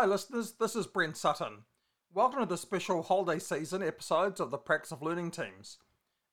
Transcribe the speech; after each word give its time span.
Hi, 0.00 0.06
listeners. 0.06 0.54
This 0.58 0.76
is 0.76 0.86
Brent 0.86 1.18
Sutton. 1.18 1.64
Welcome 2.14 2.40
to 2.40 2.46
the 2.46 2.56
special 2.56 3.02
holiday 3.02 3.38
season 3.38 3.82
episodes 3.82 4.40
of 4.40 4.50
the 4.50 4.56
Practice 4.56 4.92
of 4.92 5.02
Learning 5.02 5.30
teams. 5.30 5.76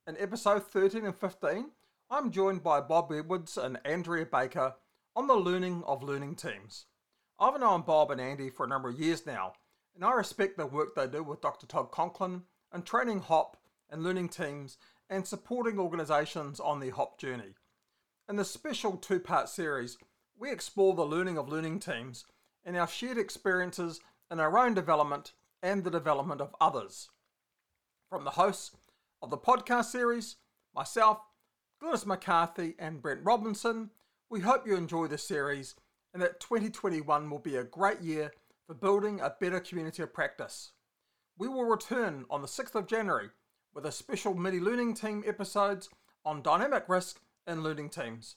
In 0.08 0.16
episode 0.18 0.66
13 0.66 1.04
and 1.04 1.14
15, 1.14 1.72
I'm 2.10 2.32
joined 2.32 2.64
by 2.64 2.80
Bob 2.80 3.12
Edwards 3.12 3.58
and 3.58 3.78
Andrea 3.84 4.26
Baker 4.26 4.76
on 5.18 5.28
the 5.28 5.36
learning 5.36 5.84
of 5.86 6.02
learning 6.02 6.36
teams. 6.36 6.86
I've 7.38 7.60
known 7.60 7.82
Bob 7.82 8.10
and 8.10 8.22
Andy 8.22 8.50
for 8.50 8.66
a 8.66 8.70
number 8.70 8.88
of 8.88 9.02
years 9.02 9.26
now, 9.26 9.52
and 9.96 10.06
I 10.06 10.14
respect 10.14 10.56
the 10.56 10.66
work 10.66 10.96
they 10.96 11.06
do 11.06 11.22
with 11.22 11.42
Dr. 11.42 11.68
Todd 11.68 11.92
Conklin 11.92 12.44
and 12.72 12.86
training 12.86 13.20
HOP 13.20 13.58
and 13.90 14.02
learning 14.02 14.30
teams 14.30 14.78
and 15.10 15.28
supporting 15.28 15.78
organisations 15.78 16.62
on 16.62 16.80
their 16.80 16.92
HOP 16.92 17.20
journey. 17.20 17.56
In 18.30 18.38
this 18.38 18.50
special 18.50 18.96
two 18.96 19.20
part 19.20 19.50
series, 19.50 19.98
we 20.40 20.54
explore 20.54 20.96
the 20.96 21.04
learning 21.06 21.38
of 21.38 21.50
learning 21.50 21.82
teams 21.82 22.24
and 22.68 22.76
our 22.76 22.88
shared 22.88 23.18
experiences 23.18 24.02
in 24.30 24.42
our 24.42 24.58
own 24.58 24.74
development 24.74 25.32
and 25.64 25.84
the 25.84 25.90
development 25.90 26.42
of 26.42 26.54
others. 26.60 27.10
From 28.10 28.26
the 28.26 28.32
hosts 28.32 28.76
of 29.22 29.30
the 29.30 29.38
podcast 29.38 29.86
series, 29.86 30.36
myself, 30.76 31.20
Glynis 31.82 32.06
McCarthy, 32.06 32.76
and 32.78 33.02
Brent 33.02 33.22
Robinson, 33.24 33.92
we 34.30 34.42
hope 34.42 34.68
you 34.68 34.76
enjoy 34.76 35.08
this 35.08 35.26
series 35.26 35.76
and 36.14 36.22
that 36.22 36.42
2021 36.42 37.30
will 37.30 37.40
be 37.40 37.56
a 37.56 37.64
great 37.64 38.02
year 38.02 38.34
for 38.68 38.74
building 38.74 39.22
a 39.22 39.34
better 39.40 39.62
community 39.62 40.04
of 40.04 40.14
practice. 40.14 40.74
We 41.38 41.48
will 41.48 41.66
return 41.66 42.26
on 42.30 42.42
the 42.42 42.48
6th 42.48 42.76
of 42.76 42.88
January 42.88 43.30
with 43.74 43.86
a 43.86 43.92
special 43.94 44.34
mini 44.34 44.60
learning 44.60 44.96
team 44.96 45.24
episodes 45.26 45.90
on 46.26 46.42
dynamic 46.42 46.84
risk 46.90 47.22
and 47.46 47.64
learning 47.64 47.92
teams. 47.92 48.36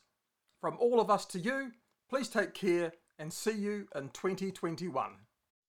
From 0.60 0.76
all 0.78 1.00
of 1.00 1.10
us 1.10 1.26
to 1.26 1.40
you, 1.40 1.72
please 2.08 2.28
take 2.28 2.54
care 2.54 2.92
and 3.20 3.30
see 3.30 3.52
you 3.52 3.86
in 3.94 4.08
2021. 4.08 5.10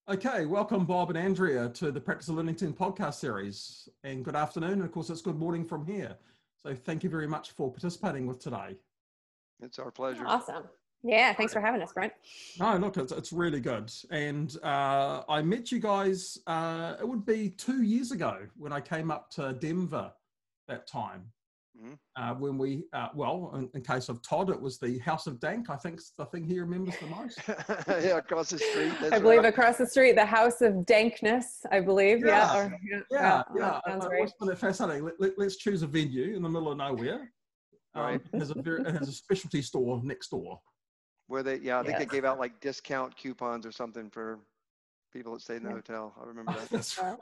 Okay, 0.08 0.46
welcome 0.46 0.86
Bob 0.86 1.10
and 1.10 1.18
Andrea 1.18 1.68
to 1.68 1.92
the 1.92 2.00
Practice 2.00 2.28
of 2.28 2.36
Learning 2.36 2.54
Team 2.54 2.72
podcast 2.72 3.14
series. 3.14 3.88
And 4.02 4.24
good 4.24 4.34
afternoon. 4.34 4.72
And 4.72 4.84
of 4.84 4.90
course, 4.90 5.10
it's 5.10 5.20
good 5.20 5.38
morning 5.38 5.64
from 5.64 5.84
here. 5.84 6.16
So 6.62 6.74
thank 6.74 7.04
you 7.04 7.10
very 7.10 7.28
much 7.28 7.50
for 7.52 7.70
participating 7.70 8.26
with 8.26 8.40
today. 8.40 8.76
It's 9.60 9.78
our 9.78 9.90
pleasure. 9.90 10.24
Awesome. 10.26 10.64
Yeah, 11.04 11.34
thanks 11.34 11.52
for 11.52 11.60
having 11.60 11.82
us, 11.82 11.92
Brent. 11.92 12.14
No, 12.58 12.76
look, 12.78 12.96
it's, 12.96 13.12
it's 13.12 13.32
really 13.32 13.60
good. 13.60 13.92
And 14.10 14.56
uh, 14.62 15.22
I 15.28 15.42
met 15.42 15.70
you 15.70 15.78
guys, 15.78 16.38
uh, 16.46 16.94
it 16.98 17.06
would 17.06 17.26
be 17.26 17.50
two 17.50 17.82
years 17.82 18.12
ago 18.12 18.38
when 18.56 18.72
I 18.72 18.80
came 18.80 19.10
up 19.10 19.30
to 19.32 19.52
Denver 19.52 20.10
that 20.68 20.86
time. 20.86 21.24
Mm-hmm. 21.78 22.22
Uh, 22.22 22.34
when 22.34 22.58
we, 22.58 22.84
uh, 22.92 23.08
well, 23.14 23.50
in, 23.54 23.68
in, 23.74 23.82
case 23.82 24.10
of 24.10 24.20
Todd, 24.22 24.50
it 24.50 24.60
was 24.60 24.78
the 24.78 24.98
House 24.98 25.26
of 25.26 25.40
Dank. 25.40 25.70
I 25.70 25.76
think 25.76 26.00
the 26.18 26.26
thing 26.26 26.44
he 26.44 26.60
remembers 26.60 26.94
the 26.98 27.06
most. 27.06 27.40
yeah, 28.04 28.18
across 28.18 28.50
the 28.50 28.58
street. 28.58 28.92
I 29.10 29.18
believe 29.18 29.38
right. 29.38 29.46
across 29.46 29.78
the 29.78 29.86
street, 29.86 30.14
the 30.14 30.26
House 30.26 30.60
of 30.60 30.84
Dankness. 30.84 31.64
I 31.70 31.80
believe. 31.80 32.20
Yeah, 32.20 32.26
yeah, 32.26 32.58
or, 32.58 32.78
yeah. 32.90 33.00
yeah, 33.10 33.42
yeah. 33.56 33.80
Sounds 33.86 34.06
right. 34.06 34.30
It 34.50 34.58
fascinating. 34.58 35.10
Let, 35.18 35.38
us 35.38 35.56
choose 35.56 35.82
a 35.82 35.86
venue 35.86 36.36
in 36.36 36.42
the 36.42 36.48
middle 36.48 36.70
of 36.70 36.76
nowhere. 36.76 37.32
Um, 37.94 38.02
right. 38.02 38.20
It 38.32 38.38
has 38.38 38.50
a 38.50 38.60
very, 38.60 38.82
it 38.82 38.94
has 38.94 39.08
a 39.08 39.12
specialty 39.12 39.62
store 39.62 40.00
next 40.04 40.28
door. 40.28 40.60
Where 41.28 41.42
they, 41.42 41.56
yeah, 41.56 41.78
I 41.78 41.82
think 41.82 41.98
yes. 41.98 42.00
they 42.00 42.06
gave 42.16 42.26
out 42.26 42.38
like 42.38 42.60
discount 42.60 43.16
coupons 43.16 43.64
or 43.64 43.72
something 43.72 44.10
for 44.10 44.40
people 45.12 45.34
that 45.34 45.42
stayed 45.42 45.58
in 45.58 45.64
the 45.64 45.68
yeah. 45.70 45.76
hotel. 45.76 46.14
I 46.20 46.26
remember 46.26 46.52
that. 46.58 46.68
That's 46.70 46.98
right. 46.98 47.16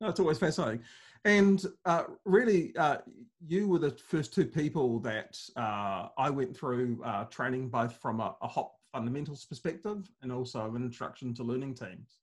No, 0.00 0.08
it's 0.08 0.20
always 0.20 0.38
fascinating. 0.38 0.82
And 1.24 1.64
uh, 1.84 2.04
really, 2.24 2.74
uh, 2.76 2.98
you 3.46 3.68
were 3.68 3.78
the 3.78 3.90
first 3.90 4.32
two 4.32 4.46
people 4.46 4.98
that 5.00 5.38
uh, 5.56 6.08
I 6.16 6.30
went 6.30 6.56
through 6.56 7.02
uh, 7.04 7.24
training 7.24 7.68
both 7.68 7.96
from 7.96 8.20
a, 8.20 8.34
a, 8.40 8.48
HOP 8.48 8.76
fundamentals 8.90 9.44
perspective 9.44 10.10
and 10.22 10.32
also 10.32 10.74
an 10.74 10.82
introduction 10.82 11.34
to 11.34 11.42
learning 11.42 11.74
teams. 11.74 12.18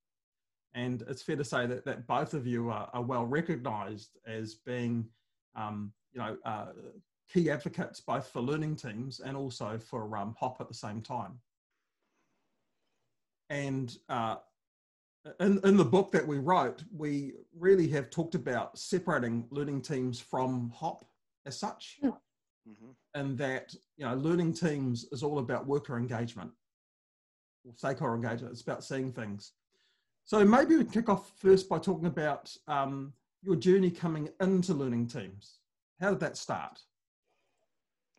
And 0.74 1.03
it's 1.08 1.22
fair 1.22 1.35
to 1.35 1.44
say 1.44 1.68
that, 1.68 1.85
that 1.85 2.08
both 2.08 2.34
of 2.34 2.47
you 2.47 2.69
are, 2.69 2.90
are 2.94 3.03
well 3.03 3.25
recognized 3.25 4.18
as 4.25 4.56
being, 4.56 5.06
um, 5.56 5.91
you 6.12 6.19
know, 6.19 6.38
uh, 6.44 6.68
key 7.31 7.52
advocates 7.52 8.00
both 8.02 8.28
for 8.28 8.41
learning 8.41 8.75
teams 8.75 9.19
and 9.19 9.38
also 9.38 9.78
for 9.78 10.18
um, 10.18 10.35
HOP 10.40 10.59
at 10.59 10.68
the 10.68 10.74
same 10.74 11.02
time. 11.02 11.40
And 13.50 13.96
uh, 14.09 14.38
in, 15.39 15.59
in 15.63 15.78
the 15.78 15.85
book 15.85 16.11
that 16.11 16.25
we 16.25 16.38
wrote, 16.38 16.83
we 16.95 17.33
really 17.57 17.88
have 17.89 18.09
talked 18.09 18.35
about 18.35 18.78
separating 18.78 19.45
learning 19.50 19.81
teams 19.81 20.19
from 20.19 20.72
HOP 20.75 21.05
as 21.45 21.59
such. 21.59 21.97
Hmm. 22.01 22.09
Mm-hmm. 22.69 22.89
And 23.13 23.38
that, 23.38 23.73
you 23.95 24.05
know, 24.05 24.16
learning 24.16 24.53
teams 24.53 25.05
is 25.11 25.23
all 25.23 25.39
about 25.39 25.66
worker 25.66 25.97
engagement 25.97 26.51
or 27.66 27.73
stakeholder 27.75 28.16
engagement. 28.16 28.51
It's 28.51 28.61
about 28.61 28.83
seeing 28.83 29.11
things. 29.11 29.53
So 30.25 30.44
maybe 30.44 30.75
we 30.75 30.83
kick 30.83 31.07
off 31.07 31.31
first 31.38 31.69
by 31.69 31.79
talking 31.79 32.07
about 32.07 32.53
um, 32.67 33.13
your 33.41 33.55
journey 33.55 33.89
coming 33.89 34.29
into 34.41 34.73
learning 34.73 35.07
teams. 35.07 35.59
How 36.01 36.09
did 36.09 36.19
that 36.19 36.35
start? 36.35 36.79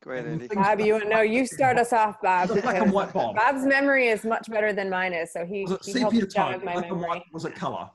Go 0.04 0.12
ahead, 0.12 0.26
Andy. 0.26 0.48
Bob, 0.48 0.80
you 0.80 1.04
know, 1.06 1.22
you 1.22 1.46
start 1.46 1.76
us 1.76 1.92
off, 1.92 2.20
Bob. 2.22 2.48
Black 2.48 2.80
and 2.80 2.92
white, 2.92 3.12
Bob. 3.12 3.34
Bob's 3.34 3.64
memory 3.64 4.08
is 4.08 4.24
much 4.24 4.48
better 4.48 4.72
than 4.72 4.88
mine 4.88 5.12
is, 5.12 5.32
so 5.32 5.44
he, 5.44 5.62
was 5.62 5.72
it 5.72 5.80
he 5.84 5.92
sepia 5.92 6.26
tone, 6.26 6.64
my 6.64 6.80
memory. 6.80 7.08
White, 7.08 7.22
was 7.32 7.44
it 7.44 7.54
color? 7.54 7.90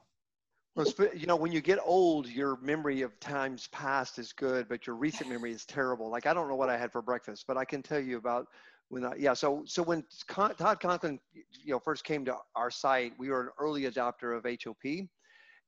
Well, 0.76 0.88
you 1.16 1.28
know, 1.28 1.36
when 1.36 1.52
you 1.52 1.62
get 1.62 1.80
old, 1.86 2.28
your 2.28 2.58
memory 2.58 3.04
of 3.04 3.18
times 3.20 3.68
past 3.72 4.18
is 4.18 4.34
good, 4.34 4.68
but 4.68 4.88
your 4.88 4.96
recent 4.96 5.30
memory 5.30 5.52
is 5.52 5.66
terrible. 5.66 6.10
Like 6.10 6.26
I 6.26 6.34
don't 6.34 6.50
know 6.50 6.56
what 6.56 6.70
I 6.70 6.78
had 6.78 6.92
for 6.92 7.02
breakfast, 7.02 7.46
but 7.48 7.58
I 7.58 7.64
can 7.64 7.84
tell 7.84 8.00
you 8.00 8.18
about 8.18 8.48
when 8.90 9.06
I, 9.06 9.14
yeah. 9.18 9.34
So 9.34 9.64
so 9.66 9.84
when 9.84 10.04
Con, 10.28 10.56
Todd 10.56 10.80
Conklin, 10.80 11.20
you 11.34 11.74
know, 11.74 11.80
first 11.80 12.04
came 12.04 12.26
to 12.26 12.36
our 12.56 12.72
site, 12.72 13.14
we 13.20 13.30
were 13.30 13.42
an 13.42 13.50
early 13.60 13.84
adopter 13.84 14.36
of 14.36 14.46
HOP, 14.46 15.08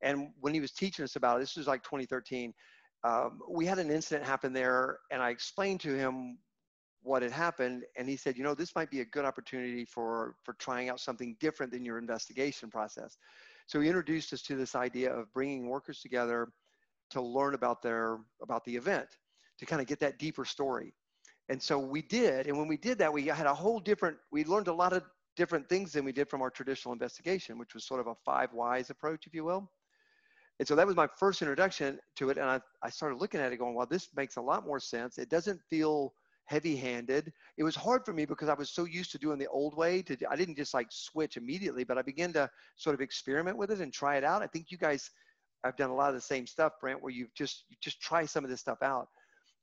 and 0.01 0.29
when 0.39 0.55
he 0.55 0.59
was 0.59 0.71
teaching 0.71 1.03
us 1.03 1.15
about 1.15 1.37
it, 1.37 1.41
this 1.41 1.55
was 1.55 1.67
like 1.67 1.83
2013 1.83 2.51
um, 3.03 3.39
we 3.49 3.65
had 3.65 3.79
an 3.79 3.91
incident 3.91 4.25
happen 4.25 4.53
there 4.53 4.99
and 5.11 5.21
I 5.21 5.29
explained 5.29 5.79
to 5.81 5.95
him 5.95 6.37
what 7.03 7.21
had 7.21 7.31
happened 7.31 7.83
and 7.97 8.09
he 8.09 8.17
said, 8.17 8.37
you 8.37 8.43
know, 8.43 8.55
this 8.55 8.75
might 8.75 8.89
be 8.89 9.01
a 9.01 9.05
good 9.05 9.25
opportunity 9.25 9.85
for, 9.85 10.35
for 10.43 10.53
trying 10.53 10.89
out 10.89 10.99
something 10.99 11.35
different 11.39 11.71
than 11.71 11.85
your 11.85 11.97
investigation 11.99 12.69
process. 12.69 13.17
So 13.67 13.79
he 13.79 13.87
introduced 13.87 14.33
us 14.33 14.41
to 14.43 14.55
this 14.55 14.75
idea 14.75 15.13
of 15.13 15.31
bringing 15.33 15.67
workers 15.67 16.01
together 16.01 16.49
to 17.11 17.21
learn 17.21 17.53
about 17.53 17.81
their, 17.81 18.19
about 18.41 18.65
the 18.65 18.75
event, 18.75 19.07
to 19.59 19.65
kind 19.65 19.81
of 19.81 19.87
get 19.87 19.99
that 19.99 20.17
deeper 20.17 20.45
story. 20.45 20.93
And 21.49 21.61
so 21.61 21.77
we 21.77 22.01
did, 22.01 22.47
and 22.47 22.57
when 22.57 22.67
we 22.67 22.77
did 22.77 22.97
that, 22.99 23.13
we 23.13 23.27
had 23.27 23.45
a 23.45 23.53
whole 23.53 23.79
different, 23.79 24.17
we 24.31 24.43
learned 24.43 24.67
a 24.67 24.73
lot 24.73 24.93
of 24.93 25.03
different 25.35 25.69
things 25.69 25.91
than 25.91 26.05
we 26.05 26.11
did 26.11 26.29
from 26.29 26.41
our 26.41 26.49
traditional 26.49 26.93
investigation, 26.93 27.59
which 27.59 27.73
was 27.73 27.85
sort 27.85 27.99
of 27.99 28.07
a 28.07 28.15
five 28.25 28.51
whys 28.53 28.89
approach, 28.89 29.27
if 29.27 29.33
you 29.33 29.43
will. 29.43 29.69
And 30.59 30.67
so 30.67 30.75
that 30.75 30.87
was 30.87 30.95
my 30.95 31.07
first 31.19 31.41
introduction 31.41 31.99
to 32.15 32.29
it. 32.29 32.37
And 32.37 32.45
I, 32.45 32.61
I 32.81 32.89
started 32.89 33.17
looking 33.17 33.41
at 33.41 33.51
it 33.51 33.57
going, 33.57 33.75
well, 33.75 33.85
this 33.85 34.09
makes 34.15 34.37
a 34.37 34.41
lot 34.41 34.65
more 34.65 34.79
sense. 34.79 35.17
It 35.17 35.29
doesn't 35.29 35.61
feel 35.69 36.13
heavy 36.45 36.75
handed. 36.75 37.33
It 37.57 37.63
was 37.63 37.75
hard 37.75 38.05
for 38.05 38.13
me 38.13 38.25
because 38.25 38.49
I 38.49 38.53
was 38.53 38.69
so 38.69 38.85
used 38.85 39.11
to 39.11 39.17
doing 39.17 39.37
the 39.37 39.47
old 39.47 39.75
way 39.75 40.01
to, 40.03 40.17
I 40.29 40.35
didn't 40.35 40.55
just 40.55 40.73
like 40.73 40.87
switch 40.91 41.37
immediately, 41.37 41.83
but 41.83 41.97
I 41.97 42.03
began 42.03 42.31
to 42.33 42.49
sort 42.75 42.93
of 42.93 43.01
experiment 43.01 43.57
with 43.57 43.71
it 43.71 43.81
and 43.81 43.91
try 43.91 44.15
it 44.17 44.23
out. 44.23 44.41
I 44.41 44.47
think 44.47 44.67
you 44.69 44.77
guys 44.77 45.09
have 45.63 45.75
done 45.75 45.89
a 45.89 45.95
lot 45.95 46.09
of 46.09 46.15
the 46.15 46.21
same 46.21 46.45
stuff, 46.45 46.73
Brent, 46.79 47.01
where 47.01 47.11
you've 47.11 47.33
just, 47.33 47.65
you 47.69 47.75
just 47.81 47.99
try 47.99 48.25
some 48.25 48.43
of 48.43 48.49
this 48.49 48.61
stuff 48.61 48.81
out. 48.81 49.07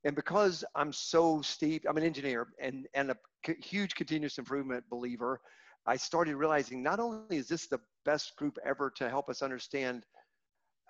And 0.04 0.16
because 0.16 0.64
I'm 0.74 0.92
so 0.92 1.40
steep, 1.42 1.84
I'm 1.88 1.96
an 1.96 2.02
engineer 2.02 2.48
and, 2.60 2.88
and 2.94 3.12
a 3.12 3.16
huge 3.62 3.94
continuous 3.94 4.38
improvement 4.38 4.84
believer, 4.90 5.40
I 5.86 5.96
started 5.96 6.36
realizing 6.36 6.82
not 6.82 6.98
only 6.98 7.36
is 7.36 7.48
this 7.48 7.68
the 7.68 7.80
best 8.04 8.36
group 8.36 8.58
ever 8.64 8.90
to 8.96 9.08
help 9.08 9.28
us 9.28 9.42
understand 9.42 10.04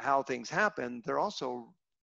how 0.03 0.23
things 0.23 0.51
happen, 0.51 1.03
they're 1.07 1.19
also 1.19 1.73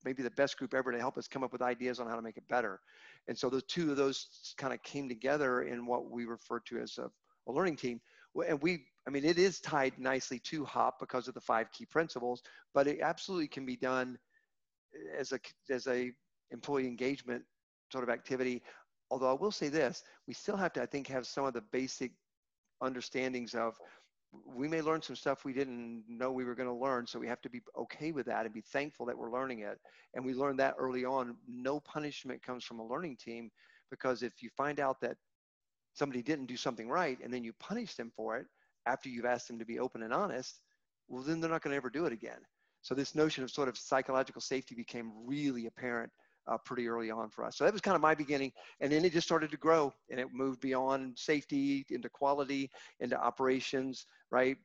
maybe 0.05 0.23
the 0.23 0.31
best 0.31 0.57
group 0.57 0.73
ever 0.73 0.91
to 0.91 0.99
help 0.99 1.17
us 1.17 1.27
come 1.27 1.43
up 1.43 1.51
with 1.51 1.61
ideas 1.61 1.99
on 1.99 2.07
how 2.07 2.15
to 2.15 2.21
make 2.21 2.37
it 2.37 2.47
better. 2.49 2.79
And 3.27 3.37
so 3.37 3.49
the 3.49 3.61
two 3.61 3.91
of 3.91 3.97
those 3.97 4.53
kind 4.57 4.73
of 4.73 4.81
came 4.83 5.07
together 5.07 5.63
in 5.63 5.85
what 5.85 6.09
we 6.09 6.25
refer 6.25 6.59
to 6.61 6.79
as 6.79 6.97
a, 6.97 7.09
a 7.47 7.51
learning 7.51 7.77
team. 7.77 8.01
And 8.47 8.61
we, 8.61 8.85
I 9.07 9.11
mean, 9.11 9.23
it 9.23 9.37
is 9.37 9.59
tied 9.59 9.97
nicely 9.99 10.39
to 10.39 10.65
HOP 10.65 10.99
because 10.99 11.27
of 11.27 11.33
the 11.33 11.41
five 11.41 11.71
key 11.71 11.85
principles, 11.85 12.41
but 12.73 12.87
it 12.87 12.99
absolutely 13.01 13.47
can 13.47 13.65
be 13.65 13.75
done 13.75 14.17
as 15.17 15.31
a 15.31 15.39
as 15.69 15.87
a 15.87 16.11
employee 16.51 16.87
engagement 16.87 17.43
sort 17.91 18.03
of 18.03 18.09
activity. 18.09 18.61
Although 19.11 19.29
I 19.29 19.33
will 19.33 19.51
say 19.51 19.69
this, 19.69 20.03
we 20.27 20.33
still 20.33 20.57
have 20.57 20.73
to, 20.73 20.81
I 20.81 20.85
think, 20.85 21.07
have 21.07 21.27
some 21.27 21.45
of 21.45 21.53
the 21.53 21.61
basic 21.61 22.11
understandings 22.81 23.53
of 23.53 23.77
we 24.45 24.67
may 24.67 24.81
learn 24.81 25.01
some 25.01 25.15
stuff 25.15 25.45
we 25.45 25.53
didn't 25.53 26.03
know 26.07 26.31
we 26.31 26.45
were 26.45 26.55
going 26.55 26.69
to 26.69 26.75
learn. 26.75 27.05
So 27.05 27.19
we 27.19 27.27
have 27.27 27.41
to 27.41 27.49
be 27.49 27.61
okay 27.77 28.11
with 28.11 28.25
that 28.27 28.45
and 28.45 28.53
be 28.53 28.61
thankful 28.61 29.05
that 29.05 29.17
we're 29.17 29.31
learning 29.31 29.59
it. 29.59 29.79
And 30.13 30.25
we 30.25 30.33
learned 30.33 30.59
that 30.59 30.75
early 30.77 31.05
on. 31.05 31.35
No 31.47 31.79
punishment 31.79 32.41
comes 32.41 32.63
from 32.63 32.79
a 32.79 32.87
learning 32.87 33.17
team 33.17 33.51
because 33.89 34.23
if 34.23 34.41
you 34.41 34.49
find 34.55 34.79
out 34.79 34.99
that 35.01 35.17
somebody 35.93 36.21
didn't 36.21 36.47
do 36.47 36.57
something 36.57 36.89
right 36.89 37.19
and 37.23 37.33
then 37.33 37.43
you 37.43 37.53
punish 37.59 37.95
them 37.95 38.11
for 38.15 38.37
it 38.37 38.47
after 38.87 39.09
you've 39.09 39.25
asked 39.25 39.47
them 39.47 39.59
to 39.59 39.65
be 39.65 39.79
open 39.79 40.03
and 40.03 40.13
honest, 40.13 40.59
well, 41.07 41.21
then 41.21 41.39
they're 41.39 41.49
not 41.49 41.61
going 41.61 41.71
to 41.71 41.77
ever 41.77 41.89
do 41.89 42.05
it 42.05 42.13
again. 42.13 42.39
So 42.81 42.95
this 42.95 43.15
notion 43.15 43.43
of 43.43 43.51
sort 43.51 43.69
of 43.69 43.77
psychological 43.77 44.41
safety 44.41 44.75
became 44.75 45.11
really 45.25 45.67
apparent 45.67 46.11
uh, 46.47 46.57
pretty 46.57 46.87
early 46.87 47.11
on 47.11 47.29
for 47.29 47.45
us. 47.45 47.57
So 47.57 47.63
that 47.63 47.73
was 47.73 47.81
kind 47.81 47.95
of 47.95 48.01
my 48.01 48.15
beginning. 48.15 48.51
And 48.81 48.91
then 48.91 49.05
it 49.05 49.13
just 49.13 49.27
started 49.27 49.51
to 49.51 49.57
grow 49.57 49.93
and 50.09 50.19
it 50.19 50.27
moved 50.33 50.61
beyond 50.61 51.17
safety 51.17 51.85
into 51.89 52.09
quality, 52.09 52.69
into 52.99 53.19
operations, 53.19 54.05
right? 54.31 54.57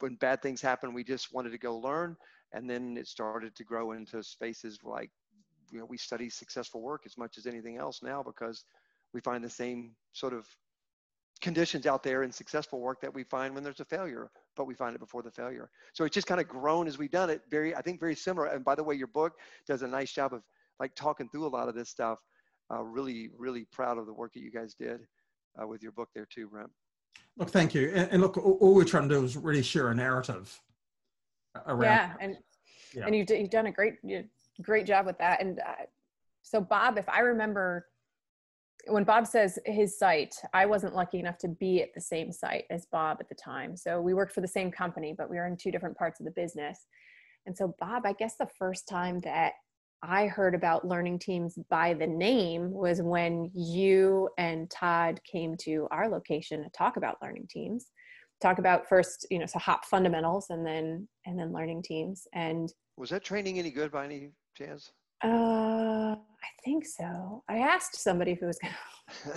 When 0.00 0.16
bad 0.16 0.42
things 0.42 0.60
happen, 0.60 0.94
we 0.94 1.04
just 1.04 1.32
wanted 1.32 1.50
to 1.50 1.58
go 1.58 1.78
learn. 1.78 2.16
And 2.52 2.68
then 2.68 2.96
it 2.96 3.06
started 3.06 3.54
to 3.56 3.64
grow 3.64 3.92
into 3.92 4.22
spaces 4.22 4.78
like, 4.84 5.10
you 5.70 5.78
know, 5.78 5.86
we 5.86 5.96
study 5.96 6.28
successful 6.28 6.82
work 6.82 7.02
as 7.06 7.16
much 7.16 7.38
as 7.38 7.46
anything 7.46 7.78
else 7.78 8.02
now 8.02 8.22
because 8.22 8.64
we 9.14 9.20
find 9.20 9.42
the 9.42 9.50
same 9.50 9.94
sort 10.12 10.34
of 10.34 10.46
conditions 11.40 11.86
out 11.86 12.02
there 12.02 12.22
in 12.22 12.30
successful 12.30 12.80
work 12.80 13.00
that 13.00 13.12
we 13.12 13.24
find 13.24 13.54
when 13.54 13.64
there's 13.64 13.80
a 13.80 13.84
failure, 13.84 14.30
but 14.56 14.66
we 14.66 14.74
find 14.74 14.94
it 14.94 15.00
before 15.00 15.22
the 15.22 15.30
failure. 15.30 15.70
So 15.92 16.04
it's 16.04 16.14
just 16.14 16.26
kind 16.26 16.40
of 16.40 16.48
grown 16.48 16.86
as 16.86 16.98
we've 16.98 17.10
done 17.10 17.30
it. 17.30 17.42
Very, 17.50 17.74
I 17.74 17.82
think, 17.82 18.00
very 18.00 18.14
similar. 18.14 18.46
And 18.46 18.64
by 18.64 18.74
the 18.74 18.84
way, 18.84 18.94
your 18.94 19.08
book 19.08 19.34
does 19.66 19.82
a 19.82 19.88
nice 19.88 20.12
job 20.12 20.32
of 20.32 20.42
like 20.82 20.94
talking 20.96 21.28
through 21.28 21.46
a 21.46 21.48
lot 21.48 21.68
of 21.68 21.76
this 21.76 21.88
stuff. 21.88 22.18
Uh, 22.72 22.82
really, 22.82 23.30
really 23.38 23.66
proud 23.70 23.98
of 23.98 24.06
the 24.06 24.12
work 24.12 24.32
that 24.32 24.40
you 24.40 24.50
guys 24.50 24.74
did 24.74 25.00
uh, 25.60 25.66
with 25.66 25.82
your 25.82 25.92
book 25.92 26.08
there 26.14 26.26
too, 26.26 26.48
Brent. 26.48 26.70
Look, 27.36 27.50
thank 27.50 27.74
you. 27.74 27.92
And, 27.94 28.10
and, 28.10 28.22
look, 28.22 28.36
all 28.36 28.74
we're 28.74 28.84
trying 28.84 29.08
to 29.08 29.14
do 29.14 29.24
is 29.24 29.36
really 29.36 29.62
share 29.62 29.90
a 29.90 29.94
narrative 29.94 30.60
around. 31.66 31.82
Yeah, 31.82 32.12
and 32.20 32.36
yeah. 32.94 33.06
and 33.06 33.14
you've, 33.14 33.30
you've 33.30 33.50
done 33.50 33.66
a 33.66 33.72
great 33.72 33.94
great 34.60 34.86
job 34.86 35.06
with 35.06 35.18
that. 35.18 35.40
And 35.40 35.60
uh, 35.60 35.84
so, 36.42 36.60
Bob, 36.60 36.98
if 36.98 37.08
I 37.08 37.20
remember 37.20 37.86
when 38.88 39.04
Bob 39.04 39.26
says 39.26 39.58
his 39.64 39.96
site, 39.96 40.34
I 40.52 40.66
wasn't 40.66 40.96
lucky 40.96 41.20
enough 41.20 41.38
to 41.38 41.48
be 41.48 41.82
at 41.82 41.94
the 41.94 42.00
same 42.00 42.32
site 42.32 42.64
as 42.70 42.86
Bob 42.86 43.18
at 43.20 43.28
the 43.28 43.34
time. 43.34 43.76
So 43.76 44.00
we 44.00 44.14
worked 44.14 44.34
for 44.34 44.40
the 44.40 44.48
same 44.48 44.72
company, 44.72 45.14
but 45.16 45.30
we 45.30 45.36
were 45.36 45.46
in 45.46 45.56
two 45.56 45.70
different 45.70 45.96
parts 45.96 46.18
of 46.18 46.26
the 46.26 46.32
business. 46.32 46.86
And 47.46 47.56
so, 47.56 47.74
Bob, 47.78 48.04
I 48.04 48.12
guess 48.14 48.36
the 48.36 48.48
first 48.58 48.88
time 48.88 49.20
that 49.20 49.52
I 50.02 50.26
heard 50.26 50.54
about 50.54 50.86
learning 50.86 51.20
teams 51.20 51.56
by 51.70 51.94
the 51.94 52.06
name 52.06 52.72
was 52.72 53.00
when 53.00 53.50
you 53.54 54.28
and 54.36 54.68
Todd 54.68 55.20
came 55.30 55.56
to 55.58 55.86
our 55.92 56.08
location 56.08 56.62
to 56.64 56.70
talk 56.70 56.96
about 56.96 57.18
learning 57.22 57.46
teams. 57.48 57.86
Talk 58.40 58.58
about 58.58 58.88
first, 58.88 59.26
you 59.30 59.38
know, 59.38 59.46
so 59.46 59.60
HOP 59.60 59.84
fundamentals 59.84 60.46
and 60.50 60.66
then 60.66 61.06
and 61.24 61.38
then 61.38 61.52
learning 61.52 61.82
teams. 61.84 62.26
And 62.34 62.72
was 62.96 63.10
that 63.10 63.22
training 63.22 63.60
any 63.60 63.70
good 63.70 63.92
by 63.92 64.04
any 64.04 64.30
chance? 64.58 64.90
Uh, 65.22 66.16
I 66.16 66.48
think 66.64 66.84
so. 66.84 67.44
I 67.48 67.58
asked 67.58 67.94
somebody 67.94 68.34
who 68.34 68.46
was 68.46 68.58
going 68.58 68.74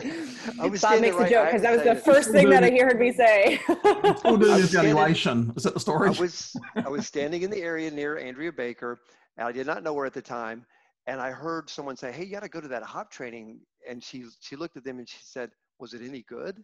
to. 0.72 0.80
Bob 0.82 1.00
makes 1.00 1.16
right, 1.16 1.28
a 1.28 1.30
joke 1.30 1.46
because 1.46 1.62
that 1.62 1.74
was 1.74 1.84
the 1.84 1.96
first 1.96 2.32
thing 2.32 2.50
that 2.50 2.64
I 2.64 2.72
heard 2.72 3.00
me 3.00 3.14
say. 3.14 3.62
Still 4.18 4.38
doing 4.38 4.64
evaluation. 4.64 5.54
Is 5.56 5.62
that 5.64 5.76
the 5.76 5.80
story? 5.80 6.10
I 6.10 6.20
was 6.20 6.56
I 6.76 6.90
was 6.90 7.06
standing 7.06 7.44
in 7.44 7.52
the 7.52 7.62
area 7.62 7.92
near 7.92 8.18
Andrea 8.18 8.52
Baker, 8.52 9.02
and 9.38 9.48
I 9.48 9.52
did 9.52 9.68
not 9.68 9.84
know 9.84 9.96
her 9.96 10.06
at 10.06 10.14
the 10.14 10.22
time. 10.22 10.66
And 11.08 11.22
I 11.22 11.32
heard 11.32 11.70
someone 11.70 11.96
say, 11.96 12.12
"Hey, 12.12 12.24
you 12.26 12.32
got 12.32 12.44
to 12.44 12.50
go 12.50 12.62
to 12.62 12.68
that 12.68 12.84
HOP 12.84 13.12
training." 13.12 13.60
And 13.88 14.04
she 14.04 14.26
she 14.40 14.56
looked 14.56 14.76
at 14.76 14.84
them 14.84 14.98
and 15.00 15.08
she 15.08 15.20
said, 15.22 15.52
"Was 15.80 15.94
it 15.94 16.02
any 16.02 16.24
good?" 16.24 16.64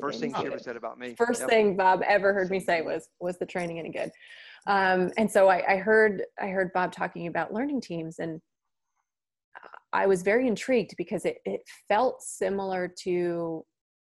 First 0.00 0.20
thing 0.20 0.32
she 0.38 0.46
ever 0.46 0.60
said 0.60 0.76
about 0.76 0.96
me. 0.96 1.16
First 1.16 1.40
yep. 1.40 1.50
thing 1.50 1.76
Bob 1.76 2.02
ever 2.06 2.32
heard 2.32 2.50
me 2.50 2.60
say 2.60 2.82
was, 2.82 3.08
"Was 3.20 3.38
the 3.38 3.46
training 3.46 3.80
any 3.80 3.90
good?" 3.90 4.12
Um, 4.68 5.10
and 5.16 5.28
so 5.28 5.48
I, 5.48 5.74
I 5.74 5.76
heard 5.78 6.22
I 6.40 6.48
heard 6.48 6.72
Bob 6.72 6.92
talking 6.92 7.26
about 7.26 7.52
learning 7.52 7.80
teams 7.80 8.20
and 8.20 8.40
I 9.92 10.06
was 10.06 10.22
very 10.22 10.46
intrigued 10.46 10.94
because 10.96 11.24
it, 11.24 11.38
it 11.44 11.60
felt 11.88 12.22
similar 12.22 12.92
to 13.02 13.64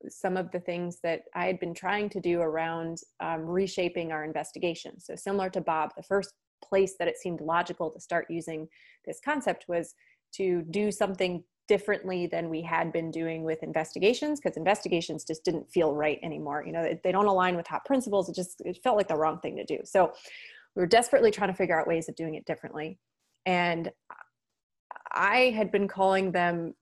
some 0.08 0.36
of 0.36 0.50
the 0.52 0.60
things 0.60 0.98
that 1.02 1.22
I 1.34 1.46
had 1.46 1.58
been 1.60 1.74
trying 1.74 2.08
to 2.10 2.20
do 2.20 2.40
around 2.40 2.98
um, 3.20 3.42
reshaping 3.42 4.12
our 4.12 4.24
investigation. 4.24 5.00
So, 5.00 5.16
similar 5.16 5.50
to 5.50 5.60
Bob, 5.60 5.90
the 5.96 6.02
first 6.02 6.32
place 6.64 6.94
that 6.98 7.08
it 7.08 7.16
seemed 7.16 7.40
logical 7.40 7.90
to 7.90 8.00
start 8.00 8.26
using 8.30 8.68
this 9.04 9.20
concept 9.24 9.66
was 9.68 9.94
to 10.34 10.62
do 10.70 10.90
something 10.90 11.42
differently 11.68 12.26
than 12.26 12.48
we 12.48 12.62
had 12.62 12.92
been 12.92 13.10
doing 13.10 13.42
with 13.42 13.62
investigations 13.62 14.40
because 14.40 14.56
investigations 14.56 15.24
just 15.24 15.44
didn't 15.44 15.68
feel 15.70 15.94
right 15.94 16.18
anymore. 16.22 16.62
You 16.64 16.72
know 16.72 16.94
they 17.02 17.12
don't 17.12 17.26
align 17.26 17.56
with 17.56 17.66
HOP 17.66 17.84
principles. 17.84 18.28
It 18.28 18.36
just 18.36 18.60
it 18.64 18.78
felt 18.82 18.96
like 18.96 19.08
the 19.08 19.16
wrong 19.16 19.40
thing 19.40 19.56
to 19.56 19.64
do. 19.64 19.78
So 19.84 20.12
we 20.74 20.80
were 20.80 20.86
desperately 20.86 21.30
trying 21.30 21.50
to 21.50 21.56
figure 21.56 21.78
out 21.78 21.88
ways 21.88 22.08
of 22.08 22.14
doing 22.16 22.34
it 22.34 22.44
differently. 22.44 22.98
And 23.46 23.90
I 25.12 25.54
had 25.56 25.72
been 25.72 25.88
calling 25.88 26.32
them 26.32 26.74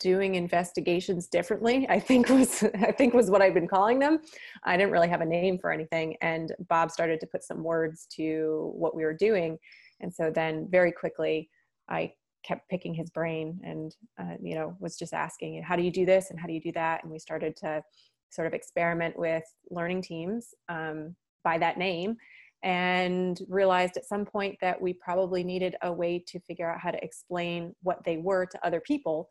doing 0.00 0.34
investigations 0.34 1.28
differently 1.28 1.86
i 1.88 2.00
think 2.00 2.28
was 2.28 2.62
i 2.82 2.92
think 2.92 3.14
was 3.14 3.30
what 3.30 3.42
i've 3.42 3.54
been 3.54 3.68
calling 3.68 3.98
them. 3.98 4.18
I 4.64 4.76
didn't 4.76 4.92
really 4.92 5.08
have 5.08 5.20
a 5.20 5.26
name 5.26 5.58
for 5.58 5.70
anything 5.70 6.16
and 6.20 6.52
bob 6.68 6.90
started 6.90 7.20
to 7.20 7.26
put 7.26 7.44
some 7.44 7.62
words 7.62 8.06
to 8.16 8.72
what 8.74 8.94
we 8.96 9.04
were 9.04 9.14
doing. 9.14 9.58
And 10.00 10.12
so 10.12 10.30
then 10.30 10.68
very 10.70 10.92
quickly 10.92 11.48
i 11.88 12.12
kept 12.42 12.68
picking 12.70 12.94
his 12.94 13.10
brain 13.10 13.60
and 13.62 13.94
uh, 14.18 14.34
you 14.40 14.54
know 14.54 14.76
was 14.80 14.96
just 14.96 15.12
asking 15.12 15.62
how 15.62 15.76
do 15.76 15.82
you 15.82 15.90
do 15.90 16.06
this? 16.06 16.30
And 16.30 16.38
how 16.38 16.46
do 16.46 16.52
you 16.52 16.60
do 16.60 16.72
that? 16.72 17.02
And 17.02 17.12
we 17.12 17.18
started 17.18 17.56
to 17.56 17.82
sort 18.30 18.46
of 18.46 18.54
experiment 18.54 19.18
with 19.18 19.44
learning 19.70 20.02
teams 20.02 20.54
um, 20.68 21.14
by 21.44 21.58
that 21.58 21.78
name 21.78 22.16
and 22.62 23.40
realized 23.48 23.96
at 23.96 24.04
some 24.04 24.24
point 24.24 24.56
that 24.60 24.80
we 24.80 24.92
probably 24.92 25.42
needed 25.42 25.74
a 25.82 25.92
way 25.92 26.22
to 26.26 26.38
figure 26.40 26.70
out 26.70 26.80
how 26.80 26.90
to 26.90 27.02
explain 27.02 27.74
what 27.82 28.04
they 28.04 28.18
were 28.18 28.46
to 28.46 28.66
other 28.66 28.80
people 28.80 29.28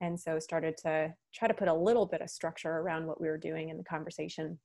and 0.00 0.18
so 0.18 0.38
started 0.38 0.76
to 0.78 1.12
try 1.34 1.48
to 1.48 1.54
put 1.54 1.68
a 1.68 1.74
little 1.74 2.06
bit 2.06 2.20
of 2.20 2.30
structure 2.30 2.70
around 2.70 3.06
what 3.06 3.20
we 3.20 3.28
were 3.28 3.38
doing 3.38 3.70
in 3.70 3.76
the 3.76 3.84
conversation. 3.84 4.58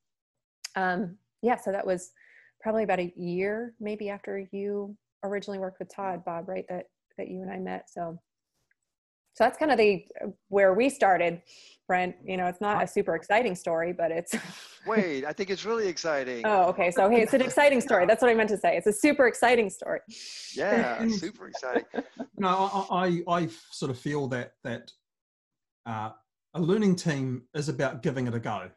Um, 0.75 1.17
yeah 1.41 1.57
so 1.57 1.71
that 1.71 1.85
was 1.85 2.11
probably 2.61 2.83
about 2.83 2.99
a 2.99 3.13
year 3.15 3.73
maybe 3.79 4.09
after 4.09 4.45
you 4.51 4.95
originally 5.23 5.59
worked 5.59 5.79
with 5.79 5.93
todd 5.93 6.23
bob 6.25 6.47
right 6.47 6.65
that 6.69 6.85
that 7.17 7.27
you 7.27 7.41
and 7.41 7.51
i 7.51 7.57
met 7.57 7.89
so. 7.89 8.19
So 9.33 9.45
that's 9.45 9.57
kind 9.57 9.71
of 9.71 9.77
the 9.77 10.03
where 10.49 10.73
we 10.73 10.89
started 10.89 11.41
brent 11.87 12.15
you 12.25 12.35
know 12.35 12.47
it's 12.47 12.59
not 12.59 12.83
a 12.83 12.87
super 12.87 13.15
exciting 13.15 13.55
story 13.55 13.93
but 13.93 14.11
it's 14.11 14.35
wait 14.85 15.23
i 15.23 15.31
think 15.31 15.49
it's 15.49 15.63
really 15.63 15.87
exciting. 15.87 16.45
Oh 16.45 16.63
okay 16.65 16.91
so 16.91 17.09
hey 17.09 17.21
it's 17.21 17.33
an 17.33 17.41
exciting 17.41 17.79
story 17.87 18.05
that's 18.05 18.21
what 18.21 18.29
i 18.29 18.33
meant 18.33 18.49
to 18.49 18.57
say 18.57 18.75
it's 18.75 18.87
a 18.87 18.93
super 18.93 19.27
exciting 19.27 19.69
story. 19.69 20.01
Yeah 20.53 21.07
super 21.07 21.47
exciting. 21.47 21.85
No 22.37 22.87
I, 22.91 23.23
I, 23.27 23.35
I 23.41 23.49
sort 23.71 23.89
of 23.89 23.97
feel 23.97 24.27
that 24.29 24.53
that 24.65 24.91
uh, 25.85 26.11
a 26.53 26.61
learning 26.61 26.95
team 26.95 27.43
is 27.53 27.69
about 27.69 28.03
giving 28.03 28.27
it 28.27 28.33
a 28.33 28.39
go 28.39 28.69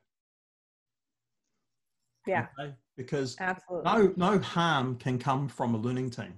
yeah 2.26 2.46
okay? 2.58 2.74
because 2.96 3.36
absolutely 3.40 3.90
no 3.90 4.12
no 4.16 4.38
harm 4.38 4.96
can 4.96 5.18
come 5.18 5.48
from 5.48 5.74
a 5.74 5.78
learning 5.78 6.10
team 6.10 6.34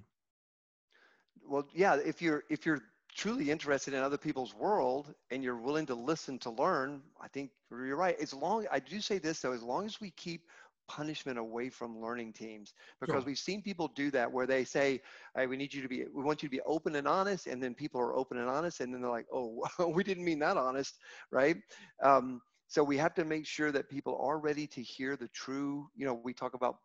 well 1.48 1.66
yeah 1.74 1.96
if 1.96 2.20
you're 2.20 2.44
if 2.50 2.66
you're 2.66 2.82
truly 3.16 3.50
interested 3.50 3.94
in 3.94 4.02
other 4.02 4.18
people's 4.18 4.54
world 4.54 5.14
and 5.30 5.42
you're 5.42 5.56
willing 5.56 5.86
to 5.86 5.94
listen 5.94 6.38
to 6.38 6.50
learn, 6.50 7.00
I 7.20 7.28
think 7.28 7.50
you're 7.70 7.96
right. 7.96 8.14
As 8.20 8.34
long 8.34 8.66
I 8.70 8.78
do 8.78 9.00
say 9.00 9.18
this 9.18 9.40
though, 9.40 9.52
as 9.52 9.62
long 9.62 9.86
as 9.86 10.00
we 10.00 10.10
keep 10.10 10.42
punishment 10.88 11.38
away 11.38 11.68
from 11.68 12.00
learning 12.00 12.32
teams 12.32 12.74
because 13.00 13.22
sure. 13.22 13.26
we've 13.26 13.38
seen 13.38 13.62
people 13.62 13.88
do 13.94 14.10
that 14.10 14.30
where 14.30 14.46
they 14.46 14.64
say 14.64 15.00
hey, 15.36 15.46
we 15.46 15.56
need 15.56 15.72
you 15.72 15.82
to 15.82 15.88
be 15.88 16.04
we 16.14 16.22
want 16.22 16.42
you 16.42 16.48
to 16.48 16.54
be 16.54 16.60
open 16.62 16.96
and 16.96 17.08
honest 17.08 17.46
and 17.46 17.62
then 17.62 17.74
people 17.74 18.00
are 18.00 18.16
open 18.16 18.38
and 18.38 18.48
honest 18.48 18.80
and 18.80 18.92
then 18.92 19.00
they're 19.00 19.10
like 19.10 19.26
oh 19.32 19.64
we 19.88 20.02
didn't 20.02 20.24
mean 20.24 20.38
that 20.38 20.56
honest 20.56 20.98
right 21.30 21.56
um, 22.02 22.40
so 22.68 22.82
we 22.82 22.96
have 22.96 23.14
to 23.14 23.24
make 23.24 23.46
sure 23.46 23.70
that 23.70 23.88
people 23.88 24.18
are 24.20 24.38
ready 24.38 24.66
to 24.66 24.82
hear 24.82 25.16
the 25.16 25.28
true 25.28 25.88
you 25.96 26.06
know 26.06 26.20
we 26.24 26.32
talk 26.32 26.54
about 26.54 26.78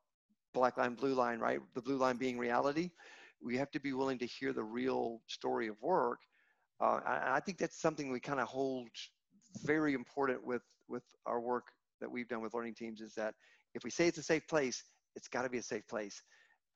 black 0.54 0.78
line 0.78 0.96
blue 0.96 1.14
line 1.14 1.40
right 1.40 1.60
the 1.76 1.82
blue 1.82 1.98
line 1.98 2.18
being 2.18 2.38
reality 2.38 2.90
we 3.44 3.58
have 3.58 3.72
to 3.72 3.80
be 3.80 3.94
willing 3.94 4.20
to 4.20 4.26
hear 4.26 4.54
the 4.54 4.64
real 4.64 5.22
story 5.28 5.68
of 5.68 5.82
work. 5.82 6.20
Uh, 6.80 7.00
I, 7.06 7.36
I 7.36 7.40
think 7.40 7.58
that's 7.58 7.80
something 7.82 8.12
we 8.12 8.20
kind 8.20 8.40
of 8.40 8.48
hold 8.48 8.88
very 9.64 9.94
important 9.94 10.46
with 10.46 10.64
with 10.88 11.04
our 11.26 11.40
work 11.40 11.68
that 12.00 12.10
we've 12.10 12.28
done 12.28 12.42
with 12.42 12.54
learning 12.54 12.74
teams 12.74 13.02
is 13.02 13.14
that 13.16 13.36
if 13.74 13.84
we 13.84 13.90
say 13.90 14.08
it's 14.08 14.18
a 14.18 14.24
safe 14.24 14.48
place, 14.48 14.84
it's 15.16 15.28
got 15.28 15.44
to 15.44 15.50
be 15.50 15.58
a 15.58 15.64
safe 15.64 15.88
place. 15.88 16.22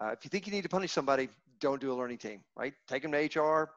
Uh, 0.03 0.09
if 0.09 0.19
you 0.23 0.29
think 0.29 0.45
you 0.45 0.53
need 0.53 0.63
to 0.63 0.69
punish 0.69 0.91
somebody, 0.91 1.29
don't 1.59 1.79
do 1.79 1.91
a 1.91 1.95
learning 1.95 2.17
team, 2.17 2.41
right? 2.57 2.73
Take 2.87 3.03
them 3.03 3.11
to 3.11 3.17
HR, 3.39 3.69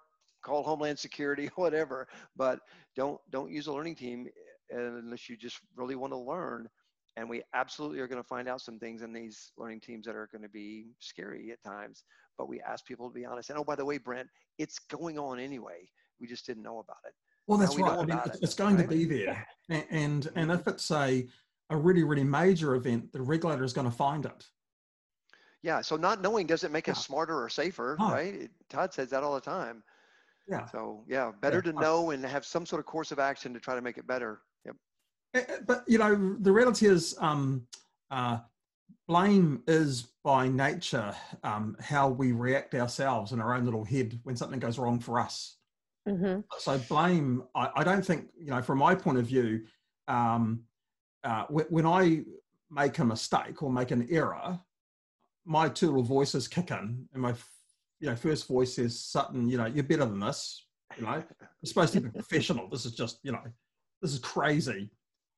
call 0.44 0.62
Homeland 0.62 0.98
Security, 0.98 1.48
whatever, 1.56 2.08
but 2.36 2.60
don't 2.96 3.20
don't 3.30 3.50
use 3.50 3.66
a 3.66 3.72
learning 3.72 3.94
team 3.94 4.26
uh, 4.74 4.96
unless 4.98 5.28
you 5.28 5.36
just 5.36 5.58
really 5.76 5.94
want 5.94 6.12
to 6.12 6.18
learn. 6.18 6.68
And 7.16 7.28
we 7.28 7.42
absolutely 7.52 7.98
are 7.98 8.06
going 8.06 8.22
to 8.22 8.28
find 8.28 8.48
out 8.48 8.60
some 8.60 8.78
things 8.78 9.02
in 9.02 9.12
these 9.12 9.50
learning 9.58 9.80
teams 9.80 10.06
that 10.06 10.14
are 10.14 10.28
going 10.30 10.42
to 10.42 10.48
be 10.48 10.92
scary 11.00 11.50
at 11.50 11.62
times 11.68 12.04
but 12.38 12.48
we 12.48 12.60
ask 12.60 12.86
people 12.86 13.08
to 13.08 13.14
be 13.14 13.26
honest. 13.26 13.50
And 13.50 13.58
oh, 13.58 13.64
by 13.64 13.74
the 13.74 13.84
way, 13.84 13.98
Brent, 13.98 14.28
it's 14.56 14.78
going 14.78 15.18
on 15.18 15.38
anyway. 15.38 15.90
We 16.20 16.26
just 16.26 16.46
didn't 16.46 16.62
know 16.62 16.78
about 16.78 16.98
it. 17.04 17.12
Well, 17.46 17.58
that's 17.58 17.76
right. 17.76 17.98
I 17.98 18.04
mean, 18.04 18.20
it's, 18.26 18.54
it, 18.54 18.56
going 18.56 18.76
right? 18.76 18.88
to 18.88 18.88
be 18.88 19.04
there, 19.04 19.46
and 19.68 19.84
and, 19.90 20.28
and 20.36 20.52
if 20.52 20.66
it's 20.66 20.90
a 20.90 21.26
a 21.70 21.76
really, 21.76 22.02
really 22.04 22.24
major 22.24 22.74
event, 22.74 23.12
the 23.12 23.20
regulator 23.20 23.64
is 23.64 23.72
going 23.72 23.86
to 23.90 23.96
find 23.96 24.24
it. 24.24 24.46
Yeah. 25.62 25.80
So 25.80 25.96
not 25.96 26.22
knowing 26.22 26.46
doesn't 26.46 26.72
make 26.72 26.88
us 26.88 27.04
smarter 27.04 27.42
or 27.42 27.48
safer, 27.48 27.96
No. 27.98 28.10
right? 28.10 28.34
It, 28.34 28.50
Todd 28.68 28.94
says 28.94 29.10
that 29.10 29.22
all 29.22 29.34
the 29.34 29.40
time. 29.40 29.82
Yeah. 30.48 30.66
So 30.66 31.04
yeah, 31.06 31.32
better 31.42 31.60
to 31.60 31.72
know 31.74 32.10
and 32.10 32.24
have 32.24 32.46
some 32.46 32.64
sort 32.64 32.80
of 32.80 32.86
course 32.86 33.12
of 33.12 33.18
action 33.18 33.52
to 33.52 33.60
try 33.60 33.74
to 33.74 33.82
make 33.82 33.98
it 33.98 34.06
better. 34.06 34.40
Yep. 34.64 34.76
Eh, 35.34 35.44
eh, 35.46 35.56
But 35.66 35.84
you 35.86 35.98
know, 35.98 36.36
the 36.40 36.52
reality 36.52 36.86
is, 36.86 37.14
um, 37.18 37.66
uh, 38.10 38.38
blame 39.06 39.62
is 39.66 40.08
by 40.24 40.48
nature 40.48 41.14
um, 41.42 41.76
how 41.80 42.08
we 42.08 42.32
react 42.32 42.74
ourselves 42.74 43.32
in 43.32 43.40
our 43.40 43.54
own 43.54 43.64
little 43.64 43.84
head 43.84 44.18
when 44.22 44.36
something 44.36 44.58
goes 44.58 44.78
wrong 44.78 45.00
for 45.00 45.20
us. 45.20 45.56
hmm 46.06 46.40
So 46.58 46.78
blame, 46.88 47.42
I, 47.54 47.70
I 47.76 47.84
don't 47.84 48.04
think 48.04 48.28
you 48.38 48.50
know, 48.50 48.62
from 48.62 48.78
my 48.78 48.94
point 48.94 49.18
of 49.18 49.26
view, 49.26 49.66
um, 50.06 50.62
uh, 51.24 51.44
when, 51.48 51.66
when 51.66 51.86
I 51.86 52.22
make 52.70 52.98
a 52.98 53.04
mistake 53.04 53.62
or 53.62 53.70
make 53.70 53.90
an 53.90 54.06
error, 54.10 54.58
my 55.44 55.68
two 55.68 55.86
little 55.86 56.02
voices 56.02 56.46
kick 56.46 56.70
in, 56.70 57.08
and 57.12 57.22
my 57.22 57.34
you 58.00 58.08
know 58.08 58.16
first 58.16 58.46
voice 58.46 58.74
says, 58.74 58.98
"Sutton, 58.98 59.48
you 59.48 59.56
know, 59.56 59.66
you're 59.66 59.84
better 59.84 60.04
than 60.04 60.20
this. 60.20 60.66
You 60.96 61.04
know, 61.04 61.14
you're 61.14 61.24
supposed 61.64 61.92
to 61.94 62.00
be 62.00 62.10
professional. 62.10 62.68
This 62.68 62.84
is 62.84 62.92
just, 62.92 63.18
you 63.22 63.32
know, 63.32 63.42
this 64.02 64.12
is 64.12 64.18
crazy." 64.18 64.90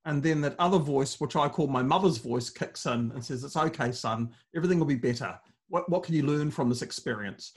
And 0.07 0.23
then 0.23 0.41
that 0.41 0.57
other 0.59 0.79
voice, 0.79 1.21
which 1.21 1.37
I 1.37 1.49
call 1.49 1.67
my 1.67 1.83
mother's 1.83 2.17
voice, 2.17 2.49
kicks 2.49 2.87
in 2.87 3.13
and 3.13 3.25
says, 3.25 3.45
"It's 3.45 3.57
okay, 3.57 3.93
son. 3.93 4.31
Everything 4.57 4.79
will 4.79 4.87
be 4.87 4.97
better. 4.97 5.39
What 5.69 5.89
what 5.89 6.03
can 6.03 6.15
you 6.15 6.23
learn 6.23 6.51
from 6.51 6.69
this 6.69 6.83
experience?" 6.83 7.53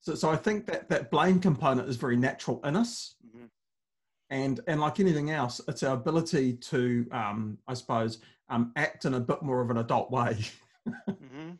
So, 0.00 0.16
so 0.16 0.30
I 0.30 0.36
think 0.36 0.66
that 0.66 0.88
that 0.88 1.10
blame 1.12 1.38
component 1.38 1.88
is 1.88 1.96
very 1.96 2.16
natural 2.16 2.60
in 2.64 2.74
us. 2.74 3.14
And 4.32 4.60
and 4.66 4.80
like 4.80 4.98
anything 4.98 5.30
else, 5.30 5.60
it's 5.68 5.82
our 5.82 5.94
ability 5.94 6.54
to, 6.54 7.06
um, 7.12 7.58
I 7.68 7.74
suppose, 7.74 8.18
um, 8.48 8.72
act 8.76 9.04
in 9.04 9.14
a 9.14 9.20
bit 9.20 9.42
more 9.42 9.60
of 9.60 9.70
an 9.70 9.76
adult 9.76 10.10
way. 10.10 10.38
hmm 11.06 11.52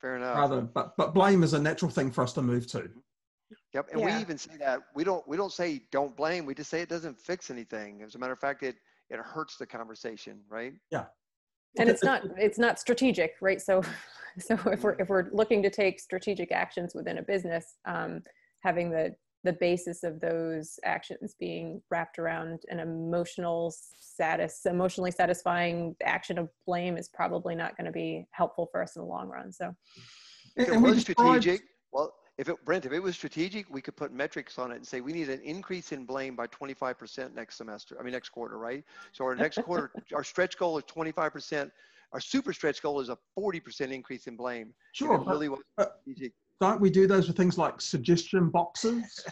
Fair 0.00 0.16
enough. 0.16 0.36
Rather, 0.36 0.60
but 0.60 0.96
but 0.96 1.14
blame 1.14 1.42
is 1.44 1.54
a 1.54 1.58
natural 1.58 1.90
thing 1.90 2.10
for 2.10 2.24
us 2.24 2.32
to 2.32 2.42
move 2.42 2.66
to. 2.68 2.90
Yep. 3.74 3.90
And 3.92 4.00
Yeah. 4.00 4.06
we 4.06 4.20
even 4.20 4.38
say 4.38 4.56
that 4.58 4.80
we 4.94 5.04
don't 5.04 5.26
we 5.28 5.36
don't 5.36 5.52
say 5.52 5.82
don't 5.92 6.16
blame. 6.16 6.46
We 6.46 6.54
just 6.54 6.68
say 6.68 6.80
it 6.80 6.88
doesn't 6.88 7.20
fix 7.20 7.50
anything. 7.50 8.02
As 8.02 8.16
a 8.16 8.18
matter 8.18 8.32
of 8.32 8.40
fact, 8.40 8.64
it 8.64 8.76
it 9.08 9.20
hurts 9.20 9.56
the 9.56 9.66
conversation, 9.66 10.40
right? 10.48 10.74
Yeah. 10.90 11.06
And 11.78 11.88
it's 11.88 12.02
not 12.02 12.22
it's 12.36 12.58
not 12.58 12.80
strategic 12.80 13.34
right 13.40 13.60
so 13.60 13.82
so 14.38 14.54
if 14.66 14.82
we're 14.82 14.96
if 14.98 15.08
we're 15.08 15.30
looking 15.32 15.62
to 15.62 15.70
take 15.70 16.00
strategic 16.00 16.50
actions 16.50 16.94
within 16.94 17.18
a 17.18 17.22
business 17.22 17.76
um, 17.84 18.22
having 18.62 18.90
the 18.90 19.14
the 19.44 19.52
basis 19.52 20.02
of 20.02 20.20
those 20.20 20.78
actions 20.84 21.34
being 21.38 21.80
wrapped 21.90 22.18
around 22.18 22.62
an 22.70 22.80
emotional 22.80 23.72
status 24.00 24.62
emotionally 24.66 25.10
satisfying 25.10 25.94
action 26.02 26.38
of 26.38 26.48
blame 26.66 26.96
is 26.96 27.08
probably 27.08 27.54
not 27.54 27.76
going 27.76 27.84
to 27.84 27.92
be 27.92 28.26
helpful 28.32 28.68
for 28.72 28.82
us 28.82 28.96
in 28.96 29.02
the 29.02 29.06
long 29.06 29.28
run 29.28 29.52
so 29.52 29.74
If 30.56 30.68
it 30.68 30.76
was 30.80 31.02
strategic, 31.02 31.62
well, 31.92 32.12
if 32.38 32.48
it 32.48 32.64
Brent, 32.64 32.84
if 32.84 32.92
it 32.92 33.00
was 33.00 33.14
strategic, 33.14 33.68
we 33.70 33.80
could 33.80 33.96
put 33.96 34.12
metrics 34.12 34.58
on 34.58 34.72
it 34.72 34.76
and 34.76 34.86
say 34.86 35.00
we 35.00 35.12
need 35.12 35.28
an 35.28 35.40
increase 35.40 35.92
in 35.92 36.04
blame 36.04 36.34
by 36.34 36.46
25% 36.48 37.34
next 37.34 37.56
semester. 37.56 37.96
I 37.98 38.02
mean 38.02 38.12
next 38.12 38.30
quarter, 38.30 38.58
right? 38.58 38.82
So 39.12 39.24
our 39.24 39.36
next 39.36 39.62
quarter, 39.66 39.92
our 40.14 40.24
stretch 40.24 40.58
goal 40.58 40.78
is 40.78 40.84
25%. 40.84 41.70
Our 42.12 42.20
super 42.20 42.52
stretch 42.52 42.82
goal 42.82 43.00
is 43.00 43.08
a 43.08 43.18
40% 43.38 43.92
increase 43.92 44.26
in 44.26 44.36
blame. 44.36 44.72
Sure, 44.92 45.14
it 45.16 45.24
but 45.24 45.38
was 45.38 45.60
but- 45.76 46.00
strategic. 46.02 46.32
Don't 46.60 46.80
we 46.80 46.90
do 46.90 47.06
those 47.06 47.26
with 47.26 47.36
things 47.36 47.58
like 47.58 47.80
suggestion 47.80 48.50
boxes? 48.50 49.24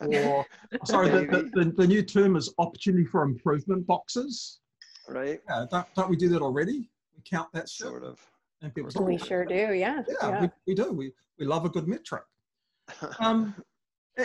Or 0.00 0.44
sorry, 0.84 1.10
the, 1.10 1.26
the, 1.26 1.64
the, 1.64 1.72
the 1.76 1.86
new 1.86 2.02
term 2.02 2.36
is 2.36 2.52
opportunity 2.58 3.04
for 3.04 3.22
improvement 3.24 3.86
boxes. 3.86 4.60
right? 5.08 5.40
Yeah, 5.48 5.66
don't, 5.70 5.86
don't 5.94 6.10
we 6.10 6.16
do 6.16 6.28
that 6.30 6.42
already? 6.42 6.90
We 7.16 7.22
count 7.24 7.48
that 7.52 7.68
shit. 7.68 7.86
Sort 7.86 8.04
of. 8.04 8.18
And 8.62 8.74
people 8.74 8.90
say, 8.90 9.00
we 9.00 9.14
"Oh, 9.14 9.18
sure 9.18 9.44
do 9.44 9.54
yeah 9.54 10.02
Yeah, 10.08 10.14
yeah 10.22 10.40
We, 10.42 10.48
we 10.68 10.74
do. 10.74 10.92
We, 10.92 11.12
we 11.38 11.44
love 11.46 11.64
a 11.64 11.68
good 11.68 11.88
metric. 11.88 12.22
Um, 13.20 13.54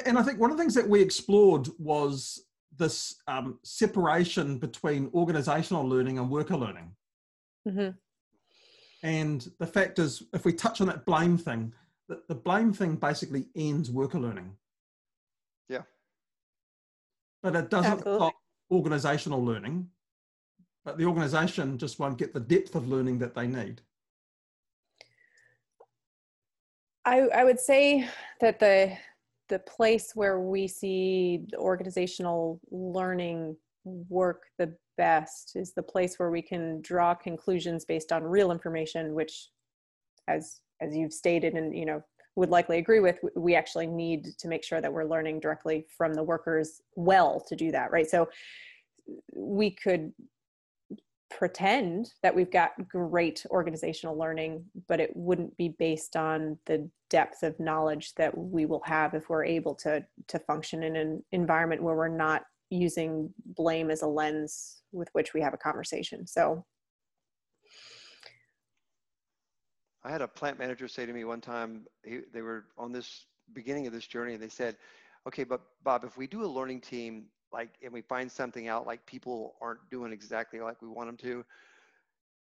and 0.05 0.17
I 0.17 0.23
think 0.23 0.39
one 0.39 0.51
of 0.51 0.57
the 0.57 0.63
things 0.63 0.75
that 0.75 0.87
we 0.87 1.01
explored 1.01 1.69
was 1.79 2.43
this 2.77 3.15
um, 3.27 3.59
separation 3.63 4.57
between 4.57 5.09
organizational 5.13 5.87
learning 5.87 6.17
and 6.19 6.29
worker 6.29 6.57
learning. 6.57 6.91
hmm 7.67 7.89
And 9.03 9.49
the 9.59 9.67
fact 9.67 9.99
is, 9.99 10.23
if 10.33 10.43
we 10.43 10.53
touch 10.53 10.81
on 10.81 10.87
that 10.87 11.05
blame 11.05 11.37
thing, 11.37 11.73
the, 12.07 12.21
the 12.27 12.35
blame 12.35 12.73
thing 12.73 12.95
basically 12.95 13.47
ends 13.55 13.91
worker 13.91 14.19
learning. 14.19 14.55
Yeah. 15.69 15.83
But 17.43 17.55
it 17.55 17.69
doesn't 17.69 17.91
Absolutely. 17.91 18.19
stop 18.19 18.33
organizational 18.71 19.43
learning. 19.43 19.89
But 20.85 20.97
the 20.97 21.05
organization 21.05 21.77
just 21.77 21.99
won't 21.99 22.17
get 22.17 22.33
the 22.33 22.39
depth 22.39 22.75
of 22.75 22.87
learning 22.87 23.19
that 23.19 23.35
they 23.35 23.47
need. 23.47 23.81
I, 27.03 27.21
I 27.21 27.43
would 27.43 27.59
say 27.59 28.07
that 28.41 28.59
the 28.59 28.97
the 29.49 29.59
place 29.59 30.11
where 30.13 30.41
we 30.41 30.67
see 30.67 31.45
the 31.51 31.57
organizational 31.57 32.59
learning 32.69 33.55
work 33.85 34.43
the 34.57 34.75
best 34.97 35.55
is 35.55 35.73
the 35.73 35.83
place 35.83 36.19
where 36.19 36.29
we 36.29 36.41
can 36.41 36.81
draw 36.81 37.13
conclusions 37.15 37.85
based 37.85 38.11
on 38.11 38.23
real 38.23 38.51
information, 38.51 39.13
which, 39.13 39.49
as 40.27 40.59
as 40.81 40.95
you've 40.95 41.13
stated 41.13 41.53
and 41.53 41.75
you 41.75 41.85
know 41.85 42.01
would 42.37 42.49
likely 42.51 42.77
agree 42.77 42.99
with, 42.99 43.19
we 43.35 43.55
actually 43.55 43.87
need 43.87 44.25
to 44.37 44.47
make 44.47 44.63
sure 44.63 44.79
that 44.79 44.93
we're 44.93 45.03
learning 45.03 45.39
directly 45.39 45.87
from 45.97 46.13
the 46.13 46.21
workers 46.21 46.81
well 46.95 47.43
to 47.47 47.55
do 47.55 47.71
that, 47.71 47.91
right? 47.91 48.07
So 48.07 48.29
we 49.35 49.71
could 49.71 50.13
pretend 51.29 52.11
that 52.21 52.35
we've 52.35 52.51
got 52.51 52.71
great 52.87 53.43
organizational 53.49 54.17
learning, 54.17 54.63
but 54.87 54.99
it 54.99 55.11
wouldn't 55.15 55.57
be 55.57 55.69
based 55.79 56.15
on 56.15 56.57
the 56.67 56.87
depth 57.09 57.43
of 57.43 57.59
knowledge 57.59 58.13
that 58.15 58.37
we 58.37 58.65
will 58.65 58.83
have 58.85 59.13
if 59.13 59.29
we're 59.29 59.45
able 59.45 59.73
to 59.73 60.05
to 60.27 60.39
function 60.39 60.83
in 60.83 60.95
an 60.95 61.23
environment 61.31 61.81
where 61.81 61.95
we're 61.95 62.07
not 62.07 62.43
using 62.69 63.33
blame 63.45 63.89
as 63.89 64.03
a 64.03 64.07
lens 64.07 64.83
with 64.91 65.09
which 65.13 65.33
we 65.33 65.41
have 65.41 65.53
a 65.53 65.57
conversation. 65.57 66.27
So 66.27 66.65
I 70.07 70.09
had 70.09 70.21
a 70.21 70.27
plant 70.27 70.57
manager 70.57 70.87
say 70.87 71.05
to 71.05 71.11
me 71.11 71.25
one 71.25 71.41
time, 71.41 71.85
he, 72.05 72.21
they 72.33 72.41
were 72.41 72.63
on 72.77 72.93
this 72.93 73.25
beginning 73.53 73.87
of 73.87 73.93
this 73.93 74.07
journey, 74.07 74.35
and 74.35 74.41
they 74.41 74.47
said, 74.47 74.77
okay, 75.27 75.43
but 75.43 75.59
Bob, 75.83 76.05
if 76.05 76.17
we 76.17 76.27
do 76.27 76.45
a 76.45 76.47
learning 76.47 76.79
team, 76.79 77.25
like, 77.51 77.71
and 77.83 77.91
we 77.91 78.01
find 78.01 78.31
something 78.31 78.69
out, 78.69 78.87
like 78.87 79.05
people 79.05 79.55
aren't 79.61 79.81
doing 79.91 80.13
exactly 80.13 80.61
like 80.61 80.81
we 80.81 80.87
want 80.87 81.09
them 81.09 81.17
to, 81.17 81.43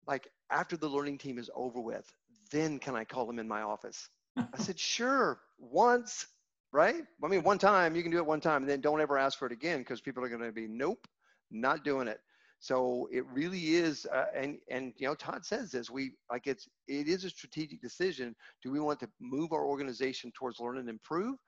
like 0.08 0.26
after 0.50 0.76
the 0.76 0.88
learning 0.88 1.18
team 1.18 1.38
is 1.38 1.50
over 1.54 1.80
with, 1.80 2.12
then 2.50 2.80
can 2.80 2.96
I 2.96 3.04
call 3.04 3.26
them 3.26 3.38
in 3.38 3.46
my 3.46 3.62
office? 3.62 4.08
I 4.36 4.58
said, 4.58 4.76
sure, 4.80 5.38
once, 5.60 6.26
right? 6.72 7.04
I 7.22 7.28
mean, 7.28 7.44
one 7.44 7.58
time, 7.58 7.94
you 7.94 8.02
can 8.02 8.10
do 8.10 8.18
it 8.18 8.26
one 8.26 8.40
time, 8.40 8.62
and 8.62 8.68
then 8.68 8.80
don't 8.80 9.00
ever 9.00 9.16
ask 9.16 9.38
for 9.38 9.46
it 9.46 9.52
again 9.52 9.78
because 9.78 10.00
people 10.00 10.24
are 10.24 10.28
going 10.28 10.42
to 10.42 10.50
be, 10.50 10.66
nope, 10.66 11.06
not 11.52 11.84
doing 11.84 12.08
it. 12.08 12.18
So 12.62 13.08
it 13.10 13.26
really 13.26 13.74
is, 13.74 14.06
uh, 14.06 14.26
and 14.36 14.56
and 14.70 14.92
you 14.96 15.08
know, 15.08 15.16
Todd 15.16 15.44
says 15.44 15.72
this. 15.72 15.90
We 15.90 16.12
like 16.30 16.46
it's 16.46 16.68
it 16.86 17.08
is 17.08 17.24
a 17.24 17.30
strategic 17.30 17.82
decision. 17.82 18.36
Do 18.62 18.70
we 18.70 18.78
want 18.78 19.00
to 19.00 19.08
move 19.20 19.52
our 19.52 19.64
organization 19.64 20.30
towards 20.32 20.60
learn 20.60 20.78
and 20.78 20.88
improve, 20.88 21.38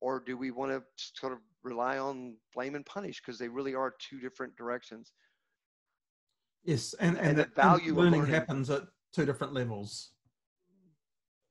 or 0.00 0.18
do 0.18 0.36
we 0.36 0.50
want 0.50 0.72
to 0.72 0.82
sort 0.98 1.32
of 1.32 1.38
rely 1.62 1.98
on 1.98 2.34
blame 2.52 2.74
and 2.74 2.84
punish 2.86 3.22
because 3.22 3.38
they 3.38 3.46
really 3.46 3.76
are 3.76 3.94
two 4.00 4.18
different 4.18 4.56
directions? 4.56 5.12
Yes, 6.64 6.92
and, 6.94 7.18
and, 7.18 7.28
And 7.28 7.38
the 7.38 7.42
that 7.42 7.54
value 7.54 7.92
of 7.92 7.98
learning, 7.98 8.22
learning. 8.22 8.34
happens 8.34 8.68
at 8.68 8.82
two 9.12 9.24
different 9.24 9.52
levels. 9.54 10.10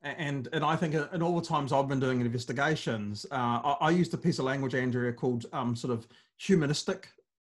And 0.01 0.49
and 0.51 0.65
I 0.65 0.75
think 0.75 0.95
in 0.95 1.21
all 1.21 1.39
the 1.39 1.47
times 1.47 1.71
I've 1.71 1.87
been 1.87 2.01
doing 2.01 2.19
investigations, 2.19 3.25
uh, 3.31 3.35
I, 3.35 3.77
I 3.79 3.89
used 3.91 4.13
a 4.13 4.17
piece 4.17 4.37
of 4.37 4.43
language, 4.43 4.75
Andrea, 4.75 5.13
called 5.13 5.45
um, 5.53 5.77
sort 5.77 5.93
of 5.93 6.05
humanistic 6.35 7.07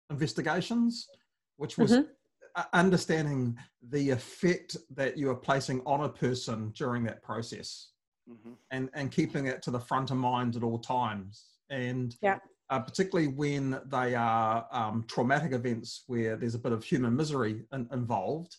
investigations, 0.09 1.09
which 1.57 1.77
was 1.77 1.91
Mhm. 1.91 2.09
uh, 2.55 2.63
understanding 2.73 3.57
the 3.89 4.09
effect 4.09 4.77
that 4.89 5.17
you 5.17 5.29
are 5.29 5.35
placing 5.35 5.81
on 5.85 6.01
a 6.05 6.09
person 6.09 6.71
during 6.71 7.03
that 7.03 7.21
process 7.21 7.89
hmm 8.27 8.53
and 8.71 8.89
and 8.93 9.11
keeping 9.11 9.45
it 9.45 9.61
to 9.61 9.69
the 9.71 9.79
front 9.79 10.09
of 10.09 10.17
mind 10.17 10.55
at 10.55 10.63
all 10.63 10.79
times 10.79 11.45
and 11.69 12.15
Yeah. 12.21 12.39
uh, 12.71 12.79
particularly 12.79 13.27
when 13.27 13.79
they 13.85 14.15
are 14.15 14.67
um, 14.71 15.03
traumatic 15.07 15.51
events 15.51 16.03
where 16.07 16.35
there's 16.35 16.55
a 16.55 16.59
bit 16.59 16.71
of 16.71 16.83
human 16.83 17.15
misery 17.15 17.65
in, 17.73 17.87
involved 17.91 18.55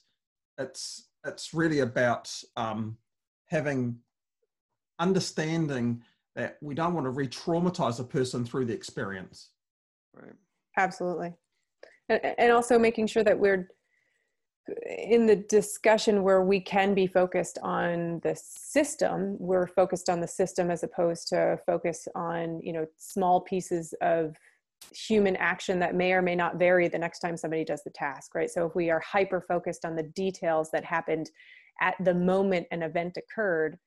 it's 0.59 1.09
it's 1.25 1.53
really 1.53 1.81
about 1.81 2.33
um, 2.57 2.97
having 3.47 3.99
understanding 5.01 6.03
that 6.37 6.59
we 6.61 6.75
don't 6.75 6.95
want 6.95 7.05
to 7.07 7.11
re-traumatize 7.11 7.99
a 7.99 8.05
person 8.05 8.45
through 8.45 8.65
the 8.67 8.75
experience 8.75 9.51
Right. 10.15 10.37
absolutely 10.77 11.35
and, 12.09 12.53
also 12.53 12.79
making 12.79 13.07
sure 13.07 13.25
that 13.25 13.39
we're 13.39 13.69
in 14.87 15.27
the 15.27 15.37
discussion 15.37 16.23
where 16.23 16.43
we 16.43 16.61
can 16.61 16.95
be 16.95 17.07
focused 17.07 17.59
on 17.63 18.21
the 18.25 18.35
system 18.35 19.37
we're 19.39 19.69
focused 19.69 20.11
on 20.11 20.21
the 20.21 20.27
system 20.27 20.73
as 20.73 20.83
opposed 20.83 21.29
to 21.29 21.57
focus 21.65 22.09
on 22.17 22.61
you 22.63 22.73
know 22.73 22.85
small 22.97 23.41
pieces 23.41 23.95
of 24.01 24.37
human 24.93 25.37
action 25.37 25.79
that 25.79 25.95
may 25.95 26.13
or 26.13 26.23
may 26.23 26.35
not 26.35 26.59
vary 26.59 26.89
the 26.89 26.99
next 26.99 27.21
time 27.21 27.37
somebody 27.37 27.65
does 27.65 27.83
the 27.83 27.91
task, 27.91 28.35
right? 28.35 28.51
So 28.51 28.67
if 28.67 28.75
we 28.75 28.91
are 28.91 29.01
hyper 29.01 29.41
focused 29.41 29.85
on 29.85 29.97
the 29.97 30.03
details 30.03 30.71
that 30.73 30.85
happened 30.85 31.31
at 31.81 31.95
the 32.05 32.15
moment 32.15 32.67
an 32.71 32.83
event 32.83 33.17
occurred 33.17 33.79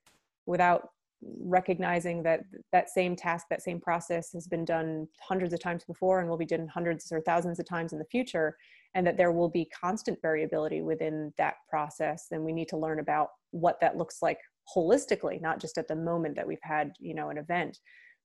without 0.45 0.89
recognizing 1.21 2.23
that 2.23 2.41
that 2.71 2.89
same 2.89 3.15
task, 3.15 3.47
that 3.49 3.61
same 3.61 3.79
process 3.79 4.31
has 4.33 4.47
been 4.47 4.65
done 4.65 5.07
hundreds 5.21 5.53
of 5.53 5.59
times 5.59 5.83
before 5.83 6.19
and 6.19 6.29
will 6.29 6.38
be 6.38 6.45
done 6.45 6.67
hundreds 6.67 7.11
or 7.11 7.21
thousands 7.21 7.59
of 7.59 7.67
times 7.67 7.93
in 7.93 7.99
the 7.99 8.05
future, 8.05 8.55
and 8.95 9.05
that 9.05 9.17
there 9.17 9.31
will 9.31 9.49
be 9.49 9.65
constant 9.65 10.17
variability 10.21 10.81
within 10.81 11.33
that 11.38 11.55
process, 11.69 12.27
then 12.29 12.43
we 12.43 12.53
need 12.53 12.67
to 12.69 12.77
learn 12.77 12.99
about 12.99 13.29
what 13.51 13.79
that 13.81 13.97
looks 13.97 14.21
like 14.21 14.39
holistically, 14.75 15.41
not 15.41 15.59
just 15.59 15.77
at 15.77 15.88
the 15.88 15.95
moment 15.95 16.35
that 16.35 16.47
we've 16.47 16.57
had, 16.61 16.91
you 16.99 17.13
know, 17.13 17.29
an 17.29 17.38
event. 17.38 17.79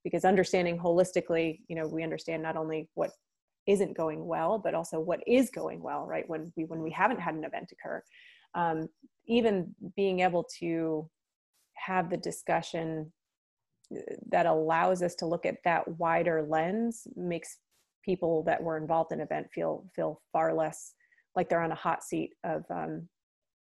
Because 0.05 0.25
understanding 0.25 0.79
holistically, 0.79 1.61
you 1.69 1.77
know, 1.77 1.87
we 1.87 2.03
understand 2.03 2.43
not 2.43 2.57
only 2.57 2.89
what 2.95 3.11
isn't 3.67 3.97
going 3.97 4.27
well, 4.27 4.59
but 4.59 4.75
also 4.75 5.01
what 5.01 5.21
is 5.27 5.51
going 5.51 5.83
well, 5.83 6.07
right? 6.07 6.29
When 6.29 6.53
we 6.57 6.65
when 6.65 6.83
we 6.83 6.91
haven't 6.91 7.21
had 7.21 7.35
an 7.35 7.45
event 7.45 7.73
occur. 7.73 8.03
Um, 8.55 8.89
even 9.27 9.75
being 9.97 10.21
able 10.21 10.47
to 10.61 11.09
have 11.85 12.11
the 12.11 12.17
discussion 12.17 13.13
uh, 13.95 14.01
that 14.31 14.47
allows 14.47 15.03
us 15.03 15.15
to 15.17 15.27
look 15.27 15.47
at 15.47 15.57
that 15.65 15.87
wider 15.99 16.43
lens 16.43 17.07
makes 17.17 17.59
people 18.05 18.43
that 18.45 18.63
were 18.63 18.77
involved 18.77 19.13
in 19.13 19.21
event 19.21 19.47
feel 19.53 19.85
feel 19.95 20.21
far 20.33 20.53
less 20.55 20.95
like 21.37 21.49
they're 21.49 21.63
on 21.63 21.73
a 21.73 21.77
hot 21.77 22.05
seat 22.05 22.31
of 22.45 22.65
um, 22.71 23.09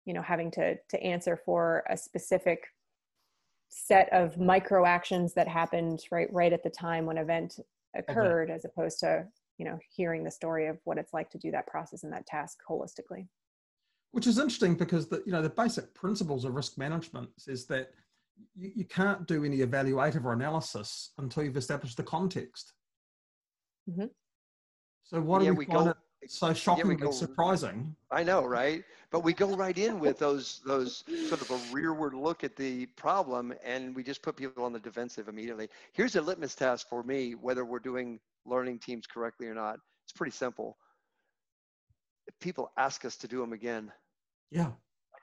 you 0.04 0.14
know 0.14 0.22
having 0.22 0.50
to 0.50 0.76
to 0.88 1.02
answer 1.02 1.38
for 1.44 1.84
a 1.88 1.96
specific 1.96 2.64
set 3.68 4.08
of 4.12 4.38
micro 4.38 4.84
actions 4.84 5.34
that 5.34 5.48
happened 5.48 6.00
right 6.10 6.28
right 6.32 6.52
at 6.52 6.62
the 6.62 6.70
time 6.70 7.06
when 7.06 7.18
event 7.18 7.58
occurred 7.96 8.50
as 8.50 8.64
opposed 8.64 9.00
to 9.00 9.24
you 9.58 9.64
know 9.64 9.78
hearing 9.90 10.24
the 10.24 10.30
story 10.30 10.66
of 10.66 10.78
what 10.84 10.98
it's 10.98 11.12
like 11.12 11.30
to 11.30 11.38
do 11.38 11.50
that 11.50 11.66
process 11.66 12.04
and 12.04 12.12
that 12.12 12.26
task 12.26 12.58
holistically. 12.68 13.26
Which 14.12 14.26
is 14.26 14.38
interesting 14.38 14.74
because 14.74 15.08
the 15.08 15.22
you 15.26 15.32
know 15.32 15.42
the 15.42 15.48
basic 15.48 15.94
principles 15.94 16.44
of 16.44 16.54
risk 16.54 16.78
management 16.78 17.30
is 17.46 17.66
that 17.66 17.90
you, 18.54 18.72
you 18.76 18.84
can't 18.84 19.26
do 19.26 19.44
any 19.44 19.58
evaluative 19.58 20.24
or 20.24 20.32
analysis 20.32 21.10
until 21.18 21.44
you've 21.44 21.56
established 21.56 21.96
the 21.96 22.02
context. 22.02 22.72
Mm-hmm. 23.90 24.06
So 25.04 25.20
why 25.20 25.40
do 25.40 25.44
yeah, 25.44 25.50
we, 25.50 25.58
we 25.58 25.66
find 25.66 25.86
go, 25.86 25.90
it 26.22 26.30
so 26.30 26.54
shockingly 26.54 26.94
yeah, 26.94 27.06
go, 27.06 27.10
surprising? 27.10 27.94
I 28.10 28.22
know, 28.22 28.44
right? 28.44 28.82
But 29.10 29.20
we 29.20 29.32
go 29.32 29.54
right 29.54 29.76
in 29.76 30.00
with 30.00 30.18
those 30.18 30.60
those 30.64 31.04
sort 31.28 31.40
of 31.40 31.50
a 31.50 31.60
rearward 31.72 32.14
look 32.14 32.44
at 32.44 32.56
the 32.56 32.86
problem, 32.86 33.52
and 33.62 33.94
we 33.94 34.02
just 34.02 34.22
put 34.22 34.36
people 34.36 34.64
on 34.64 34.72
the 34.72 34.80
defensive 34.80 35.28
immediately. 35.28 35.68
Here's 35.92 36.16
a 36.16 36.22
litmus 36.22 36.54
test 36.54 36.88
for 36.88 37.02
me 37.02 37.32
whether 37.34 37.64
we're 37.64 37.78
doing 37.78 38.18
learning 38.46 38.78
teams 38.78 39.06
correctly 39.06 39.46
or 39.46 39.54
not. 39.54 39.78
It's 40.04 40.12
pretty 40.12 40.32
simple. 40.32 40.78
If 42.26 42.38
people 42.40 42.72
ask 42.78 43.04
us 43.04 43.16
to 43.18 43.28
do 43.28 43.38
them 43.40 43.52
again, 43.52 43.92
yeah, 44.50 44.70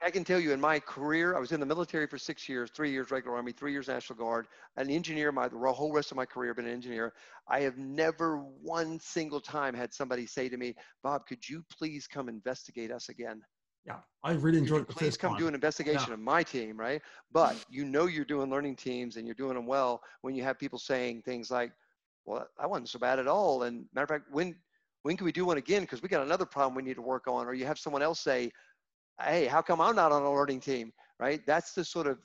I 0.04 0.10
can 0.10 0.24
tell 0.24 0.40
you 0.40 0.52
in 0.52 0.60
my 0.60 0.80
career, 0.80 1.36
I 1.36 1.38
was 1.38 1.52
in 1.52 1.60
the 1.60 1.66
military 1.66 2.06
for 2.06 2.18
six 2.18 2.48
years, 2.48 2.70
three 2.74 2.90
years 2.90 3.10
regular 3.10 3.36
army, 3.36 3.52
three 3.52 3.72
years 3.72 3.88
National 3.88 4.18
Guard, 4.18 4.48
an 4.76 4.90
engineer, 4.90 5.30
my 5.30 5.48
the 5.48 5.56
whole 5.56 5.92
rest 5.92 6.10
of 6.10 6.16
my 6.16 6.26
career, 6.26 6.54
been 6.54 6.66
an 6.66 6.72
engineer. 6.72 7.12
I 7.48 7.60
have 7.60 7.78
never 7.78 8.38
one 8.38 8.98
single 8.98 9.40
time 9.40 9.74
had 9.74 9.94
somebody 9.94 10.26
say 10.26 10.48
to 10.48 10.56
me, 10.56 10.74
Bob, 11.02 11.26
could 11.26 11.48
you 11.48 11.64
please 11.70 12.06
come 12.06 12.28
investigate 12.28 12.90
us 12.90 13.08
again? 13.10 13.42
Yeah, 13.86 13.98
I 14.22 14.32
really 14.32 14.58
enjoyed 14.58 14.88
Please 14.88 15.16
come 15.16 15.32
time. 15.32 15.40
do 15.40 15.48
an 15.48 15.54
investigation 15.54 16.08
yeah. 16.08 16.14
of 16.14 16.20
my 16.20 16.42
team, 16.42 16.76
right? 16.76 17.02
But 17.32 17.56
you 17.68 17.84
know 17.84 18.06
you're 18.06 18.24
doing 18.24 18.48
learning 18.48 18.76
teams 18.76 19.16
and 19.16 19.26
you're 19.26 19.34
doing 19.34 19.54
them 19.54 19.66
well 19.66 20.02
when 20.20 20.34
you 20.34 20.44
have 20.44 20.58
people 20.58 20.78
saying 20.78 21.22
things 21.22 21.50
like, 21.50 21.72
well, 22.24 22.46
I 22.58 22.66
wasn't 22.66 22.88
so 22.88 23.00
bad 23.00 23.18
at 23.18 23.26
all. 23.26 23.64
And 23.64 23.86
matter 23.92 24.04
of 24.04 24.08
fact, 24.08 24.32
when 24.32 24.54
when 25.02 25.16
can 25.16 25.24
we 25.24 25.32
do 25.32 25.44
one 25.44 25.58
again? 25.58 25.82
Because 25.82 26.00
we 26.00 26.08
got 26.08 26.22
another 26.22 26.46
problem 26.46 26.76
we 26.76 26.82
need 26.82 26.94
to 26.94 27.02
work 27.02 27.26
on. 27.26 27.46
Or 27.46 27.54
you 27.54 27.66
have 27.66 27.78
someone 27.78 28.02
else 28.02 28.20
say, 28.20 28.52
hey, 29.20 29.46
how 29.46 29.62
come 29.62 29.80
I'm 29.80 29.96
not 29.96 30.12
on 30.12 30.22
a 30.22 30.32
learning 30.32 30.60
team, 30.60 30.92
right? 31.18 31.44
That's 31.46 31.72
the 31.72 31.84
sort 31.84 32.06
of 32.06 32.18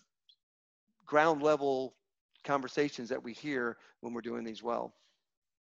ground 1.06 1.42
level 1.42 1.96
conversations 2.44 3.10
that 3.10 3.22
we 3.22 3.34
hear 3.34 3.78
when 4.02 4.14
we're 4.14 4.22
doing 4.22 4.44
these 4.44 4.64
well. 4.64 4.94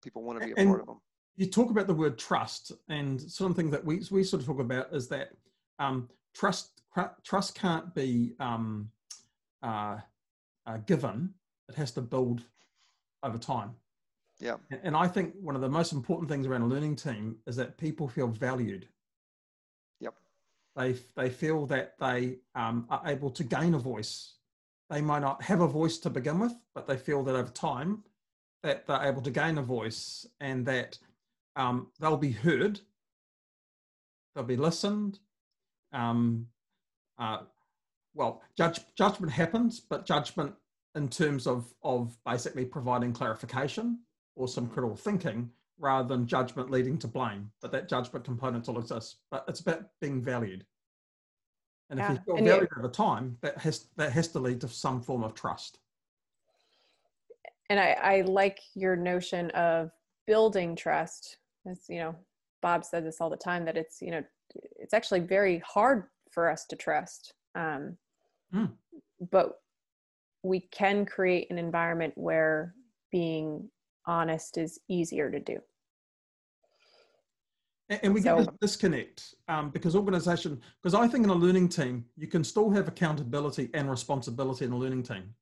People 0.02 0.22
want 0.22 0.40
to 0.40 0.46
be 0.46 0.52
a 0.52 0.54
and 0.56 0.68
part 0.68 0.80
of 0.80 0.86
them. 0.86 1.00
You 1.36 1.46
talk 1.46 1.70
about 1.70 1.86
the 1.86 1.94
word 1.94 2.18
trust, 2.18 2.72
and 2.88 3.20
something 3.20 3.70
that 3.70 3.84
we 3.84 4.02
we 4.10 4.22
sort 4.22 4.42
of 4.42 4.46
talk 4.46 4.60
about 4.60 4.92
is 4.92 5.08
that 5.08 5.30
um, 5.78 6.08
trust 6.34 6.82
trust 7.24 7.54
can't 7.54 7.92
be 7.94 8.34
um, 8.38 8.90
uh, 9.62 9.96
uh, 10.66 10.76
given; 10.86 11.32
it 11.68 11.74
has 11.74 11.90
to 11.92 12.02
build 12.02 12.42
over 13.22 13.38
time. 13.38 13.74
Yeah. 14.40 14.56
And 14.82 14.96
I 14.96 15.08
think 15.08 15.32
one 15.40 15.54
of 15.54 15.62
the 15.62 15.68
most 15.68 15.92
important 15.92 16.28
things 16.28 16.46
around 16.46 16.62
a 16.62 16.66
learning 16.66 16.96
team 16.96 17.36
is 17.46 17.56
that 17.56 17.78
people 17.78 18.08
feel 18.08 18.26
valued 18.26 18.88
they, 20.76 20.96
they 21.16 21.30
feel 21.30 21.66
that 21.66 21.94
they 21.98 22.38
um, 22.54 22.86
are 22.90 23.02
able 23.06 23.30
to 23.30 23.44
gain 23.44 23.74
a 23.74 23.78
voice. 23.78 24.34
They 24.90 25.00
might 25.00 25.20
not 25.20 25.42
have 25.42 25.60
a 25.60 25.68
voice 25.68 25.98
to 25.98 26.10
begin 26.10 26.38
with, 26.38 26.54
but 26.74 26.86
they 26.86 26.96
feel 26.96 27.22
that 27.24 27.36
over 27.36 27.50
time 27.50 28.02
that 28.62 28.86
they're 28.86 29.04
able 29.04 29.22
to 29.22 29.30
gain 29.30 29.58
a 29.58 29.62
voice 29.62 30.26
and 30.40 30.66
that 30.66 30.98
um, 31.56 31.88
they'll 32.00 32.16
be 32.16 32.32
heard, 32.32 32.80
they'll 34.34 34.44
be 34.44 34.56
listened. 34.56 35.18
Um, 35.92 36.48
uh, 37.18 37.38
well, 38.14 38.42
judge, 38.56 38.80
judgment 38.96 39.32
happens, 39.32 39.80
but 39.80 40.06
judgment 40.06 40.54
in 40.94 41.08
terms 41.08 41.46
of, 41.46 41.72
of 41.82 42.16
basically 42.24 42.64
providing 42.64 43.12
clarification 43.12 44.00
or 44.36 44.48
some 44.48 44.68
critical 44.68 44.96
thinking 44.96 45.50
rather 45.78 46.08
than 46.08 46.26
judgment 46.26 46.70
leading 46.70 46.98
to 46.98 47.08
blame. 47.08 47.50
But 47.60 47.72
that 47.72 47.88
judgment 47.88 48.24
component 48.24 48.64
still 48.64 48.78
exists. 48.78 49.16
But 49.30 49.44
it's 49.48 49.60
about 49.60 49.84
being 50.00 50.22
valued. 50.22 50.64
And 51.90 51.98
yeah. 51.98 52.12
if 52.12 52.18
you 52.26 52.36
feel 52.36 52.44
valued 52.44 52.70
over 52.78 52.88
time, 52.88 53.36
that 53.42 53.58
has 53.58 53.86
that 53.96 54.12
has 54.12 54.28
to 54.28 54.38
lead 54.38 54.60
to 54.62 54.68
some 54.68 55.02
form 55.02 55.22
of 55.22 55.34
trust. 55.34 55.78
And 57.70 57.80
I, 57.80 57.96
I 58.02 58.20
like 58.22 58.60
your 58.74 58.96
notion 58.96 59.50
of 59.50 59.90
building 60.26 60.76
trust. 60.76 61.38
As 61.70 61.80
you 61.88 61.98
know, 61.98 62.14
Bob 62.62 62.84
says 62.84 63.04
this 63.04 63.20
all 63.20 63.30
the 63.30 63.36
time 63.36 63.64
that 63.64 63.76
it's 63.76 64.00
you 64.00 64.10
know 64.10 64.22
it's 64.76 64.94
actually 64.94 65.20
very 65.20 65.58
hard 65.58 66.04
for 66.30 66.50
us 66.50 66.64
to 66.66 66.76
trust. 66.76 67.34
Um, 67.54 67.96
mm. 68.54 68.70
But 69.30 69.58
we 70.42 70.60
can 70.60 71.06
create 71.06 71.50
an 71.50 71.58
environment 71.58 72.12
where 72.16 72.74
being 73.10 73.70
honest 74.06 74.58
is 74.58 74.78
easier 74.88 75.30
to 75.30 75.40
do. 75.40 75.58
And 77.90 78.14
we 78.14 78.22
so, 78.22 78.36
get 78.36 78.48
a 78.48 78.52
disconnect 78.60 79.34
um, 79.48 79.70
because 79.70 79.94
organization, 79.94 80.60
because 80.82 80.94
I 80.94 81.06
think 81.06 81.24
in 81.24 81.30
a 81.30 81.34
learning 81.34 81.68
team, 81.68 82.06
you 82.16 82.26
can 82.26 82.42
still 82.42 82.70
have 82.70 82.88
accountability 82.88 83.68
and 83.74 83.90
responsibility 83.90 84.64
in 84.64 84.72
a 84.72 84.76
learning 84.76 85.02
team. 85.02 85.34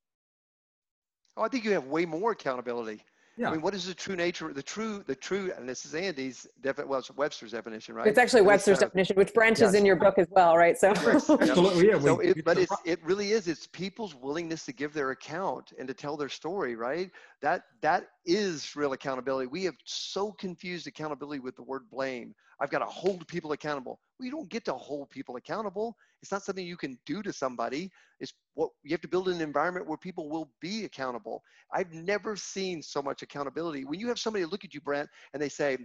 Oh, 1.36 1.42
I 1.42 1.48
think 1.48 1.64
you 1.64 1.70
have 1.72 1.86
way 1.86 2.04
more 2.04 2.32
accountability. 2.32 3.00
Yeah. 3.36 3.48
I 3.48 3.52
mean, 3.52 3.62
what 3.62 3.74
is 3.74 3.86
the 3.86 3.94
true 3.94 4.14
nature? 4.14 4.52
The 4.52 4.62
true, 4.62 5.02
the 5.06 5.14
true, 5.14 5.52
and 5.56 5.66
this 5.66 5.86
is 5.86 5.94
Andy's 5.94 6.46
defi- 6.60 6.84
well, 6.84 6.98
it's 6.98 7.10
Webster's 7.10 7.52
definition, 7.52 7.94
right? 7.94 8.06
It's 8.06 8.18
actually 8.18 8.42
Webster's 8.42 8.78
definition, 8.78 9.16
which 9.16 9.32
branches 9.32 9.72
yes. 9.72 9.74
in 9.74 9.86
your 9.86 9.96
book 9.96 10.18
as 10.18 10.26
well, 10.30 10.56
right? 10.56 10.76
So, 10.76 10.88
absolutely, 10.96 11.88
yeah. 11.88 11.98
So 11.98 12.20
it, 12.20 12.44
but 12.44 12.58
it's, 12.58 12.74
it 12.84 13.02
really 13.02 13.32
is. 13.32 13.48
It's 13.48 13.66
people's 13.66 14.14
willingness 14.14 14.66
to 14.66 14.72
give 14.72 14.92
their 14.92 15.10
account 15.12 15.72
and 15.78 15.88
to 15.88 15.94
tell 15.94 16.16
their 16.16 16.28
story, 16.28 16.76
right? 16.76 17.10
That 17.40 17.62
that 17.80 18.08
is 18.26 18.76
real 18.76 18.92
accountability. 18.92 19.46
We 19.46 19.64
have 19.64 19.76
so 19.84 20.32
confused 20.32 20.86
accountability 20.86 21.40
with 21.40 21.56
the 21.56 21.62
word 21.62 21.82
blame. 21.90 22.34
I've 22.60 22.70
got 22.70 22.80
to 22.80 22.86
hold 22.86 23.26
people 23.26 23.52
accountable. 23.52 23.98
Well, 24.22 24.26
you 24.26 24.30
don't 24.30 24.48
get 24.48 24.64
to 24.66 24.74
hold 24.74 25.10
people 25.10 25.34
accountable. 25.34 25.96
It's 26.22 26.30
not 26.30 26.44
something 26.44 26.64
you 26.64 26.76
can 26.76 26.96
do 27.06 27.24
to 27.24 27.32
somebody. 27.32 27.90
It's 28.20 28.32
what 28.54 28.70
you 28.84 28.92
have 28.92 29.00
to 29.00 29.08
build 29.08 29.28
an 29.28 29.40
environment 29.40 29.88
where 29.88 29.98
people 29.98 30.28
will 30.30 30.48
be 30.60 30.84
accountable. 30.84 31.42
I've 31.72 31.92
never 31.92 32.36
seen 32.36 32.82
so 32.82 33.02
much 33.02 33.22
accountability. 33.22 33.84
When 33.84 33.98
you 33.98 34.06
have 34.06 34.20
somebody 34.20 34.44
look 34.44 34.64
at 34.64 34.74
you, 34.74 34.80
Brent, 34.80 35.08
and 35.32 35.42
they 35.42 35.48
say, 35.48 35.76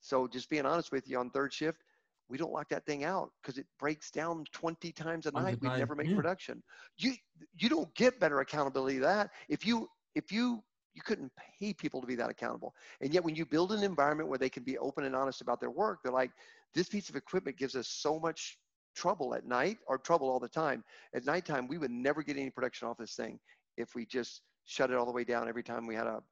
so 0.00 0.26
just 0.26 0.50
being 0.50 0.66
honest 0.66 0.90
with 0.90 1.08
you 1.08 1.20
on 1.20 1.30
third 1.30 1.52
shift, 1.52 1.78
we 2.28 2.36
don't 2.36 2.50
lock 2.50 2.68
that 2.70 2.84
thing 2.84 3.04
out 3.04 3.30
because 3.40 3.58
it 3.58 3.66
breaks 3.78 4.10
down 4.10 4.44
20 4.50 4.90
times 4.90 5.26
a 5.26 5.30
night. 5.30 5.58
We 5.60 5.68
never 5.68 5.94
make 5.94 6.08
yeah. 6.08 6.16
production. 6.16 6.64
You 6.98 7.12
you 7.56 7.68
don't 7.68 7.94
get 7.94 8.18
better 8.18 8.40
accountability 8.40 8.98
that. 8.98 9.30
If 9.48 9.64
you 9.64 9.88
if 10.16 10.32
you 10.32 10.64
you 10.94 11.02
couldn't 11.02 11.30
pay 11.60 11.72
people 11.72 12.00
to 12.00 12.06
be 12.06 12.14
that 12.14 12.30
accountable. 12.30 12.74
And 13.00 13.12
yet 13.12 13.24
when 13.24 13.34
you 13.34 13.44
build 13.44 13.72
an 13.72 13.82
environment 13.82 14.28
where 14.28 14.38
they 14.38 14.48
can 14.48 14.62
be 14.62 14.78
open 14.78 15.04
and 15.04 15.14
honest 15.14 15.40
about 15.40 15.60
their 15.60 15.70
work, 15.70 15.98
they're 16.02 16.12
like, 16.12 16.30
this 16.74 16.88
piece 16.88 17.08
of 17.08 17.16
equipment 17.16 17.56
gives 17.56 17.76
us 17.76 17.88
so 17.88 18.18
much 18.18 18.58
trouble 18.94 19.34
at 19.34 19.46
night 19.46 19.78
or 19.86 19.98
trouble 19.98 20.30
all 20.30 20.40
the 20.40 20.48
time. 20.48 20.84
At 21.14 21.24
nighttime, 21.24 21.68
we 21.68 21.78
would 21.78 21.90
never 21.90 22.22
get 22.22 22.36
any 22.36 22.50
production 22.50 22.88
off 22.88 22.98
this 22.98 23.14
thing 23.14 23.38
if 23.76 23.94
we 23.94 24.06
just 24.06 24.42
shut 24.64 24.90
it 24.90 24.96
all 24.96 25.06
the 25.06 25.12
way 25.12 25.24
down 25.24 25.48
every 25.48 25.62
time 25.62 25.86
we 25.86 25.94
had 25.94 26.06
a, 26.06 26.22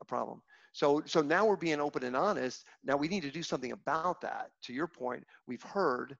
a 0.00 0.04
problem. 0.04 0.42
So, 0.72 1.02
so 1.06 1.22
now 1.22 1.46
we're 1.46 1.56
being 1.56 1.80
open 1.80 2.02
and 2.02 2.16
honest. 2.16 2.64
Now 2.82 2.96
we 2.96 3.08
need 3.08 3.22
to 3.22 3.30
do 3.30 3.42
something 3.42 3.72
about 3.72 4.20
that. 4.22 4.50
To 4.64 4.72
your 4.72 4.88
point, 4.88 5.24
we've 5.46 5.62
heard, 5.62 6.16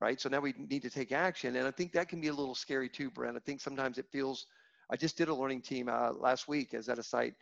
right? 0.00 0.20
So 0.20 0.28
now 0.28 0.40
we 0.40 0.54
need 0.56 0.82
to 0.82 0.90
take 0.90 1.12
action. 1.12 1.56
And 1.56 1.66
I 1.66 1.72
think 1.72 1.92
that 1.92 2.08
can 2.08 2.20
be 2.20 2.28
a 2.28 2.32
little 2.32 2.54
scary 2.54 2.88
too, 2.88 3.10
Brent. 3.10 3.36
I 3.36 3.40
think 3.40 3.60
sometimes 3.60 3.98
it 3.98 4.06
feels, 4.12 4.46
I 4.90 4.96
just 4.96 5.16
did 5.16 5.28
a 5.28 5.34
learning 5.34 5.62
team 5.62 5.88
uh, 5.88 6.12
last 6.12 6.46
week 6.46 6.72
as 6.72 6.88
at 6.88 6.98
a 6.98 7.02
site 7.02 7.34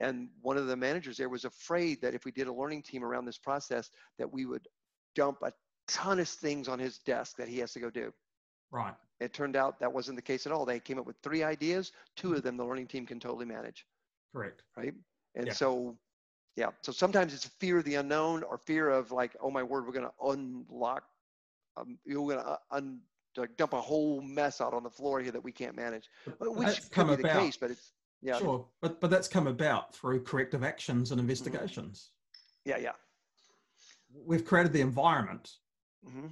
And 0.00 0.28
one 0.42 0.56
of 0.56 0.66
the 0.66 0.76
managers 0.76 1.16
there 1.16 1.28
was 1.28 1.44
afraid 1.44 2.00
that 2.02 2.14
if 2.14 2.24
we 2.24 2.30
did 2.32 2.48
a 2.48 2.52
learning 2.52 2.82
team 2.82 3.02
around 3.02 3.24
this 3.24 3.38
process, 3.38 3.90
that 4.18 4.30
we 4.30 4.44
would 4.44 4.66
dump 5.14 5.38
a 5.42 5.52
ton 5.88 6.20
of 6.20 6.28
things 6.28 6.68
on 6.68 6.78
his 6.78 6.98
desk 6.98 7.36
that 7.38 7.48
he 7.48 7.58
has 7.58 7.72
to 7.72 7.80
go 7.80 7.90
do. 7.90 8.12
Right. 8.70 8.94
It 9.20 9.32
turned 9.32 9.56
out 9.56 9.80
that 9.80 9.92
wasn't 9.92 10.16
the 10.16 10.22
case 10.22 10.44
at 10.46 10.52
all. 10.52 10.66
They 10.66 10.80
came 10.80 10.98
up 10.98 11.06
with 11.06 11.16
three 11.22 11.42
ideas. 11.42 11.92
Two 12.16 12.34
of 12.34 12.42
them 12.42 12.56
the 12.56 12.64
learning 12.64 12.88
team 12.88 13.06
can 13.06 13.18
totally 13.18 13.46
manage, 13.46 13.86
Correct. 14.34 14.62
right? 14.76 14.92
And 15.34 15.46
Yeah. 15.46 15.52
so, 15.54 15.96
yeah. 16.56 16.70
So 16.82 16.92
sometimes 16.92 17.32
it's 17.32 17.46
fear 17.46 17.78
of 17.78 17.84
the 17.84 17.94
unknown 17.94 18.42
or 18.42 18.58
fear 18.58 18.90
of 18.90 19.12
like, 19.12 19.34
oh 19.40 19.50
my 19.50 19.62
word, 19.62 19.86
we're 19.86 19.92
going 19.92 20.06
to 20.06 20.26
unlock, 20.28 21.04
um, 21.78 21.98
you're 22.04 22.26
going 22.26 22.44
to 22.44 22.58
un, 22.70 23.00
dump 23.56 23.72
a 23.72 23.80
whole 23.80 24.20
mess 24.20 24.60
out 24.60 24.74
on 24.74 24.82
the 24.82 24.90
floor 24.90 25.20
here 25.20 25.32
that 25.32 25.42
we 25.42 25.52
can't 25.52 25.76
manage, 25.76 26.10
which 26.38 26.66
that's 26.66 26.88
could 26.88 27.08
be 27.08 27.16
the 27.16 27.28
about. 27.28 27.42
case. 27.42 27.56
But 27.56 27.70
it's 27.70 27.92
yeah, 28.22 28.38
Sure. 28.38 28.66
But 28.80 29.00
but 29.00 29.10
that's 29.10 29.28
come 29.28 29.46
about 29.46 29.94
through 29.94 30.22
corrective 30.24 30.64
actions 30.64 31.08
Mm-hmm. 31.10 31.12
and 31.12 31.20
investigations. 31.20 32.10
yeah, 32.64 32.78
yeah. 32.78 32.92
We've 34.24 34.44
created 34.44 34.72
the 34.72 34.80
environment. 34.80 35.50
hmm 36.04 36.26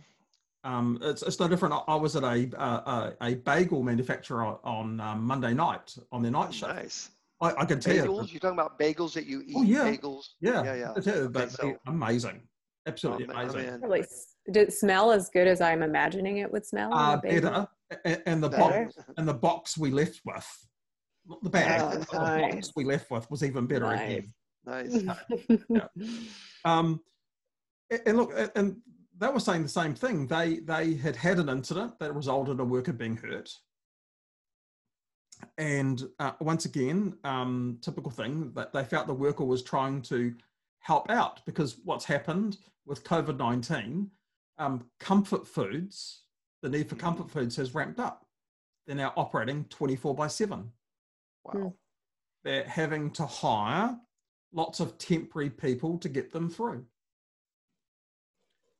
Um, 0.65 0.99
it's, 1.03 1.23
it's 1.23 1.39
no 1.39 1.47
different. 1.49 1.75
I- 1.75 1.85
I 1.89 1.95
was 1.97 2.17
at 2.17 2.23
a 2.25 2.49
uh, 2.59 3.13
a, 3.21 3.27
a 3.31 3.35
bagel 3.35 3.83
manufacturer 3.83 4.57
on 4.65 4.99
um, 5.01 5.23
Monday 5.25 5.53
night 5.53 5.95
on 6.11 6.23
their 6.23 6.33
night 6.33 6.55
shift. 6.55 6.75
Nice. 6.75 7.11
I, 7.41 7.49
I 7.63 7.65
can 7.67 7.81
tell 7.81 7.95
you, 7.95 8.03
Bagels? 8.05 8.33
You're 8.33 8.41
talking 8.41 8.59
about 8.59 8.79
bagels 8.79 9.13
that 9.15 9.27
you 9.27 9.43
eat? 9.45 9.55
Oh, 9.57 9.63
yeah. 9.63 9.85
Bagels? 9.91 10.25
yeah, 10.41 10.63
Yeah, 10.65 10.75
yeah. 10.75 10.93
I 10.97 11.01
tell 11.01 11.17
you, 11.17 11.23
Okay, 11.25 11.33
but 11.33 11.51
so- 11.51 11.77
amazing, 11.87 12.41
absolutely 12.87 13.27
Oh, 13.29 13.33
amazing. 13.33 13.67
man. 13.67 13.81
Really, 13.83 14.05
did 14.47 14.57
it 14.69 14.73
smell 14.73 15.11
as 15.13 15.29
good 15.29 15.47
as 15.49 15.61
I'm 15.61 15.83
imagining 15.83 16.39
it 16.39 16.51
would 16.51 16.65
smell? 16.65 16.91
in 16.93 16.97
Uh, 16.99 17.17
better, 17.19 17.69
A- 18.07 18.29
and 18.29 18.43
the 18.43 18.49
Better. 18.49 18.85
box 18.85 18.99
and 19.19 19.29
the 19.29 19.35
box 19.35 19.77
we 19.77 19.91
left 19.91 20.21
with, 20.25 20.49
not 21.27 21.43
the 21.43 21.51
bag, 21.51 21.81
Oh, 21.83 21.99
but 21.99 22.11
the 22.11 22.17
box 22.53 22.73
we 22.77 22.85
left 22.85 23.11
with 23.11 23.31
was 23.31 23.43
even 23.43 23.67
better 23.67 23.87
Nice. 23.87 24.01
again. 24.01 24.35
nice. 25.69 25.89
Um, 26.65 27.01
and 28.07 28.17
look, 28.17 28.33
and 28.57 28.77
they 29.19 29.29
were 29.29 29.41
saying 29.41 29.63
the 29.63 29.69
same 29.69 29.95
thing. 29.95 30.27
They 30.27 30.61
they 30.61 30.95
had 30.95 31.17
had 31.17 31.39
an 31.39 31.49
incident 31.49 31.99
that 31.99 32.15
resulted 32.15 32.55
in 32.55 32.61
a 32.61 32.65
worker 32.65 32.93
being 32.93 33.17
hurt, 33.17 33.51
and 35.59 36.03
uh, 36.19 36.33
once 36.41 36.65
again, 36.65 37.17
um, 37.25 37.79
typical 37.83 38.11
thing 38.11 38.53
that 38.55 38.73
they 38.73 38.85
felt 38.85 39.07
the 39.07 39.15
worker 39.15 39.45
was 39.45 39.63
trying 39.63 40.03
to 40.03 40.35
help 40.81 41.11
out 41.11 41.45
because 41.47 41.79
what's 41.85 42.05
happened 42.05 42.59
with 42.87 43.05
COVID 43.05 43.37
nineteen, 43.39 44.11
um, 44.59 44.85
comfort 44.99 45.47
foods, 45.47 46.23
the 46.63 46.69
need 46.69 46.89
for 46.89 46.97
comfort 46.97 47.31
foods 47.31 47.57
has 47.57 47.75
ramped 47.75 48.01
up. 48.01 48.27
They're 48.87 48.97
now 48.97 49.13
operating 49.17 49.65
twenty 49.67 49.97
four 49.97 50.15
by 50.15 50.27
seven 50.29 50.71
Wow. 51.45 51.75
they're 52.45 52.65
having 52.65 53.11
to 53.13 53.27
hire 53.27 53.97
lots 54.53 54.81
of 54.81 54.99
temporary 54.99 55.51
people 55.51 55.99
to 55.99 56.09
get 56.09 56.33
them 56.33 56.49
through. 56.49 56.85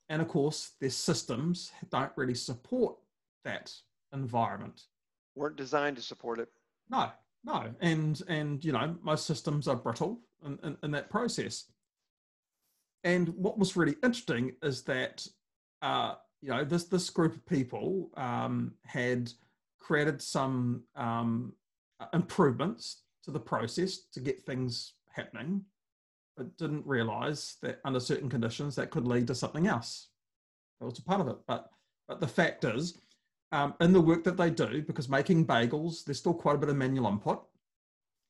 And 0.09 0.23
of 0.23 0.29
course, 0.29 0.73
their 0.81 0.91
systems 0.91 1.73
don't 1.91 2.13
really 2.17 2.35
support 2.35 2.97
that 3.45 3.73
environment. 4.13 4.83
Weren't 5.35 5.57
designed 5.57 5.97
to 5.97 6.03
support 6.03 6.39
it. 6.39 6.49
No, 6.91 7.11
no. 7.45 7.75
And 7.81 8.23
and 8.29 8.65
you 8.65 8.73
know, 8.73 8.97
most 9.03 9.27
systems 9.27 9.67
are 9.67 9.77
brittle 9.77 10.21
in, 10.45 10.59
in, 10.63 10.77
in 10.83 10.91
that 10.93 11.11
process. 11.11 11.65
And 13.03 13.29
what 13.31 13.59
was 13.59 13.77
really 13.77 13.97
interesting 14.03 14.53
is 14.63 14.83
that 14.83 15.27
uh, 15.83 16.15
you 16.41 16.51
know 16.51 16.65
this 16.65 16.85
this 16.85 17.11
group 17.11 17.35
of 17.35 17.47
people 17.47 18.11
um, 18.17 18.75
had 18.85 19.33
created 19.79 20.23
some 20.23 20.85
um, 20.97 21.53
improvements 22.13 23.03
to 23.25 23.31
the 23.31 23.41
process 23.41 23.99
to 24.13 24.21
get 24.21 24.43
things 24.43 24.95
happening, 25.11 25.65
but 26.37 26.57
didn't 26.57 26.87
realize 26.87 27.57
that 27.63 27.81
under 27.85 28.01
certain 28.01 28.29
conditions 28.29 28.75
that 28.77 28.91
could 28.91 29.07
lead 29.07 29.27
to 29.29 29.35
something 29.35 29.67
else. 29.67 30.09
That 30.81 30.87
was 30.87 30.99
a 30.99 31.03
part 31.03 31.21
of 31.21 31.29
it. 31.29 31.37
But 31.47 31.71
but 32.07 32.21
the 32.21 32.29
fact 32.29 32.65
is, 32.65 32.99
um, 33.53 33.75
in 33.81 33.93
the 33.93 34.01
work 34.01 34.25
that 34.25 34.37
they 34.37 34.51
do, 34.51 34.83
because 34.83 35.09
making 35.09 35.47
bagels, 35.47 36.05
there's 36.05 36.19
still 36.19 36.35
quite 36.35 36.57
a 36.57 36.59
bit 36.59 36.69
of 36.69 36.77
manual 36.77 37.09
input. 37.09 37.43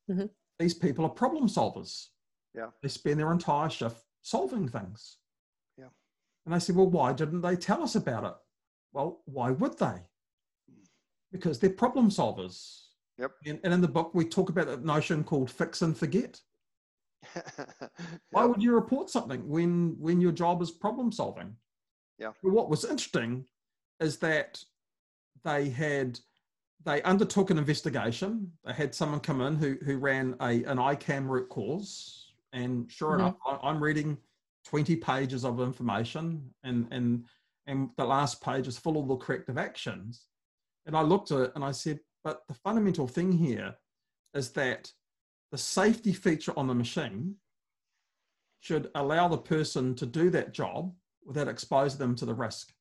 Mhm. 0.09 0.29
These 0.59 0.75
people 0.75 1.03
are 1.03 1.09
problem 1.09 1.47
solvers. 1.47 2.09
Yeah. 2.53 2.69
They 2.81 2.87
spend 2.87 3.19
their 3.19 3.33
entire 3.33 3.69
shift 3.69 4.05
solving 4.21 4.69
things. 4.69 5.17
Yeah. 5.77 5.89
And 6.45 6.55
I 6.55 6.57
said, 6.57 6.75
well, 6.77 6.89
why 6.89 7.11
didn't 7.11 7.41
they 7.41 7.57
tell 7.57 7.83
us 7.83 7.95
about 7.95 8.23
it? 8.23 8.35
Well, 8.93 9.21
why 9.25 9.51
would 9.51 9.77
they? 9.77 10.07
Because 11.31 11.59
they're 11.59 11.69
problem 11.69 12.09
solvers. 12.09 12.84
Yep. 13.17 13.31
And, 13.45 13.59
and 13.63 13.73
in 13.73 13.81
the 13.81 13.87
book, 13.87 14.11
we 14.13 14.25
talk 14.25 14.49
about 14.49 14.67
that 14.67 14.83
notion 14.83 15.23
called 15.23 15.49
fix 15.49 15.81
and 15.81 15.97
forget. 15.97 16.39
Why 18.31 18.45
would 18.45 18.61
you 18.61 18.73
report 18.73 19.09
something 19.09 19.47
when 19.47 19.95
when 19.99 20.21
your 20.21 20.31
job 20.31 20.61
is 20.61 20.71
problem 20.71 21.11
solving? 21.11 21.55
Yeah. 22.19 22.31
But 22.43 22.51
what 22.51 22.69
was 22.69 22.85
interesting 22.85 23.45
is 23.99 24.17
that 24.17 24.63
they 25.43 25.69
had 25.69 26.19
they 26.83 27.01
undertook 27.03 27.49
an 27.49 27.57
investigation. 27.57 28.51
They 28.63 28.73
had 28.73 28.93
someone 28.93 29.21
come 29.21 29.41
in 29.41 29.55
who 29.55 29.77
who 29.83 29.97
ran 29.97 30.35
a 30.41 30.63
an 30.65 30.77
ICAM 30.77 31.27
root 31.27 31.49
cause, 31.49 32.33
and 32.53 32.91
sure 32.91 33.11
Mhm. 33.11 33.19
enough, 33.19 33.35
I, 33.45 33.59
I'm 33.63 33.81
reading 33.81 34.17
twenty 34.65 34.95
pages 34.95 35.45
of 35.45 35.59
information, 35.61 36.53
and 36.63 36.87
and 36.91 37.25
and 37.65 37.89
the 37.97 38.05
last 38.05 38.41
page 38.41 38.67
is 38.67 38.77
full 38.77 38.99
of 39.01 39.07
the 39.07 39.15
corrective 39.15 39.57
actions. 39.57 40.27
And 40.85 40.95
I 40.95 41.01
looked 41.01 41.31
at 41.31 41.39
it 41.39 41.51
and 41.55 41.63
I 41.63 41.71
said, 41.71 41.99
but 42.25 42.47
the 42.47 42.55
fundamental 42.55 43.07
thing 43.07 43.31
here 43.31 43.75
is 44.33 44.49
that 44.49 44.91
the 45.51 45.57
safety 45.59 46.11
feature 46.11 46.53
on 46.57 46.67
the 46.67 46.73
machine 46.73 47.35
should 48.59 48.89
allow 48.95 49.27
the 49.27 49.37
person 49.37 49.93
to 49.93 50.07
do 50.07 50.31
that 50.31 50.51
job 50.51 50.91
without 51.23 51.47
exposing 51.47 51.99
them 51.99 52.15
to 52.15 52.25
the 52.25 52.33
risk. 52.33 52.73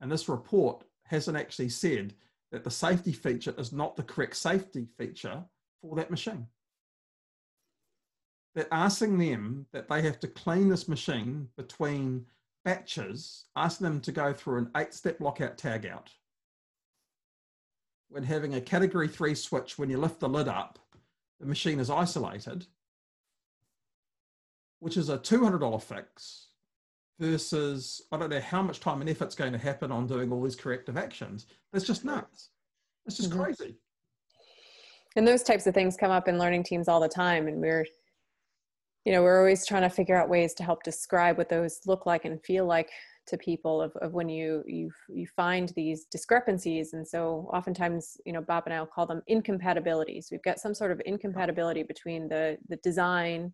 And 0.00 0.10
this 0.10 0.28
report 0.28 0.84
hasn't 1.06 1.36
actually 1.36 1.70
said 1.70 2.14
that 2.52 2.62
the 2.62 2.70
safety 2.70 3.12
feature 3.12 3.52
is 3.58 3.72
not 3.72 3.96
the 3.96 4.04
correct 4.04 4.36
safety 4.36 4.86
feature 4.96 5.42
for 5.82 5.96
that 5.96 6.12
machine. 6.12 6.46
They're 8.54 8.72
asking 8.72 9.18
them 9.18 9.66
that 9.72 9.88
they 9.88 10.02
have 10.02 10.20
to 10.20 10.28
clean 10.28 10.68
this 10.68 10.86
machine 10.86 11.48
between 11.56 12.26
batches, 12.64 13.46
asking 13.56 13.86
them 13.86 14.00
to 14.02 14.12
go 14.12 14.32
through 14.32 14.58
an 14.58 14.70
eight 14.76 14.94
step 14.94 15.20
lockout 15.20 15.58
tag 15.58 15.84
out. 15.84 16.10
When 18.10 18.22
having 18.22 18.54
a 18.54 18.60
category 18.60 19.06
three 19.08 19.34
switch, 19.34 19.78
when 19.78 19.90
you 19.90 19.98
lift 19.98 20.20
the 20.20 20.28
lid 20.28 20.48
up, 20.48 20.78
the 21.40 21.46
machine 21.46 21.78
is 21.78 21.90
isolated, 21.90 22.66
which 24.80 24.96
is 24.96 25.08
a 25.10 25.18
$200 25.18 25.82
fix 25.82 26.46
versus 27.18 28.00
I 28.10 28.16
don't 28.16 28.30
know 28.30 28.40
how 28.40 28.62
much 28.62 28.80
time 28.80 29.00
and 29.02 29.10
effort's 29.10 29.34
going 29.34 29.52
to 29.52 29.58
happen 29.58 29.92
on 29.92 30.06
doing 30.06 30.32
all 30.32 30.42
these 30.42 30.56
corrective 30.56 30.96
actions. 30.96 31.46
That's 31.72 31.84
just 31.84 32.04
nuts. 32.04 32.50
It's 33.06 33.16
just 33.16 33.30
Mhm. 33.30 33.42
crazy. 33.42 33.76
and 35.16 35.26
those 35.26 35.42
types 35.42 35.66
of 35.66 35.74
things 35.74 35.96
come 35.96 36.10
up 36.12 36.28
in 36.28 36.38
learning 36.38 36.62
teams 36.62 36.86
all 36.86 37.00
the 37.00 37.08
time 37.08 37.48
and 37.48 37.60
we're 37.60 37.84
you 39.04 39.10
know 39.12 39.22
we're 39.22 39.38
always 39.38 39.66
trying 39.66 39.82
to 39.82 39.88
figure 39.88 40.14
out 40.14 40.28
ways 40.28 40.52
to 40.54 40.62
help 40.62 40.82
describe 40.82 41.38
what 41.38 41.48
those 41.48 41.80
look 41.86 42.04
like 42.06 42.24
and 42.26 42.44
feel 42.44 42.66
like 42.66 42.90
to 43.28 43.38
people 43.38 43.80
of, 43.80 43.94
of 43.96 44.12
when 44.12 44.28
you 44.28 44.62
you 44.66 44.90
you 45.08 45.26
find 45.36 45.72
these 45.76 46.06
discrepancies 46.06 46.92
and 46.94 47.06
so 47.06 47.48
oftentimes 47.52 48.16
you 48.24 48.32
know 48.32 48.40
bob 48.40 48.64
and 48.66 48.74
i'll 48.74 48.86
call 48.86 49.06
them 49.06 49.22
incompatibilities 49.26 50.28
we've 50.30 50.42
got 50.42 50.58
some 50.58 50.74
sort 50.74 50.90
of 50.90 51.00
incompatibility 51.06 51.82
between 51.82 52.28
the 52.28 52.56
the 52.68 52.76
design 52.76 53.52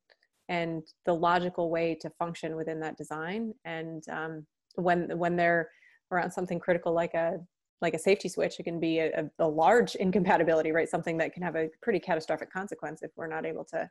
and 0.48 0.82
the 1.06 1.12
logical 1.12 1.70
way 1.70 1.94
to 2.00 2.10
function 2.18 2.56
within 2.56 2.80
that 2.80 2.96
design 2.96 3.52
and 3.64 4.04
um, 4.10 4.46
when 4.76 5.16
when 5.18 5.36
they're 5.36 5.68
around 6.10 6.30
something 6.30 6.58
critical 6.58 6.92
like 6.92 7.14
a 7.14 7.38
like 7.80 7.94
a 7.94 7.98
safety 7.98 8.28
switch, 8.28 8.58
it 8.58 8.62
can 8.62 8.80
be 8.80 8.98
a, 9.00 9.30
a, 9.38 9.46
large 9.46 9.94
incompatibility, 10.06 10.72
right? 10.72 10.88
Something 10.88 11.18
that 11.18 11.34
can 11.34 11.42
have 11.42 11.54
a 11.54 11.68
pretty 11.82 12.00
catastrophic 12.00 12.50
consequence 12.50 13.02
if 13.02 13.10
we're 13.16 13.26
not 13.26 13.44
able 13.44 13.64
to 13.66 13.88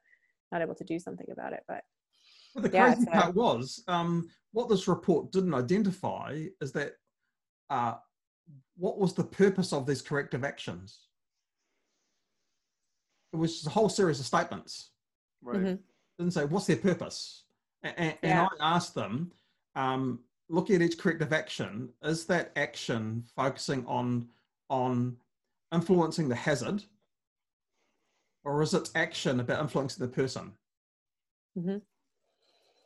not 0.51 0.61
able 0.61 0.75
to 0.75 0.83
do 0.83 0.99
something 0.99 1.27
about 1.31 1.53
it. 1.53 1.63
But 1.67 1.83
But 2.53 2.63
the 2.63 2.69
Yeah, 2.71 2.85
crazy 2.93 3.01
it's 3.03 3.07
a- 3.09 3.21
part 3.21 3.35
was 3.35 3.83
um, 3.87 4.29
what 4.51 4.69
this 4.69 4.87
report 4.87 5.31
didn't 5.31 5.53
identify 5.53 6.45
is 6.61 6.71
that 6.73 6.93
uh, 7.69 7.95
what 8.75 8.99
was 8.99 9.13
the 9.13 9.23
purpose 9.23 9.73
of 9.73 9.85
these 9.87 10.01
corrective 10.01 10.43
actions? 10.43 11.07
It 13.31 13.37
was 13.37 13.53
just 13.53 13.67
a 13.67 13.71
whole 13.71 13.89
series 13.89 14.19
of 14.19 14.25
statements. 14.25 14.91
Right. 15.41 15.61
Mhm. 15.61 15.79
Didn't 16.19 16.33
say 16.33 16.45
what's 16.45 16.67
their 16.67 16.77
purpose. 16.77 17.45
And, 17.81 17.97
and, 17.97 18.17
Yeah. 18.21 18.47
I 18.59 18.75
asked 18.75 18.93
them, 18.93 19.31
um, 19.75 20.23
look 20.49 20.69
at 20.69 20.81
each 20.81 20.99
corrective 20.99 21.33
action. 21.33 21.91
Is 22.03 22.25
that 22.27 22.51
action 22.55 23.23
focusing 23.35 23.85
on 23.87 24.29
on 24.69 25.17
influencing 25.71 26.29
the 26.29 26.35
hazard, 26.35 26.83
or 28.43 28.61
is 28.61 28.73
it 28.73 28.89
action 28.95 29.39
about 29.39 29.61
influencing 29.61 30.05
the 30.05 30.11
person? 30.11 30.55
Mhm. 31.57 31.81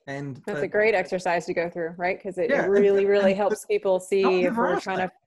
And 0.07 0.37
that's 0.45 0.59
the- 0.59 0.65
a 0.65 0.67
great 0.69 0.95
exercise 0.95 1.45
to 1.45 1.53
go 1.53 1.69
through, 1.69 1.93
right? 1.97 2.17
Because 2.17 2.37
it, 2.37 2.49
Yeah, 2.49 2.61
it 2.61 2.63
and- 2.63 2.71
really, 2.71 3.05
really 3.05 3.31
and- 3.31 3.37
helps 3.37 3.65
people 3.65 3.99
see 3.99 4.45
if 4.45 4.55
we're 4.55 4.79
trying 4.79 4.97
that. 4.99 5.07
to 5.11 5.17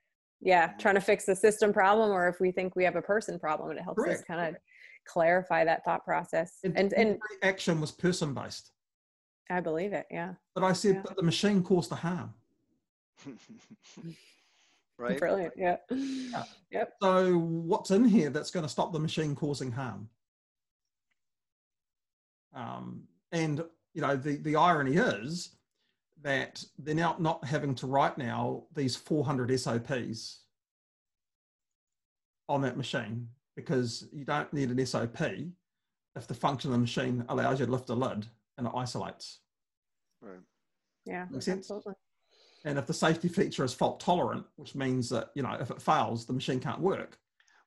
yeah 0.42 0.68
trying 0.78 0.94
to 0.94 1.02
fix 1.02 1.26
the 1.26 1.36
system 1.36 1.70
problem 1.70 2.10
or 2.10 2.26
if 2.26 2.40
we 2.40 2.50
think 2.50 2.74
we 2.74 2.82
have 2.82 2.96
a 2.96 3.02
person 3.02 3.38
problem 3.38 3.68
and 3.68 3.78
it 3.78 3.82
helps 3.82 4.02
us 4.08 4.22
kind 4.24 4.40
of 4.40 4.56
clarify 5.04 5.62
that 5.66 5.84
thought 5.84 6.02
process 6.02 6.60
It- 6.62 6.72
and 6.76 6.94
and 6.94 7.08
every 7.10 7.42
action 7.42 7.78
was 7.78 7.92
person 7.92 8.32
based. 8.32 8.72
i 9.50 9.60
believe 9.60 9.92
it 9.92 10.06
yeah 10.10 10.32
But 10.54 10.64
I 10.64 10.72
said, 10.72 10.94
Yeah. 10.94 11.02
but 11.04 11.16
the 11.16 11.22
machine 11.22 11.62
caused 11.62 11.90
the 11.90 11.96
harm. 11.96 12.32
right? 14.96 15.18
brilliant 15.18 15.52
yeah 15.58 15.76
yep. 16.70 16.94
So 17.02 17.36
what's 17.38 17.90
in 17.90 18.06
here 18.06 18.30
that's 18.30 18.50
going 18.50 18.64
to 18.64 18.68
stop 18.70 18.94
the 18.94 18.98
machine 18.98 19.34
causing 19.36 19.70
harm? 19.72 20.08
Um, 22.54 23.06
and 23.30 23.62
you 23.94 24.02
know 24.02 24.16
the 24.16 24.36
the 24.36 24.56
irony 24.56 24.96
is 24.96 25.56
that 26.22 26.62
they're 26.78 26.94
now 26.94 27.16
not 27.18 27.44
having 27.44 27.74
to 27.74 27.86
write 27.86 28.18
now 28.18 28.64
these 28.74 28.94
400 28.94 29.58
SOPs 29.58 30.40
on 32.48 32.60
that 32.62 32.76
machine 32.76 33.28
because 33.56 34.06
you 34.12 34.24
don't 34.24 34.52
need 34.52 34.70
an 34.70 34.84
SOP 34.84 35.20
if 36.16 36.26
the 36.26 36.34
function 36.34 36.70
of 36.70 36.72
the 36.74 36.78
machine 36.80 37.24
allows 37.28 37.58
you 37.60 37.66
to 37.66 37.72
lift 37.72 37.88
a 37.88 37.94
lid 37.94 38.26
and 38.58 38.66
it 38.66 38.72
isolates. 38.76 39.40
Right. 40.20 40.40
yeah 41.06 41.26
Makes 41.30 41.46
sense? 41.46 41.58
absolutely 41.70 41.94
And 42.66 42.78
if 42.78 42.86
the 42.86 42.92
safety 42.92 43.28
feature 43.28 43.64
is 43.64 43.72
fault 43.72 44.00
tolerant, 44.00 44.44
which 44.56 44.74
means 44.74 45.08
that 45.10 45.30
you 45.34 45.42
know 45.42 45.56
if 45.58 45.70
it 45.70 45.80
fails, 45.80 46.26
the 46.26 46.34
machine 46.34 46.60
can't 46.60 46.80
work. 46.80 47.18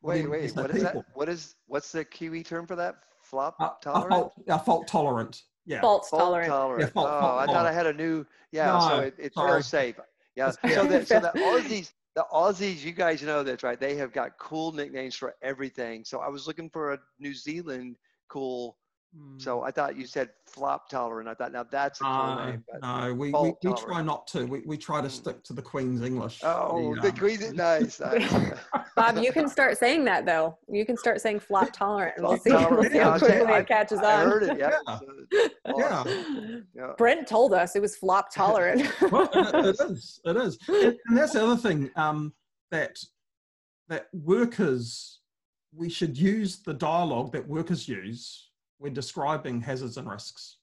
Wait, 0.04 0.30
wait. 0.30 0.40
there's 0.42 0.56
no 0.56 0.62
What 0.64 0.76
is 0.76 0.84
that? 0.84 0.96
What 1.16 1.30
is 1.30 1.56
what's 1.66 1.92
the 1.92 2.06
Kiwi 2.06 2.44
term 2.44 2.68
for 2.68 2.76
that? 2.76 2.98
Flop 3.24 3.56
A, 3.60 3.64
a 3.66 3.76
tolerant. 3.82 4.10
fault, 4.10 4.34
a 4.48 4.60
fault 4.60 4.88
tolerant. 4.88 5.42
Yeah. 5.66 5.82
fault 5.82 6.06
Fault 6.08 6.22
tolerant 6.22 6.50
tolerant. 6.50 6.94
fault- 6.94 7.10
oh, 7.10 7.20
fault 7.20 7.40
I 7.42 7.46
thought 7.46 7.66
I 7.66 7.72
had 7.72 7.88
a 7.88 7.94
new. 7.94 8.26
Yeah, 8.52 8.80
so 8.80 9.00
it, 9.00 9.16
it's 9.18 9.36
sorry. 9.36 9.52
real 9.54 9.62
safe. 9.64 10.00
Yeah. 10.36 10.52
Yeah. 10.64 10.76
So 10.76 10.88
that 10.88 11.08
so 11.08 11.20
the 11.20 11.28
Aussies, 11.40 11.92
the 12.16 12.26
Aussies, 12.34 12.84
you 12.84 12.92
guys 12.92 13.22
know 13.24 13.44
this, 13.44 13.64
right? 13.64 13.80
They 13.80 13.96
have 13.96 14.12
got 14.12 14.38
cool 14.40 14.72
nicknames 14.72 15.16
for 15.16 15.36
everything. 15.42 16.04
So 16.06 16.20
I 16.20 16.28
was 16.28 16.48
looking 16.48 16.70
for 16.70 16.94
a 16.94 17.00
New 17.20 17.34
Zealand 17.34 17.96
cool. 18.30 18.78
Mm. 19.18 19.40
So 19.40 19.62
I 19.62 19.70
thought 19.70 19.96
you 19.96 20.08
said 20.08 20.30
flop 20.48 20.90
tolerant. 20.90 21.30
I 21.30 21.36
thought 21.36 21.52
now 21.52 21.64
that's 21.70 22.02
a 22.02 22.04
cool 22.04 22.12
No, 22.36 22.46
name. 22.46 22.64
But, 22.72 22.82
no, 22.82 23.14
we, 23.14 23.32
we, 23.32 23.54
we 23.64 23.74
try 23.76 24.02
not 24.02 24.26
to. 24.28 24.46
We, 24.46 24.62
we 24.66 24.76
try 24.78 25.02
to 25.02 25.08
Mm. 25.08 25.12
stick 25.12 25.44
to 25.44 25.54
the 25.54 25.62
Queen's 25.62 26.02
English. 26.02 26.40
oh, 26.44 26.96
the 27.02 27.10
um, 27.10 27.16
Queen, 27.18 27.56
nice. 27.56 28.00
nice. 28.00 28.58
bob 28.96 29.18
you 29.18 29.32
can 29.32 29.48
start 29.48 29.78
saying 29.78 30.04
that 30.06 30.26
though 30.26 30.58
you 30.68 30.84
can 30.86 30.98
start 30.98 31.22
saying 31.22 31.40
flop 31.40 31.72
tolerant 31.74 32.14
and 32.18 32.28
we'll 32.28 32.38
Flop 32.38 32.70
see, 32.70 32.76
we'll 32.76 32.84
see 32.92 32.98
how 32.98 33.18
quickly 33.20 33.54
I- 33.54 33.60
it 33.60 33.68
catches 33.68 34.00
I 34.00 34.22
on 34.24 34.28
heard 34.30 34.44
it. 34.44 34.58
Yeah. 34.58 34.78
Yeah. 34.88 35.00
Yeah. 35.78 36.04
yeah. 36.76 36.92
brent 36.98 37.28
told 37.28 37.54
us 37.54 37.76
it 37.76 37.82
was 37.82 37.96
flop 37.96 38.32
tolerant 38.34 38.90
well, 39.12 39.30
it, 39.34 39.66
it 39.80 39.92
is. 39.92 40.20
It 40.26 40.38
is. 40.38 40.58
And, 40.68 40.98
and 41.08 41.18
that's 41.18 41.34
the 41.34 41.44
other 41.44 41.58
thing 41.58 41.92
um, 41.96 42.34
that 42.72 42.98
that 43.90 44.08
workers 44.14 45.20
we 45.76 45.90
should 45.90 46.18
use 46.18 46.58
the 46.64 46.74
dialogue 46.74 47.32
that 47.34 47.48
workers 47.48 47.88
use 47.88 48.50
when 48.78 48.94
describing 48.94 49.62
hazards 49.62 49.98
and 49.98 50.10
risks. 50.10 50.58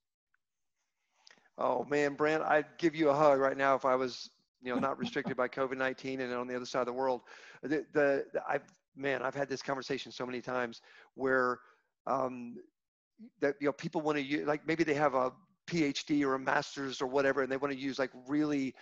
Oh 1.59 1.85
man, 1.91 2.15
Brent, 2.15 2.43
I'd 2.43 2.67
give 2.79 2.95
you 2.95 3.11
a 3.11 3.15
hug 3.15 3.39
right 3.39 3.57
now 3.57 3.75
if 3.75 3.85
I 3.85 3.95
was, 3.95 4.31
you 4.63 4.75
know, 4.75 4.81
not 4.81 4.99
restricted 4.99 5.37
by 5.37 5.49
COVID-19 5.49 6.21
and 6.21 6.33
on 6.33 6.47
the 6.47 6.57
other 6.57 6.65
side 6.65 6.81
of 6.81 6.87
the 6.87 6.93
world. 6.93 7.23
The, 7.63 7.85
the, 7.93 8.25
the 8.33 8.43
I've, 8.49 8.63
man, 8.97 9.23
I've 9.23 9.35
had 9.35 9.49
this 9.49 9.63
conversation 9.63 10.11
so 10.11 10.25
many 10.25 10.41
times 10.41 10.81
where, 11.15 11.61
um, 12.07 12.57
that, 13.41 13.57
you 13.61 13.67
know, 13.67 13.73
people 13.73 14.01
want 14.01 14.17
to 14.17 14.25
use, 14.25 14.47
like 14.47 14.67
maybe 14.67 14.85
they 14.85 14.95
have 14.95 15.15
a 15.15 15.33
PhD 15.67 16.25
or 16.25 16.35
a 16.35 16.39
master's 16.39 17.03
or 17.03 17.07
whatever, 17.07 17.43
and 17.43 17.53
they 17.53 17.59
want 17.59 17.73
to 17.73 17.79
use 17.79 17.99
like 17.99 18.11
really 18.27 18.75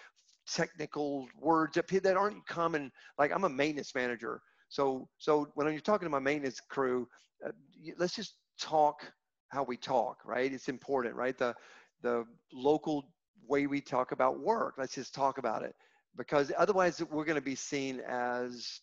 technical 0.46 1.28
words 1.38 1.74
that, 1.74 1.88
that 1.88 2.16
aren't 2.16 2.46
common. 2.46 2.92
Like 3.18 3.32
I'm 3.34 3.44
a 3.44 3.48
maintenance 3.48 3.94
manager. 3.94 4.40
So, 4.68 5.08
so 5.18 5.48
when 5.54 5.70
you're 5.72 5.80
talking 5.80 6.06
to 6.06 6.10
my 6.10 6.18
maintenance 6.18 6.60
crew, 6.60 7.08
uh, 7.44 7.50
let's 7.98 8.14
just 8.14 8.34
talk 8.58 9.02
how 9.48 9.62
we 9.62 9.76
talk, 9.76 10.18
right? 10.24 10.52
It's 10.52 10.68
important, 10.68 11.14
right? 11.14 11.36
The, 11.36 11.54
the 12.02 12.24
local 12.52 13.10
way 13.46 13.66
we 13.66 13.80
talk 13.80 14.12
about 14.12 14.40
work. 14.40 14.74
Let's 14.78 14.94
just 14.94 15.14
talk 15.14 15.38
about 15.38 15.62
it 15.62 15.74
because 16.16 16.52
otherwise 16.56 17.02
we're 17.10 17.24
going 17.24 17.36
to 17.36 17.42
be 17.42 17.54
seen 17.54 18.00
as 18.00 18.80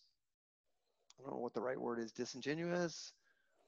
I 1.19 1.23
don't 1.23 1.33
know 1.33 1.39
what 1.39 1.53
the 1.53 1.61
right 1.61 1.79
word 1.79 1.99
is 1.99 2.11
disingenuous. 2.11 3.13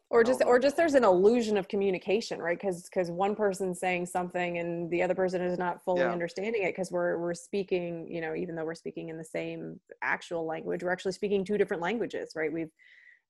or 0.10 0.24
just 0.24 0.42
or 0.46 0.58
just 0.60 0.78
there's 0.78 0.94
an 0.94 1.04
illusion 1.04 1.58
of 1.58 1.68
communication 1.68 2.40
right 2.40 2.58
because 2.60 2.84
because 2.84 3.12
one 3.12 3.36
person's 3.36 3.80
saying 3.80 4.06
something 4.06 4.58
and 4.58 4.90
the 4.90 5.02
other 5.04 5.16
person 5.16 5.42
is 5.42 5.58
not 5.58 5.84
fully 5.84 6.02
Yeah. 6.02 6.12
understanding 6.12 6.64
it 6.64 6.74
because 6.74 6.92
we're 6.92 7.18
we're 7.18 7.34
speaking 7.34 8.08
you 8.10 8.22
know 8.22 8.34
even 8.36 8.56
though 8.56 8.66
we're 8.66 8.76
speaking 8.76 9.10
in 9.10 9.18
the 9.18 9.24
same 9.24 9.80
actual 10.02 10.46
language 10.46 10.84
we're 10.84 10.92
actually 10.92 11.12
speaking 11.12 11.44
two 11.44 11.58
different 11.58 11.82
languages 11.82 12.32
right 12.36 12.52
we've 12.52 12.72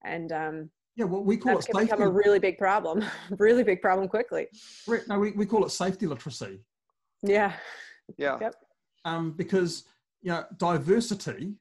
and 0.03 0.31
um 0.31 0.69
Yeah, 0.97 1.05
well, 1.05 1.23
we 1.23 1.37
call 1.37 1.53
that 1.53 1.59
it 1.59 1.65
can 1.67 1.75
safety. 1.75 1.91
become 1.91 2.01
a 2.01 2.09
really 2.09 2.39
big 2.39 2.57
problem 2.57 3.05
really 3.37 3.63
big 3.63 3.81
problem 3.81 4.07
quickly 4.09 4.47
Correct. 4.85 5.07
No, 5.07 5.19
we, 5.19 5.31
we 5.31 5.45
call 5.45 5.63
it 5.63 5.69
safety 5.69 6.07
literacy. 6.07 6.59
yeah 7.21 7.53
Yeah. 8.17 8.37
Yep. 8.41 8.55
um, 9.05 9.31
because 9.33 9.83
you 10.21 10.31
know 10.31 10.43
diversity 10.57 11.53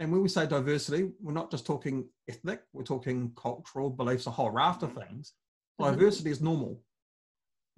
and 0.00 0.10
when 0.10 0.22
we 0.22 0.28
say 0.28 0.44
diversity 0.46 1.12
we're 1.22 1.32
not 1.32 1.52
just 1.52 1.64
talking 1.64 2.04
ethnic 2.28 2.62
we're 2.72 2.82
talking 2.82 3.32
cultural 3.36 3.90
beliefs 3.90 4.26
a 4.26 4.30
whole 4.30 4.50
raft 4.50 4.82
of 4.82 4.92
things 4.92 5.34
Mhm. 5.80 5.92
diversity 5.92 6.30
is 6.30 6.40
normal 6.42 6.82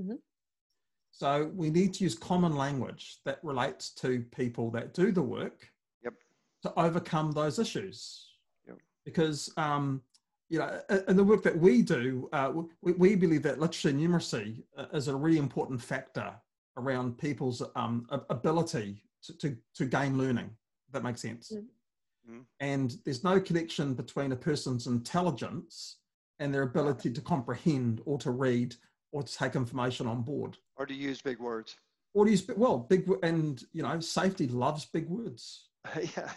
Mhm. 0.01 0.19
so 1.11 1.53
we 1.55 1.69
need 1.69 1.93
to 1.95 2.05
use 2.05 2.15
common 2.17 2.57
language 2.57 3.19
that 3.27 3.39
relates 3.45 3.91
to 3.97 4.23
people 4.35 4.71
that 4.71 4.95
do 4.95 5.13
the 5.13 5.23
work 5.23 5.71
Yep. 6.03 6.15
to 6.63 6.73
overcome 6.81 7.33
those 7.33 7.59
issues 7.59 8.31
Yep. 8.67 8.79
because 9.05 9.53
um, 9.59 10.03
you 10.53 10.59
know 10.59 10.81
in 11.09 11.17
the 11.17 11.25
work 11.25 11.43
that 11.43 11.57
we 11.57 11.81
do 11.81 12.29
uh, 12.33 12.53
we, 12.83 12.93
we 12.93 13.17
believe 13.17 13.43
that 13.43 13.59
literacy 13.59 13.89
and 13.89 14.01
numeracy 14.01 14.63
uh, 14.77 14.85
is 14.93 15.09
a 15.09 15.17
really 15.17 15.39
important 15.39 15.81
factor 15.81 16.31
around 16.77 17.19
people's 17.19 17.63
um, 17.77 18.07
ability 18.31 19.03
to, 19.23 19.37
to, 19.39 19.57
to 19.75 19.85
gain 19.85 20.19
learning. 20.19 20.51
If 20.89 20.93
that 20.93 21.03
makes 21.03 21.23
sense. 21.23 21.53
Mm. 21.55 21.65
Mhm. 22.31 22.45
And 22.61 22.99
there's 23.05 23.25
no 23.25 23.41
connection 23.41 23.95
between 23.95 24.31
a 24.31 24.37
person's 24.37 24.87
intelligence 24.87 25.97
and 26.39 26.55
their 26.55 26.63
ability 26.63 27.11
to 27.13 27.21
comprehend 27.21 28.01
or 28.05 28.17
to 28.19 28.31
read 28.31 28.77
or 29.11 29.25
to 29.25 29.39
take 29.39 29.57
information 29.57 30.07
on 30.07 30.23
board. 30.23 30.57
Or 30.77 30.87
to 30.87 30.95
use 30.95 31.21
big 31.21 31.41
words. 31.41 31.77
Or 32.15 32.25
to 32.25 32.31
use, 32.31 32.47
well, 32.57 32.79
big, 32.79 33.11
and 33.25 33.65
you 33.73 33.83
know, 33.83 33.99
safety 33.99 34.47
loves 34.47 34.85
big 34.85 35.09
words. 35.09 35.71
yeah. 36.17 36.31